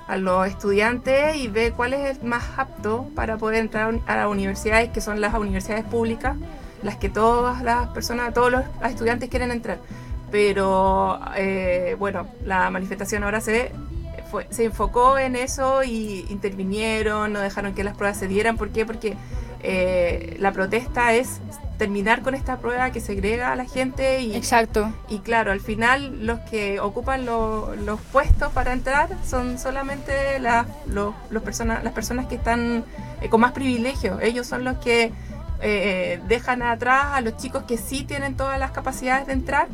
a 0.07 0.17
los 0.17 0.47
estudiantes 0.47 1.35
y 1.35 1.47
ve 1.47 1.71
cuál 1.71 1.93
es 1.93 2.17
el 2.17 2.27
más 2.27 2.43
apto 2.57 3.05
para 3.15 3.37
poder 3.37 3.59
entrar 3.59 3.93
a 4.07 4.15
las 4.15 4.27
universidades, 4.27 4.89
que 4.89 5.01
son 5.01 5.21
las 5.21 5.35
universidades 5.35 5.85
públicas, 5.85 6.35
las 6.81 6.97
que 6.97 7.09
todas 7.09 7.61
las 7.61 7.89
personas, 7.89 8.33
todos 8.33 8.51
los 8.51 8.63
estudiantes 8.83 9.29
quieren 9.29 9.51
entrar. 9.51 9.77
Pero, 10.31 11.19
eh, 11.35 11.95
bueno, 11.99 12.27
la 12.45 12.69
manifestación 12.69 13.23
ahora 13.23 13.41
se, 13.41 13.71
fue, 14.31 14.47
se 14.49 14.65
enfocó 14.65 15.17
en 15.19 15.35
eso 15.35 15.83
y 15.83 16.25
intervinieron, 16.29 17.33
no 17.33 17.39
dejaron 17.39 17.73
que 17.73 17.83
las 17.83 17.97
pruebas 17.97 18.17
se 18.17 18.27
dieran. 18.27 18.57
¿Por 18.57 18.69
qué? 18.69 18.85
Porque 18.85 19.15
eh, 19.61 20.37
la 20.39 20.51
protesta 20.53 21.13
es 21.13 21.39
terminar 21.77 22.21
con 22.21 22.35
esta 22.35 22.57
prueba 22.57 22.91
que 22.91 22.99
segrega 23.01 23.51
a 23.51 23.55
la 23.55 23.65
gente 23.65 24.21
y, 24.21 24.35
Exacto. 24.35 24.93
y 25.09 25.19
claro, 25.19 25.51
al 25.51 25.59
final 25.61 26.25
los 26.27 26.39
que 26.41 26.79
ocupan 26.79 27.25
lo- 27.25 27.75
los 27.75 27.99
puestos 27.99 28.51
para 28.53 28.71
entrar 28.71 29.09
son 29.27 29.57
solamente 29.57 30.39
la- 30.39 30.67
los, 30.85 31.13
los 31.31 31.41
persona- 31.43 31.81
las 31.83 31.91
personas 31.93 32.27
que 32.27 32.35
están 32.35 32.85
eh, 33.21 33.29
con 33.29 33.41
más 33.41 33.51
privilegios. 33.51 34.21
Ellos 34.21 34.45
son 34.47 34.63
los 34.63 34.77
que 34.77 35.11
eh, 35.63 36.19
dejan 36.27 36.61
atrás 36.61 37.07
a 37.13 37.21
los 37.21 37.35
chicos 37.37 37.63
que 37.63 37.77
sí 37.77 38.03
tienen 38.03 38.35
todas 38.37 38.57
las 38.59 38.71
capacidades 38.71 39.25
de 39.27 39.33
entrar 39.33 39.67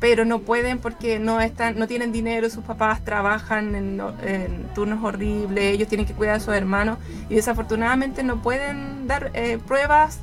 pero 0.00 0.24
no 0.24 0.40
pueden 0.40 0.78
porque 0.78 1.18
no 1.18 1.40
están 1.40 1.78
no 1.78 1.86
tienen 1.86 2.12
dinero 2.12 2.50
sus 2.50 2.64
papás 2.64 3.04
trabajan 3.04 3.74
en, 3.74 4.66
turnos 4.74 5.02
horribles 5.02 5.74
ellos 5.74 5.88
tienen 5.88 6.06
que 6.06 6.12
cuidar 6.12 6.36
a 6.36 6.40
sus 6.40 6.54
hermanos 6.54 6.98
y 7.30 7.34
desafortunadamente 7.34 8.22
no 8.22 8.42
pueden 8.42 9.06
dar 9.06 9.30
eh, 9.34 9.58
pruebas 9.66 10.20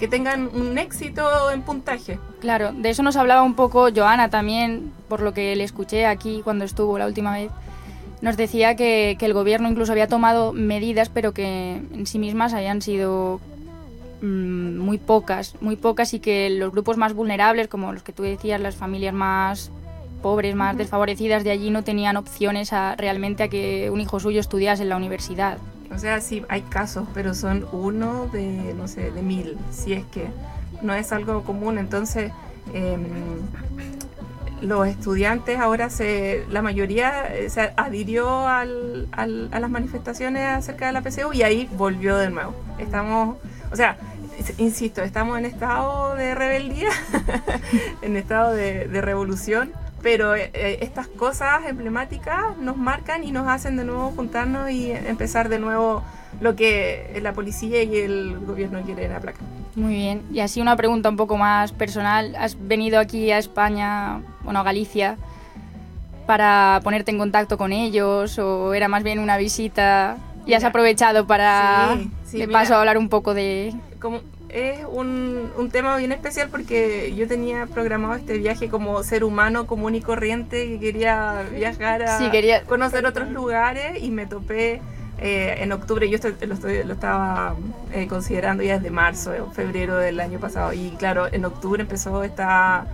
que 0.00 0.08
tengan 0.08 0.50
un 0.54 0.76
éxito 0.78 1.50
en 1.52 1.62
puntaje 1.62 2.18
Claro, 2.44 2.72
de 2.74 2.90
eso 2.90 3.02
nos 3.02 3.16
hablaba 3.16 3.42
un 3.42 3.54
poco 3.54 3.88
Joana 3.90 4.28
también, 4.28 4.92
por 5.08 5.22
lo 5.22 5.32
que 5.32 5.56
le 5.56 5.64
escuché 5.64 6.04
aquí 6.04 6.42
cuando 6.44 6.66
estuvo 6.66 6.98
la 6.98 7.06
última 7.06 7.32
vez. 7.32 7.50
Nos 8.20 8.36
decía 8.36 8.76
que, 8.76 9.16
que 9.18 9.24
el 9.24 9.32
gobierno 9.32 9.66
incluso 9.66 9.92
había 9.92 10.08
tomado 10.08 10.52
medidas, 10.52 11.08
pero 11.08 11.32
que 11.32 11.76
en 11.76 12.06
sí 12.06 12.18
mismas 12.18 12.52
habían 12.52 12.82
sido 12.82 13.40
mm, 14.24 14.78
muy 14.78 14.98
pocas, 14.98 15.54
muy 15.60 15.76
pocas 15.76 16.14
y 16.14 16.20
que 16.20 16.50
los 16.50 16.72
grupos 16.72 16.96
más 16.96 17.12
vulnerables, 17.14 17.68
como 17.68 17.92
los 17.92 18.02
que 18.02 18.12
tú 18.12 18.22
decías, 18.22 18.60
las 18.60 18.74
familias 18.76 19.14
más 19.14 19.70
pobres, 20.22 20.54
más 20.54 20.76
desfavorecidas 20.76 21.44
de 21.44 21.50
allí, 21.50 21.70
no 21.70 21.84
tenían 21.84 22.16
opciones 22.16 22.72
a, 22.72 22.96
realmente 22.96 23.42
a 23.42 23.48
que 23.48 23.90
un 23.90 24.00
hijo 24.00 24.18
suyo 24.20 24.40
estudiase 24.40 24.82
en 24.82 24.88
la 24.88 24.96
universidad. 24.96 25.58
O 25.94 25.98
sea, 25.98 26.20
sí, 26.22 26.42
hay 26.48 26.62
casos, 26.62 27.06
pero 27.12 27.34
son 27.34 27.66
uno 27.72 28.26
de, 28.32 28.74
no 28.76 28.88
sé, 28.88 29.10
de 29.10 29.22
mil, 29.22 29.56
si 29.70 29.92
es 29.92 30.04
que 30.06 30.26
no 30.82 30.94
es 30.94 31.12
algo 31.12 31.42
común. 31.44 31.76
Entonces, 31.78 32.32
em, 32.72 33.02
los 34.62 34.88
estudiantes 34.88 35.58
ahora 35.58 35.90
se, 35.90 36.44
la 36.50 36.62
mayoría 36.62 37.26
eh, 37.34 37.50
se 37.50 37.72
adhirió 37.76 38.48
al, 38.48 39.08
al- 39.12 39.50
a 39.52 39.60
las 39.60 39.70
manifestaciones 39.70 40.42
acerca 40.48 40.86
de 40.86 40.92
la 40.92 41.02
PCU 41.02 41.32
y 41.34 41.42
ahí 41.42 41.68
volvió 41.76 42.16
de 42.16 42.30
nuevo. 42.30 42.54
Estamos, 42.78 43.36
o 43.70 43.76
sea, 43.76 43.98
insisto, 44.58 45.02
estamos 45.02 45.38
en 45.38 45.46
estado 45.46 46.14
de 46.14 46.34
rebeldía, 46.34 46.90
en 48.02 48.16
estado 48.16 48.52
de, 48.52 48.86
de 48.88 49.00
revolución, 49.00 49.72
pero 50.02 50.34
eh, 50.34 50.50
eh, 50.52 50.78
estas 50.82 51.06
cosas 51.08 51.64
emblemáticas 51.66 52.56
nos 52.58 52.76
marcan 52.76 53.24
y 53.24 53.32
nos 53.32 53.48
hacen 53.48 53.76
de 53.76 53.84
nuevo 53.84 54.12
juntarnos 54.14 54.70
y 54.70 54.90
empezar 54.92 55.48
de 55.48 55.58
nuevo 55.58 56.02
lo 56.40 56.56
que 56.56 57.18
la 57.22 57.32
policía 57.32 57.82
y 57.82 57.96
el 57.96 58.38
gobierno 58.40 58.82
quieren 58.82 59.12
aplacar. 59.12 59.42
Muy 59.76 59.94
bien. 59.94 60.22
Y 60.32 60.40
así 60.40 60.60
una 60.60 60.76
pregunta 60.76 61.08
un 61.08 61.16
poco 61.16 61.36
más 61.36 61.72
personal. 61.72 62.34
¿Has 62.36 62.56
venido 62.68 63.00
aquí 63.00 63.30
a 63.30 63.38
España, 63.38 64.20
bueno, 64.42 64.60
a 64.60 64.62
Galicia, 64.62 65.16
para 66.26 66.80
ponerte 66.84 67.10
en 67.10 67.18
contacto 67.18 67.58
con 67.58 67.72
ellos 67.72 68.38
o 68.38 68.72
era 68.74 68.88
más 68.88 69.02
bien 69.02 69.18
una 69.18 69.36
visita 69.36 70.16
y 70.46 70.54
has 70.54 70.60
Mira, 70.60 70.68
aprovechado 70.68 71.26
para 71.26 71.96
sí, 71.96 72.10
sí, 72.26 72.38
de 72.38 72.46
mira. 72.46 72.60
paso 72.60 72.74
hablar 72.76 72.98
un 72.98 73.08
poco 73.08 73.34
de... 73.34 73.74
como 74.04 74.20
es 74.50 74.80
un, 74.86 75.50
un 75.56 75.70
tema 75.70 75.96
bien 75.96 76.12
especial 76.12 76.48
porque 76.50 77.14
yo 77.16 77.26
tenía 77.26 77.64
programado 77.64 78.14
este 78.14 78.36
viaje 78.36 78.68
como 78.68 79.02
ser 79.02 79.24
humano 79.24 79.66
común 79.66 79.94
y 79.94 80.02
corriente 80.02 80.66
que 80.68 80.78
quería 80.78 81.42
viajar 81.56 82.02
a 82.02 82.18
Sí, 82.18 82.30
quería- 82.30 82.64
conocer 82.64 83.06
otros 83.06 83.30
lugares 83.30 84.02
y 84.02 84.10
me 84.10 84.26
topé 84.26 84.82
eh, 85.18 85.56
en 85.60 85.72
octubre, 85.72 86.06
yo 86.10 86.16
estoy- 86.16 86.34
lo, 86.46 86.52
estoy- 86.54 86.84
lo 86.84 86.92
estaba 86.92 87.54
eh, 87.94 88.06
considerando 88.06 88.62
ya 88.62 88.74
desde 88.76 88.90
marzo, 88.90 89.32
eh, 89.32 89.40
febrero 89.54 89.96
del 89.96 90.20
año 90.20 90.38
pasado 90.38 90.74
y 90.74 90.90
claro, 90.98 91.26
en 91.32 91.44
octubre 91.46 91.80
empezó 91.80 92.22
esta 92.24 92.84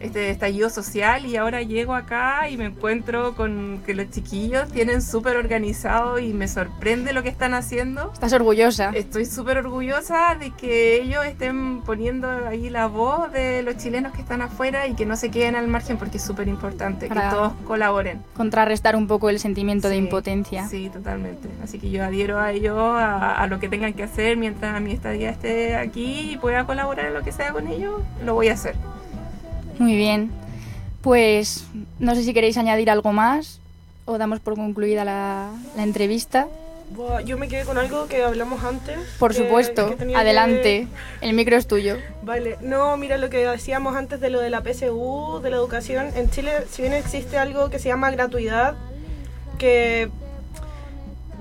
este 0.00 0.30
estallido 0.30 0.70
social 0.70 1.26
y 1.26 1.36
ahora 1.36 1.62
llego 1.62 1.94
acá 1.94 2.48
y 2.48 2.56
me 2.56 2.66
encuentro 2.66 3.34
con 3.34 3.82
que 3.84 3.94
los 3.94 4.10
chiquillos 4.10 4.68
tienen 4.72 5.02
súper 5.02 5.36
organizado 5.36 6.18
y 6.18 6.32
me 6.32 6.48
sorprende 6.48 7.12
lo 7.12 7.22
que 7.22 7.28
están 7.28 7.54
haciendo. 7.54 8.10
¿Estás 8.12 8.32
orgullosa? 8.32 8.90
Estoy 8.94 9.26
súper 9.26 9.58
orgullosa 9.58 10.34
de 10.34 10.50
que 10.52 11.02
ellos 11.02 11.24
estén 11.26 11.82
poniendo 11.82 12.28
ahí 12.46 12.70
la 12.70 12.86
voz 12.86 13.30
de 13.32 13.62
los 13.62 13.76
chilenos 13.76 14.12
que 14.12 14.22
están 14.22 14.42
afuera 14.42 14.86
y 14.86 14.94
que 14.94 15.06
no 15.06 15.16
se 15.16 15.30
queden 15.30 15.54
al 15.54 15.68
margen 15.68 15.98
porque 15.98 16.16
es 16.16 16.24
súper 16.24 16.48
importante 16.48 17.08
que 17.08 17.20
todos 17.30 17.52
colaboren. 17.66 18.22
Contrarrestar 18.34 18.96
un 18.96 19.06
poco 19.06 19.28
el 19.28 19.38
sentimiento 19.38 19.88
de 19.88 19.96
impotencia. 19.96 20.66
Sí, 20.68 20.88
totalmente. 20.90 21.48
Así 21.62 21.78
que 21.78 21.90
yo 21.90 22.04
adhiero 22.04 22.38
a 22.38 22.52
ellos, 22.52 22.78
a, 22.78 23.40
a 23.40 23.46
lo 23.46 23.60
que 23.60 23.68
tengan 23.68 23.92
que 23.92 24.02
hacer 24.02 24.36
mientras 24.36 24.80
mi 24.80 24.92
estadía 24.92 25.30
esté 25.30 25.76
aquí 25.76 26.32
y 26.32 26.36
pueda 26.38 26.64
colaborar 26.64 27.06
en 27.06 27.14
lo 27.14 27.22
que 27.22 27.32
sea 27.32 27.52
con 27.52 27.68
ellos, 27.68 28.00
lo 28.24 28.34
voy 28.34 28.48
a 28.48 28.54
hacer. 28.54 28.74
Muy 29.80 29.96
bien. 29.96 30.30
Pues 31.00 31.64
no 31.98 32.14
sé 32.14 32.22
si 32.22 32.34
queréis 32.34 32.58
añadir 32.58 32.90
algo 32.90 33.12
más 33.14 33.60
o 34.04 34.18
damos 34.18 34.38
por 34.40 34.54
concluida 34.54 35.04
la, 35.06 35.50
la 35.74 35.82
entrevista. 35.82 36.46
Buah, 36.94 37.22
Yo 37.22 37.38
me 37.38 37.48
quedé 37.48 37.64
con 37.64 37.78
algo 37.78 38.06
que 38.06 38.22
hablamos 38.22 38.62
antes. 38.62 38.98
Por 39.18 39.30
que- 39.30 39.38
supuesto, 39.38 39.96
que 39.96 40.14
adelante. 40.14 40.86
El 41.22 41.32
micro 41.32 41.56
es 41.56 41.66
tuyo. 41.66 41.96
Vale, 42.22 42.58
no, 42.60 42.94
mira 42.98 43.16
lo 43.16 43.30
que 43.30 43.38
decíamos 43.46 43.96
antes 43.96 44.20
de 44.20 44.28
lo 44.28 44.40
de 44.40 44.50
la 44.50 44.60
PSU, 44.62 45.40
de 45.42 45.48
la 45.50 45.56
educación. 45.56 46.08
En 46.14 46.28
Chile, 46.28 46.50
si 46.70 46.82
bien 46.82 46.92
existe 46.92 47.38
algo 47.38 47.70
que 47.70 47.78
se 47.78 47.88
llama 47.88 48.10
gratuidad, 48.10 48.74
que 49.58 50.10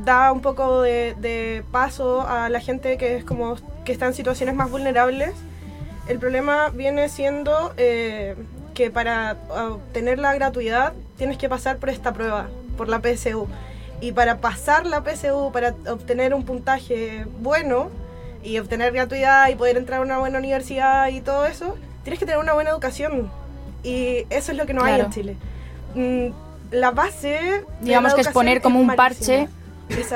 da 0.06 0.32
un 0.32 0.40
poco 0.42 0.82
de, 0.82 1.14
de 1.20 1.64
paso 1.72 2.22
a 2.26 2.48
la 2.48 2.62
gente 2.62 2.98
que 2.98 3.18
es 3.18 3.26
como 3.26 3.56
que 3.84 3.92
está 3.92 4.06
en 4.06 4.14
situaciones 4.14 4.56
más 4.56 4.72
vulnerables. 4.72 5.32
El 6.10 6.18
problema 6.18 6.70
viene 6.70 7.08
siendo 7.08 7.72
eh, 7.78 8.36
que 8.74 8.90
para 8.90 9.38
obtener 9.74 10.18
la 10.18 10.34
gratuidad 10.34 10.94
tienes 11.20 11.38
que 11.38 11.48
pasar 11.48 11.78
por 11.78 11.90
esta 11.90 12.14
prueba, 12.14 12.48
por 12.78 12.90
la 12.90 13.00
PSU. 13.00 13.48
Y 14.02 14.12
para 14.14 14.38
pasar 14.38 14.88
la 14.88 15.04
PSU, 15.04 15.52
para 15.54 15.76
obtener 15.88 16.34
un 16.34 16.46
puntaje 16.46 17.28
bueno 17.40 17.90
y 18.44 18.58
obtener 18.58 18.92
gratuidad 18.92 19.50
y 19.50 19.56
poder 19.56 19.78
entrar 19.78 20.00
a 20.00 20.02
una 20.02 20.18
buena 20.18 20.40
universidad 20.40 21.10
y 21.10 21.22
todo 21.22 21.46
eso, 21.46 21.78
tienes 22.04 22.20
que 22.20 22.26
tener 22.26 22.40
una 22.40 22.54
buena 22.54 22.72
educación. 22.72 23.30
Y 23.84 24.26
eso 24.32 24.52
es 24.52 24.58
lo 24.58 24.66
que 24.66 24.74
no 24.74 24.84
hay 24.84 25.02
en 25.02 25.12
Chile. 25.12 25.38
Mm, 25.94 26.30
La 26.72 26.90
base... 26.90 27.28
de 27.28 27.66
Digamos 27.82 28.14
la 28.14 28.16
que 28.16 28.22
es 28.22 28.30
poner 28.30 28.62
como 28.62 28.80
un 28.80 28.96
parche 28.96 29.48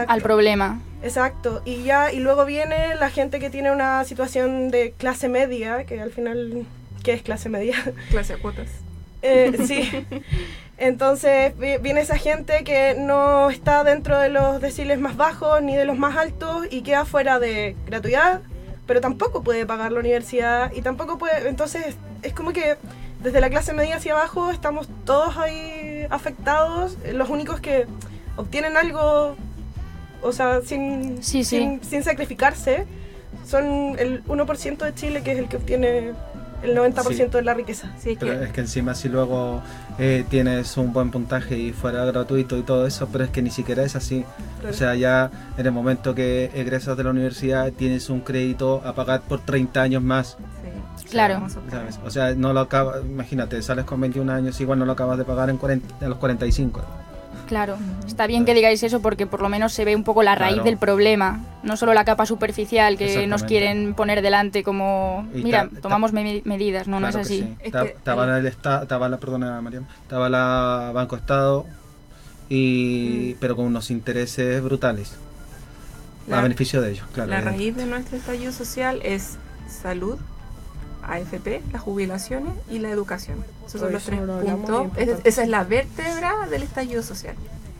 al 0.07 0.21
problema. 0.23 0.79
Exacto, 1.03 1.61
y 1.65 1.83
ya, 1.83 2.11
y 2.13 2.19
luego 2.19 2.45
viene 2.45 2.95
la 2.95 3.09
gente 3.09 3.39
que 3.39 3.49
tiene 3.49 3.71
una 3.71 4.03
situación 4.05 4.71
de 4.71 4.91
clase 4.97 5.27
media, 5.29 5.83
que 5.85 5.99
al 6.01 6.11
final, 6.11 6.65
¿qué 7.03 7.13
es 7.13 7.21
clase 7.21 7.49
media? 7.49 7.75
Clase 8.09 8.33
de 8.35 8.39
cuotas. 8.41 8.67
Eh, 9.21 9.51
sí. 9.67 10.05
Entonces 10.77 11.57
vi- 11.57 11.77
viene 11.77 12.01
esa 12.01 12.17
gente 12.17 12.63
que 12.63 12.95
no 12.97 13.49
está 13.49 13.83
dentro 13.83 14.19
de 14.19 14.29
los 14.29 14.59
deciles 14.61 14.99
más 14.99 15.15
bajos 15.17 15.61
ni 15.61 15.75
de 15.75 15.85
los 15.85 15.97
más 15.97 16.17
altos 16.17 16.65
y 16.71 16.81
queda 16.81 17.05
fuera 17.05 17.39
de 17.39 17.75
gratuidad, 17.85 18.41
pero 18.87 18.99
tampoco 19.01 19.43
puede 19.43 19.65
pagar 19.65 19.91
la 19.91 19.99
universidad 19.99 20.71
y 20.73 20.81
tampoco 20.81 21.17
puede. 21.17 21.47
Entonces 21.47 21.95
es 22.21 22.33
como 22.33 22.53
que 22.53 22.75
desde 23.21 23.39
la 23.39 23.49
clase 23.49 23.73
media 23.73 23.97
hacia 23.97 24.13
abajo 24.13 24.51
estamos 24.51 24.87
todos 25.05 25.37
ahí 25.37 26.05
afectados. 26.09 26.97
Los 27.13 27.29
únicos 27.29 27.59
que 27.61 27.85
obtienen 28.35 28.75
algo, 28.75 29.35
o 30.23 30.31
sea, 30.31 30.61
sin, 30.61 31.21
Sí, 31.21 31.43
sí. 31.43 31.57
sin, 31.57 31.83
sin 31.83 32.03
sacrificarse, 32.03 32.85
son 33.45 33.95
el 33.99 34.23
1% 34.25 34.77
de 34.77 34.93
Chile 34.93 35.21
que 35.23 35.33
es 35.33 35.39
el 35.39 35.47
que 35.47 35.57
obtiene 35.57 36.13
el 36.63 36.77
90% 36.77 37.29
de 37.29 37.41
la 37.41 37.53
riqueza. 37.53 37.91
Sí, 37.99 38.15
Pero 38.19 38.41
es 38.41 38.51
que 38.51 38.61
encima 38.61 38.95
si 38.95 39.09
luego 39.09 39.61
eh, 39.99 40.23
tienes 40.29 40.77
un 40.77 40.93
buen 40.93 41.11
puntaje 41.11 41.57
y 41.57 41.73
fuera 41.73 42.05
gratuito 42.05 42.57
y 42.57 42.63
todo 42.63 42.87
eso, 42.87 43.09
pero 43.11 43.25
es 43.25 43.29
que 43.29 43.41
ni 43.41 43.51
siquiera 43.51 43.83
es 43.83 43.95
así. 43.95 44.23
Claro. 44.61 44.73
O 44.73 44.77
sea, 44.77 44.95
ya 44.95 45.29
en 45.57 45.65
el 45.65 45.71
momento 45.73 46.15
que 46.15 46.51
egresas 46.53 46.95
de 46.95 47.03
la 47.03 47.09
universidad 47.09 47.71
tienes 47.73 48.09
un 48.09 48.21
crédito 48.21 48.81
a 48.85 48.95
pagar 48.95 49.21
por 49.21 49.41
30 49.41 49.81
años 49.81 50.01
más. 50.01 50.37
Claro. 51.09 51.47
¿sabes? 51.69 51.99
O 52.05 52.09
sea, 52.09 52.33
no 52.33 52.53
lo 52.53 52.61
acaba, 52.61 53.01
imagínate, 53.01 53.61
sales 53.61 53.85
con 53.85 53.99
21 54.01 54.31
años, 54.31 54.59
igual 54.61 54.79
no 54.79 54.85
lo 54.85 54.93
acabas 54.93 55.17
de 55.17 55.25
pagar 55.25 55.49
en 55.49 55.57
40 55.57 56.05
a 56.05 56.09
los 56.09 56.17
45. 56.17 56.81
Claro, 57.47 57.77
está 58.07 58.25
bien 58.25 58.45
que 58.45 58.53
digáis 58.53 58.81
eso 58.83 59.01
porque 59.01 59.27
por 59.27 59.41
lo 59.41 59.49
menos 59.49 59.73
se 59.73 59.85
ve 59.85 59.95
un 59.95 60.03
poco 60.03 60.23
la 60.23 60.33
raíz 60.33 60.55
Claro. 60.55 60.65
del 60.69 60.77
problema, 60.77 61.41
no 61.61 61.75
solo 61.77 61.93
la 61.93 62.05
capa 62.05 62.25
superficial 62.25 62.97
que 62.97 63.27
nos 63.27 63.43
quieren 63.43 63.93
poner 63.93 64.21
delante 64.21 64.63
como, 64.63 65.27
mira, 65.33 65.63
ta- 65.65 65.75
ta- 65.75 65.81
tomamos 65.81 66.13
me- 66.13 66.41
medidas, 66.45 66.87
no, 66.87 66.99
no 66.99 67.09
es 67.09 67.15
que 67.15 67.21
así. 67.21 67.39
sí. 67.41 67.55
Estaba- 67.59 67.85
Estaba 67.89 68.37
el 68.39 68.45
Estado, 68.47 68.83
estaba 68.83 69.09
la, 69.09 69.17
perdona 69.17 69.61
Mariam, 69.61 69.85
estaba 70.03 70.29
la 70.29 70.91
Banco 70.93 71.15
Estado, 71.15 71.65
y, 72.49 73.33
pero 73.35 73.55
con 73.55 73.65
unos 73.65 73.91
intereses 73.91 74.61
brutales. 74.63 75.15
La- 76.27 76.39
a 76.39 76.41
beneficio 76.41 76.81
de 76.81 76.91
ellos, 76.91 77.05
claro. 77.13 77.29
La 77.29 77.41
raíz 77.41 77.75
de 77.75 77.85
nuestro 77.85 78.17
estallido 78.17 78.51
social 78.53 79.01
es 79.03 79.37
salud, 79.67 80.17
AFP, 81.05 81.61
las 81.71 81.81
jubilaciones 81.81 82.53
y 82.69 82.79
la 82.79 82.89
educación. 82.89 83.43
Esos 83.67 83.71
son 83.71 83.81
Por 83.81 83.91
los 83.91 84.03
tres 84.03 84.19
puntos. 84.19 84.87
Es- 84.97 85.19
esa 85.23 85.43
es 85.43 85.49
la 85.49 85.63
vértebra 85.63 86.47
del 86.49 86.63
estallido 86.63 87.03
social. 87.03 87.35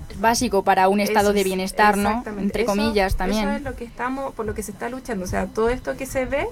Es 0.09 0.19
básico 0.19 0.63
para 0.63 0.89
un 0.89 0.99
estado 0.99 1.27
Eso 1.29 1.33
de 1.33 1.39
es- 1.41 1.45
bienestar, 1.45 1.97
¿no? 1.97 2.09
exactamente. 2.09 2.43
Entre 2.43 2.63
Eso- 2.63 2.71
comillas 2.71 3.15
también. 3.15 3.47
Eso 3.49 3.57
es 3.57 3.61
lo 3.63 3.75
que 3.75 3.85
estamos, 3.85 4.33
por 4.33 4.45
lo 4.45 4.53
que 4.53 4.63
se 4.63 4.71
está 4.71 4.89
luchando. 4.89 5.25
O 5.25 5.27
sea, 5.27 5.47
todo 5.47 5.69
esto 5.69 5.95
que 5.97 6.05
se 6.05 6.25
ve 6.25 6.47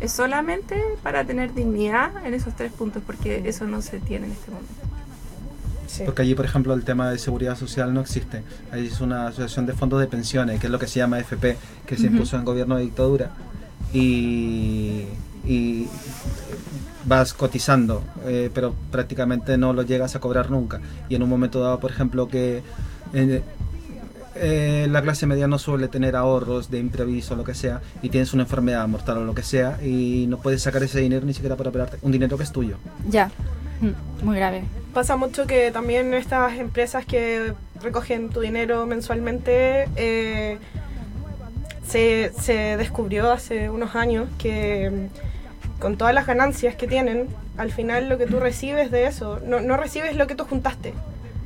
es 0.00 0.12
solamente 0.12 0.80
para 1.02 1.24
tener 1.24 1.54
dignidad 1.54 2.10
en 2.26 2.34
esos 2.34 2.54
tres 2.54 2.70
puntos, 2.72 3.02
porque 3.06 3.42
eso 3.48 3.66
no 3.66 3.80
se 3.80 3.98
tiene 4.00 4.26
en 4.26 4.32
este 4.32 4.50
momento. 4.50 4.72
Porque 6.04 6.20
allí, 6.22 6.34
por 6.34 6.44
ejemplo, 6.44 6.74
el 6.74 6.84
tema 6.84 7.08
de 7.10 7.18
seguridad 7.18 7.56
social 7.56 7.94
no 7.94 8.02
existe. 8.02 8.42
Ahí 8.70 8.86
es 8.88 9.00
una 9.00 9.28
asociación 9.28 9.64
de 9.64 9.72
fondos 9.72 9.98
de 10.00 10.06
pensiones, 10.06 10.60
que 10.60 10.66
es 10.66 10.70
lo 10.70 10.78
que 10.78 10.86
se 10.88 10.98
llama 10.98 11.18
FP, 11.20 11.56
que 11.86 11.96
se 11.96 12.06
Ujú. 12.06 12.16
impuso 12.16 12.36
en 12.36 12.44
gobierno 12.44 12.76
de 12.76 12.82
dictadura. 12.82 13.30
Y, 13.94 15.04
y 15.46 15.88
vas 17.04 17.32
cotizando, 17.32 18.02
eh, 18.24 18.50
pero 18.52 18.74
prácticamente 18.90 19.56
no 19.56 19.72
lo 19.72 19.82
llegas 19.82 20.16
a 20.16 20.20
cobrar 20.20 20.50
nunca. 20.50 20.80
Y 21.08 21.14
en 21.14 21.22
un 21.22 21.28
momento 21.28 21.60
dado, 21.60 21.78
por 21.78 21.90
ejemplo, 21.90 22.28
que 22.28 22.62
eh, 23.12 23.42
eh, 24.34 24.86
la 24.90 25.02
clase 25.02 25.26
media 25.26 25.46
no 25.46 25.58
suele 25.58 25.88
tener 25.88 26.16
ahorros 26.16 26.70
de 26.70 26.78
imprevisto 26.78 27.34
o 27.34 27.36
lo 27.36 27.44
que 27.44 27.54
sea, 27.54 27.80
y 28.02 28.08
tienes 28.08 28.32
una 28.32 28.42
enfermedad 28.42 28.86
mortal 28.88 29.18
o 29.18 29.24
lo 29.24 29.34
que 29.34 29.42
sea, 29.42 29.78
y 29.82 30.26
no 30.28 30.38
puedes 30.38 30.62
sacar 30.62 30.82
ese 30.82 31.00
dinero 31.00 31.24
ni 31.24 31.32
siquiera 31.34 31.56
para 31.56 31.70
operarte. 31.70 31.98
Un 32.02 32.12
dinero 32.12 32.36
que 32.36 32.42
es 32.42 32.52
tuyo. 32.52 32.76
Ya, 33.08 33.30
Mm, 33.80 34.24
muy 34.24 34.36
grave. 34.36 34.64
Pasa 34.94 35.16
mucho 35.16 35.46
que 35.46 35.70
también 35.70 36.14
estas 36.14 36.54
empresas 36.58 37.04
que 37.04 37.52
recogen 37.82 38.30
tu 38.30 38.40
dinero 38.40 38.86
mensualmente, 38.86 39.88
eh, 39.96 40.58
se, 41.86 42.32
se 42.40 42.76
descubrió 42.76 43.30
hace 43.30 43.68
unos 43.68 43.94
años 43.94 44.28
que 44.38 45.08
con 45.78 45.96
todas 45.96 46.14
las 46.14 46.26
ganancias 46.26 46.74
que 46.74 46.86
tienen, 46.86 47.28
al 47.56 47.70
final 47.70 48.08
lo 48.08 48.18
que 48.18 48.26
tú 48.26 48.40
recibes 48.40 48.90
de 48.90 49.06
eso, 49.06 49.40
no, 49.44 49.60
no 49.60 49.76
recibes 49.76 50.16
lo 50.16 50.26
que 50.26 50.34
tú 50.34 50.44
juntaste. 50.44 50.94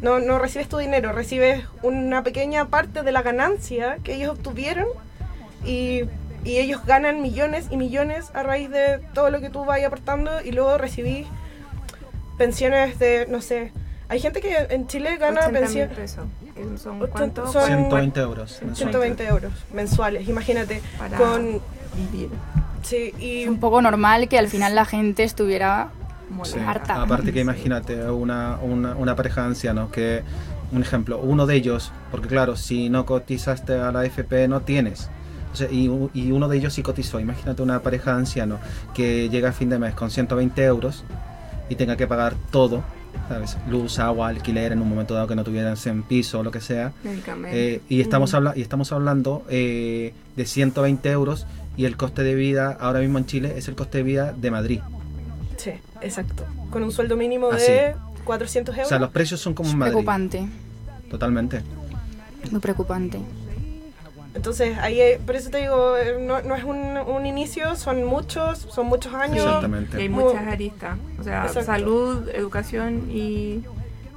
No, 0.03 0.19
no 0.19 0.39
recibes 0.39 0.69
tu 0.69 0.79
dinero, 0.79 1.13
recibes 1.13 1.65
una 1.83 2.23
pequeña 2.23 2.69
parte 2.69 3.03
de 3.03 3.13
la 3.13 3.23
ganancia 3.23 3.99
que 4.03 4.15
ellos 4.15 4.31
obtuvieron 4.31 4.87
y, 5.65 6.05
y 6.43 6.59
ellos 6.59 6.87
ganan 6.87 7.21
millones 7.21 7.67
y 7.71 7.77
millones 7.77 8.31
a 8.33 8.43
raíz 8.43 8.71
de 8.71 9.01
todo 9.13 9.31
lo 9.31 9.41
que 9.41 9.51
tú 9.51 9.65
vayas 9.67 9.89
aportando 9.89 10.41
y 10.43 10.53
luego 10.53 10.79
recibís 10.79 11.27
pensiones 12.39 12.99
de, 12.99 13.27
no 13.29 13.43
sé, 13.43 13.73
hay 14.11 14.19
gente 14.19 14.41
que 14.41 14.57
en 14.71 14.89
Chile 14.89 15.19
gana 15.19 15.43
80.000 15.43 15.53
pensión... 15.53 15.89
pesos. 15.91 16.25
que 16.57 16.79
¿Son 16.79 17.07
cuánto? 17.07 17.47
son 17.53 17.65
120 17.65 18.21
euros. 18.21 18.61
120 18.75 19.25
euros 19.25 19.53
mensuales, 19.73 20.29
imagínate. 20.29 20.83
Para 20.99 21.17
con 21.17 21.61
vivir. 21.95 22.31
Sí, 22.83 23.13
y 23.19 23.43
Es 23.43 23.49
un 23.49 23.59
poco 23.59 23.81
normal 23.83 24.29
que 24.29 24.39
al 24.39 24.49
final 24.49 24.75
la 24.75 24.85
gente 24.85 25.23
estuviera 25.25 25.91
Sí. 26.45 26.59
harta. 26.65 27.03
Aparte 27.03 27.33
que 27.33 27.41
imagínate 27.41 28.09
una, 28.11 28.59
una, 28.63 28.95
una 28.95 29.17
pareja 29.17 29.43
de 29.43 29.49
ancianos 29.49 29.91
que, 29.91 30.23
un 30.73 30.81
ejemplo, 30.83 31.19
uno 31.19 31.45
de 31.47 31.57
ellos, 31.57 31.93
porque 32.11 32.29
claro, 32.29 32.57
si 32.57 32.89
no 32.89 33.05
cotizaste 33.05 33.75
a 33.75 33.91
la 33.91 34.05
FP 34.05 34.47
no 34.49 34.61
tienes. 34.61 35.11
O 35.53 35.57
sea, 35.57 35.69
y, 35.71 35.91
y 36.15 36.31
uno 36.31 36.47
de 36.49 36.57
ellos 36.59 36.73
sí 36.75 36.83
cotizó. 36.83 37.19
Imagínate 37.19 37.63
una 37.63 37.81
pareja 37.83 38.13
de 38.13 38.19
ancianos 38.19 38.61
que 38.95 39.29
llega 39.29 39.49
a 39.49 39.53
fin 39.53 39.69
de 39.69 39.79
mes 39.81 39.95
con 39.95 40.11
120 40.11 40.63
euros 40.65 41.03
y 41.69 41.75
tenga 41.75 41.97
que 41.97 42.07
pagar 42.07 42.35
todo, 42.53 42.85
¿sabes? 43.29 43.57
Luz, 43.69 43.99
agua, 43.99 44.29
alquiler 44.29 44.71
en 44.71 44.81
un 44.81 44.89
momento 44.89 45.15
dado 45.15 45.27
que 45.27 45.35
no 45.35 45.43
tuvieran 45.43 45.77
en 45.85 46.03
piso 46.05 46.39
o 46.39 46.43
lo 46.45 46.53
que 46.53 46.61
sea. 46.61 46.93
Eh, 47.47 47.81
y, 47.89 48.01
estamos 48.01 48.33
Mm. 48.33 48.37
habla 48.37 48.53
y 48.55 48.63
estamos 48.63 48.93
hablando 48.93 49.43
eh, 49.51 50.15
de 50.37 50.45
120 50.47 51.11
euros 51.11 51.47
y 51.77 51.85
el 51.85 51.97
coste 51.97 52.23
de 52.23 52.35
vida 52.35 52.77
ahora 52.81 53.01
mismo 53.01 53.19
en 53.19 53.27
Chile 53.27 53.55
es 53.57 53.69
el 53.69 53.75
coste 53.75 53.99
de 53.99 54.05
vida 54.05 54.33
de 54.33 54.51
Madrid. 54.51 54.81
sí, 55.57 55.73
exacto. 56.03 56.45
Con 56.71 56.83
un 56.83 56.93
sueldo 56.93 57.17
mínimo 57.17 57.51
Así. 57.51 57.71
de 57.73 57.95
400 58.25 58.75
euros. 58.75 58.87
O 58.87 58.89
sea, 58.89 58.99
los 58.99 59.11
precios 59.11 59.41
son 59.41 59.55
como 59.55 59.71
en 59.71 59.79
Madrid. 59.79 59.93
preocupante, 59.93 60.49
Totalmente. 61.11 61.63
muy 62.51 62.61
preocupante. 62.61 63.19
Entonces, 64.33 64.79
ahí, 64.79 65.01
eh, 65.01 65.21
por 65.27 65.35
eso 65.35 65.51
te 65.51 65.59
digo, 65.59 65.97
eh, 65.97 66.17
no, 66.25 66.41
no 66.43 66.55
es 66.55 66.63
un, 66.63 66.77
un 66.77 67.27
inicio, 67.27 67.75
son 67.75 68.05
muchos, 68.05 68.59
son 68.71 68.87
muchos 68.87 69.13
años. 69.13 69.45
Exactamente. 69.45 69.99
Y 69.99 70.03
hay 70.03 70.09
Mu- 70.09 70.21
muchas 70.29 70.47
aristas. 70.47 70.99
O 71.19 71.25
sea, 71.25 71.47
Exacto. 71.47 71.65
salud, 71.67 72.29
educación 72.29 73.11
y. 73.11 73.63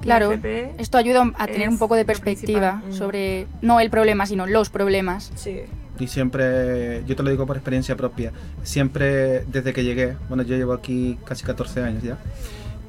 Claro, 0.01 0.31
FP. 0.33 0.75
esto 0.77 0.97
ayuda 0.97 1.31
a 1.37 1.47
tener 1.47 1.69
un 1.69 1.77
poco 1.79 1.95
de 1.95 2.03
perspectiva 2.05 2.81
principal. 2.81 2.93
sobre 2.97 3.47
no 3.61 3.79
el 3.79 3.89
problema, 3.89 4.25
sino 4.27 4.45
los 4.45 4.69
problemas. 4.69 5.31
Sí. 5.35 5.61
Y 5.99 6.07
siempre, 6.07 7.03
yo 7.05 7.15
te 7.15 7.21
lo 7.23 7.29
digo 7.29 7.45
por 7.45 7.55
experiencia 7.55 7.95
propia, 7.95 8.31
siempre 8.63 9.43
desde 9.45 9.73
que 9.73 9.83
llegué, 9.83 10.15
bueno, 10.27 10.43
yo 10.43 10.55
llevo 10.55 10.73
aquí 10.73 11.17
casi 11.25 11.43
14 11.45 11.81
años 11.83 12.01
ya, 12.03 12.17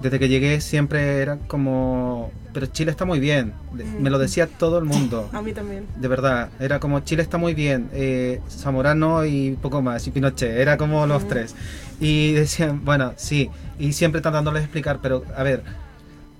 desde 0.00 0.18
que 0.18 0.28
llegué 0.28 0.60
siempre 0.62 1.18
era 1.20 1.36
como, 1.46 2.30
pero 2.54 2.66
Chile 2.66 2.90
está 2.90 3.04
muy 3.04 3.20
bien, 3.20 3.52
De- 3.74 3.84
me 3.84 4.08
lo 4.10 4.18
decía 4.18 4.46
todo 4.46 4.78
el 4.78 4.84
mundo, 4.86 5.28
A 5.32 5.42
mí 5.42 5.52
también. 5.52 5.84
de 5.96 6.08
verdad, 6.08 6.48
era 6.58 6.80
como 6.80 7.00
Chile 7.00 7.22
está 7.22 7.36
muy 7.36 7.52
bien, 7.54 7.88
eh, 7.92 8.40
Zamorano 8.50 9.24
y 9.26 9.52
poco 9.60 9.82
más, 9.82 10.06
y 10.06 10.10
Pinochet, 10.10 10.56
era 10.56 10.76
como 10.78 11.06
los 11.06 11.28
tres. 11.28 11.54
Y 12.00 12.32
decían, 12.32 12.84
bueno, 12.84 13.12
sí, 13.16 13.50
y 13.78 13.92
siempre 13.92 14.20
tratándoles 14.22 14.62
de 14.62 14.64
explicar, 14.64 14.98
pero 15.02 15.24
a 15.36 15.42
ver, 15.42 15.62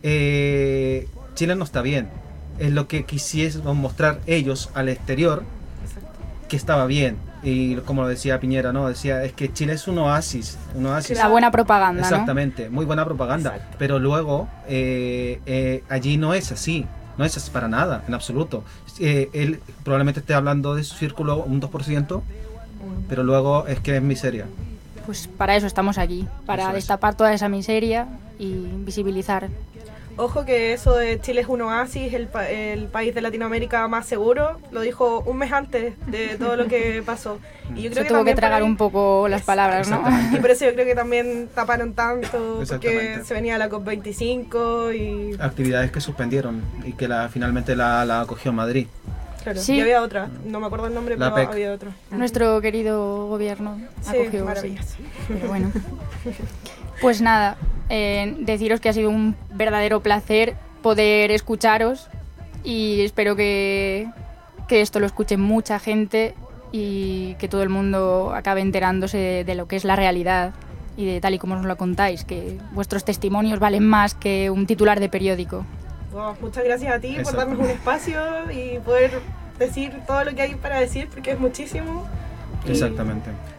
eh, 0.03 1.09
Chile 1.35 1.55
no 1.57 1.65
está 1.65 1.83
bien, 1.83 2.09
es 2.59 2.73
lo 2.73 2.87
que 2.89 3.05
quisiesen 3.05 3.63
mostrar 3.77 4.21
ellos 4.27 4.71
al 4.75 4.89
exterior 4.89 5.43
que 6.55 6.59
estaba 6.59 6.87
bien. 6.87 7.17
Y 7.43 7.75
como 7.79 8.03
lo 8.03 8.09
decía 8.09 8.39
Piñera, 8.39 8.73
¿no? 8.73 8.89
Decía, 8.89 9.25
es 9.25 9.33
que 9.33 9.53
Chile 9.53 9.73
es 9.73 9.89
un 9.89 9.99
oasis, 9.99 10.57
un 10.77 10.87
oasis. 10.87 11.19
La 11.19 11.27
buena 11.29 11.51
propaganda, 11.51 12.01
¿no? 12.01 12.07
Exactamente, 12.07 12.71
muy 12.71 12.87
buena 12.87 13.05
propaganda. 13.05 13.59
Pero 13.77 13.99
luego, 13.99 14.49
eh, 14.69 15.41
eh, 15.47 15.83
allí 15.89 16.17
no 16.17 16.33
es 16.33 16.53
así. 16.53 16.87
No 17.19 17.25
es 17.25 17.37
así 17.37 17.51
para 17.51 17.69
nada, 17.69 18.05
en 18.09 18.15
absoluto. 18.15 18.65
Eh, 19.01 19.31
él 19.33 19.61
probablemente 19.83 20.21
esté 20.21 20.35
hablando 20.35 20.75
de 20.77 20.85
su 20.85 20.95
círculo 20.97 21.43
un 21.45 21.61
2%, 21.61 22.23
pero 23.09 23.23
luego 23.25 23.67
es 23.67 23.81
que 23.81 23.97
es 23.97 24.03
miseria. 24.03 24.47
Pues 25.05 25.29
para 25.29 25.55
eso 25.57 25.67
estamos 25.67 25.99
aquí, 25.99 26.27
para 26.47 26.63
Eso 26.63 26.71
es. 26.71 26.77
destapar 26.77 27.15
toda 27.17 27.33
esa 27.35 27.49
miseria 27.49 28.07
y 28.39 28.53
visibilizar. 28.85 29.49
Ojo 30.17 30.45
que 30.45 30.73
eso 30.73 30.95
de 30.97 31.21
Chile 31.21 31.41
es 31.41 31.49
un 31.49 31.63
oasis, 31.63 32.15
el, 32.15 32.29
pa- 32.29 32.49
el 32.49 32.87
país 32.87 33.15
de 33.15 33.21
Latinoamérica 33.21 33.89
más 33.89 34.07
seguro, 34.07 34.61
lo 34.71 34.81
dijo 34.81 35.21
un 35.27 35.39
mes 35.39 35.51
antes 35.53 35.95
de 36.07 36.37
todo 36.39 36.55
lo 36.57 36.67
que 36.69 37.03
pasó. 37.07 37.41
Y 37.75 37.83
yo 37.83 37.91
creo 37.91 38.03
Se 38.05 38.09
que 38.09 38.09
tuvo 38.15 38.25
que 38.25 38.35
tragar 38.35 38.63
un 38.63 38.77
poco 38.77 39.27
las 39.29 39.43
palabras, 39.43 39.89
¿no? 39.91 40.03
Y 40.33 40.37
por 40.37 40.51
eso 40.53 40.67
yo 40.67 40.73
creo 40.75 40.87
que 40.87 40.95
también 40.95 41.49
taparon 41.53 41.95
tanto, 41.95 42.63
porque 42.69 43.21
se 43.25 43.35
venía 43.35 43.59
la 43.59 43.69
COP25 43.69 44.95
y... 44.97 45.41
Actividades 45.43 45.91
que 45.91 46.01
suspendieron 46.01 46.63
y 46.85 46.93
que 46.93 47.09
la, 47.09 47.29
finalmente 47.29 47.75
la, 47.75 48.05
la 48.05 48.21
acogió 48.21 48.53
Madrid. 48.53 48.87
Claro, 49.43 49.61
Sí. 49.61 49.75
y 49.75 49.81
había 49.81 50.01
otra, 50.01 50.29
no 50.47 50.59
me 50.61 50.67
acuerdo 50.67 50.87
el 50.87 50.95
nombre, 50.95 51.17
La 51.19 51.35
pero 51.35 51.47
PEC. 51.49 51.53
había 51.55 51.73
otra. 51.73 51.91
Nuestro 52.13 52.61
querido 52.63 53.27
gobierno 53.27 53.79
Sí, 54.03 54.11
acogió, 54.17 54.41
sí. 54.41 54.47
maravilloso. 54.47 54.95
Pero 55.29 55.49
bueno. 55.49 55.73
Pues 57.01 57.21
nada, 57.21 57.57
eh, 57.89 58.35
deciros 58.41 58.81
que 58.81 58.89
ha 58.89 58.93
sido 58.93 59.11
un 59.11 59.37
verdadero 59.53 60.01
placer 60.01 60.55
poder 60.83 61.31
escucharos 61.31 62.09
y 62.63 63.01
espero 63.03 63.37
que, 63.37 64.09
que 64.69 64.81
esto 64.81 65.01
lo 65.01 65.07
escuche 65.07 65.37
mucha 65.37 65.79
gente 65.79 66.35
y 66.73 67.35
que 67.35 67.49
todo 67.49 67.63
el 67.63 67.69
mundo 67.69 68.33
acabe 68.35 68.61
enterándose 68.61 69.45
de 69.45 69.55
lo 69.55 69.69
que 69.69 69.77
es 69.77 69.85
la 69.85 69.97
realidad 69.97 70.53
y 70.97 71.07
de 71.07 71.21
tal 71.21 71.35
y 71.35 71.39
como 71.39 71.57
nos 71.57 71.67
lo 71.67 71.77
contáis, 71.77 72.25
que 72.25 72.59
vuestros 72.73 73.05
testimonios 73.05 73.59
valen 73.59 73.87
más 73.87 74.15
que 74.15 74.51
un 74.51 74.67
titular 74.67 75.01
de 75.01 75.09
periódico. 75.09 75.65
Wow, 76.13 76.37
muchas 76.41 76.65
gracias 76.65 76.95
a 76.95 77.01
ti 77.01 77.17
por 77.23 77.37
darnos 77.37 77.59
un 77.59 77.67
espacio 77.71 78.21
y 78.53 78.79
poder 78.79 79.21
decir 79.59 79.93
todo 80.07 80.25
lo 80.25 80.35
que 80.35 80.43
hay 80.43 80.55
para 80.55 80.79
decir, 80.79 81.09
porque 81.13 81.33
es 81.33 81.41
muchísimo. 81.41 82.07
Y- 82.65 82.75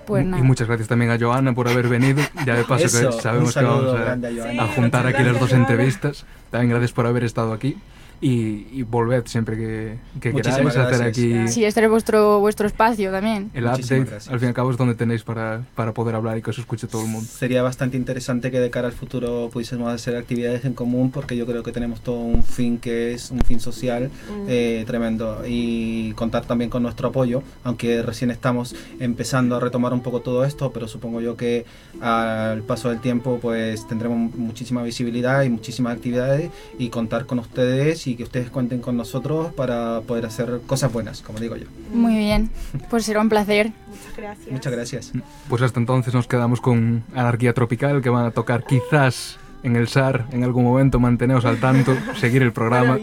Pues 0.06 0.24
y 0.24 0.28
nada. 0.28 0.44
muchas 0.44 0.68
gracias 0.68 0.88
también 0.88 1.12
a 1.12 1.18
Joana 1.20 1.54
por 1.54 1.68
haber 1.68 1.88
venido. 1.88 2.22
Ya 2.46 2.56
de 2.56 2.64
paso 2.70 2.86
Eso, 2.86 3.10
que 3.10 3.22
sabemos 3.22 3.54
que 3.54 3.64
vamos 3.64 4.00
a, 4.00 4.64
a 4.64 4.68
juntar 4.68 5.08
aquí 5.08 5.24
las 5.24 5.40
dos 5.40 5.52
entrevistas. 5.54 6.26
También 6.52 6.70
gracias 6.72 6.92
por 6.92 7.06
haber 7.08 7.24
estado 7.24 7.54
aquí. 7.54 7.78
Y, 8.22 8.68
y 8.72 8.84
volved 8.84 9.26
siempre 9.26 9.58
que, 9.58 9.98
que 10.20 10.34
queráis 10.34 10.66
hacer 10.66 10.82
gracias. 10.88 11.02
aquí 11.02 11.48
Sí, 11.48 11.66
este 11.66 11.84
es 11.84 11.90
vuestro, 11.90 12.40
vuestro 12.40 12.66
espacio 12.66 13.12
también. 13.12 13.52
el 13.54 13.66
Muchísimas 13.66 13.86
update. 13.92 14.12
gracias. 14.12 14.34
Al 14.34 14.40
fin 14.40 14.48
y 14.48 14.50
al 14.50 14.54
cabo 14.56 14.72
es 14.72 14.78
donde 14.78 14.96
tenéis 14.96 15.24
para, 15.24 15.64
para 15.76 15.94
poder 15.94 16.16
hablar 16.16 16.38
y 16.38 16.42
que 16.42 16.50
os 16.50 16.58
escuche 16.58 16.88
todo 16.88 17.02
el 17.04 17.10
mundo. 17.10 17.28
Sería 17.30 17.62
bastante 17.62 17.98
interesante 17.98 18.52
que 18.52 18.60
de 18.60 18.70
cara 18.70 18.88
al 18.88 18.94
futuro 18.94 19.50
pudiésemos 19.52 19.94
hacer 19.94 20.16
actividades 20.16 20.66
en 20.66 20.74
común 20.74 21.12
porque 21.12 21.36
yo 21.36 21.46
creo 21.46 21.62
que 21.64 21.72
tenemos 21.72 22.02
todo 22.02 22.16
un 22.20 22.44
fin 22.44 22.78
que 22.78 23.14
es 23.14 23.32
un 23.32 23.42
fin 23.42 23.60
social 23.60 24.10
eh, 24.48 24.84
tremendo 24.88 25.44
y 25.48 26.14
contar 26.14 26.46
también 26.46 26.70
con 26.70 26.84
nuestro 26.84 27.10
apoyo, 27.10 27.44
aunque 27.64 28.02
recién 28.02 28.32
estamos 28.32 28.76
empezando 29.00 29.56
a 29.58 29.60
retomar 29.60 29.94
un 29.94 30.02
poco 30.02 30.22
todo 30.22 30.46
esto, 30.46 30.72
pero 30.72 30.88
supongo 30.88 31.22
yo 31.22 31.36
que 31.38 31.66
al 32.02 32.62
paso 32.64 32.90
del 32.90 33.00
tiempo 33.02 33.40
pues 33.42 33.88
tendremos 33.88 34.34
muchísima 34.36 34.84
visibilidad 34.84 35.44
y 35.44 35.50
muchísimas 35.50 35.96
actividades 35.96 36.50
y 36.80 36.90
contar 36.90 37.26
con 37.26 37.40
ustedes 37.40 38.05
y 38.08 38.16
que 38.16 38.24
ustedes 38.24 38.50
cuenten 38.50 38.82
con 38.82 38.98
nosotros 38.98 39.54
para 39.54 40.02
poder 40.02 40.26
hacer 40.26 40.62
cosas 40.68 40.92
buenas, 40.94 41.22
como 41.22 41.40
digo 41.40 41.56
yo. 41.56 41.66
Muy 41.94 42.16
bien, 42.18 42.50
pues 42.90 43.06
será 43.06 43.22
un 43.22 43.30
placer. 43.30 43.72
Muchas 43.88 44.18
gracias. 44.18 44.52
Muchas 44.52 44.74
gracias. 44.74 45.12
Pues 45.50 45.62
hasta 45.62 45.80
entonces 45.80 46.14
nos 46.14 46.28
quedamos 46.28 46.62
con 46.62 47.04
Anarquía 47.16 47.54
Tropical, 47.54 48.02
que 48.02 48.10
van 48.10 48.26
a 48.26 48.32
tocar 48.32 48.66
quizás 48.66 49.38
en 49.64 49.76
el 49.76 49.88
SAR 49.88 50.26
en 50.32 50.44
algún 50.44 50.64
momento. 50.64 51.00
Manteneos 51.00 51.46
al 51.46 51.60
tanto, 51.60 51.96
seguir 52.20 52.42
el 52.44 52.52
programa 52.54 53.00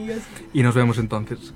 y 0.53 0.63
nos 0.63 0.75
vemos 0.75 0.99
entonces. 0.99 1.53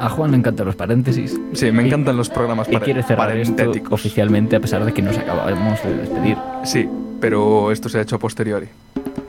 A 0.00 0.08
Juan 0.08 0.30
le 0.30 0.38
encantan 0.38 0.64
los 0.64 0.76
paréntesis 0.76 1.38
Sí, 1.52 1.70
me 1.72 1.86
encantan 1.86 2.16
los 2.16 2.30
programas 2.30 2.68
y 2.68 2.72
pare- 2.72 2.84
quiere 2.86 3.02
cerrar 3.02 3.36
esto 3.36 3.70
oficialmente 3.90 4.56
a 4.56 4.60
pesar 4.60 4.82
de 4.84 4.94
que 4.94 5.02
nos 5.02 5.16
acabamos 5.18 5.82
de 5.82 5.94
despedir. 5.94 6.36
Sí, 6.64 6.88
pero 7.20 7.70
esto 7.70 7.88
se 7.88 7.98
ha 7.98 8.02
hecho 8.02 8.16
a 8.16 8.18
posteriori. 8.18 8.68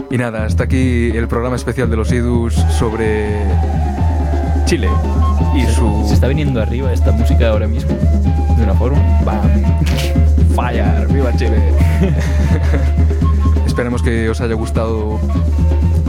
Y 0.09 0.17
nada, 0.17 0.45
hasta 0.45 0.63
aquí 0.63 1.09
el 1.13 1.27
programa 1.27 1.55
especial 1.55 1.89
de 1.89 1.95
los 1.95 2.11
IDUS 2.11 2.55
sobre 2.77 3.43
Chile 4.65 4.89
y 5.55 5.65
su... 5.65 6.05
Se 6.07 6.13
está 6.13 6.27
viniendo 6.27 6.61
arriba 6.61 6.91
esta 6.91 7.11
música 7.11 7.49
ahora 7.49 7.67
mismo 7.67 7.97
de 8.57 8.63
una 8.63 8.73
forma. 8.73 9.01
¡Bam! 9.23 9.49
Fire, 10.55 11.07
viva 11.07 11.35
Chile. 11.35 11.73
Esperemos 13.65 14.01
que 14.01 14.29
os 14.29 14.41
haya 14.41 14.55
gustado 14.55 15.19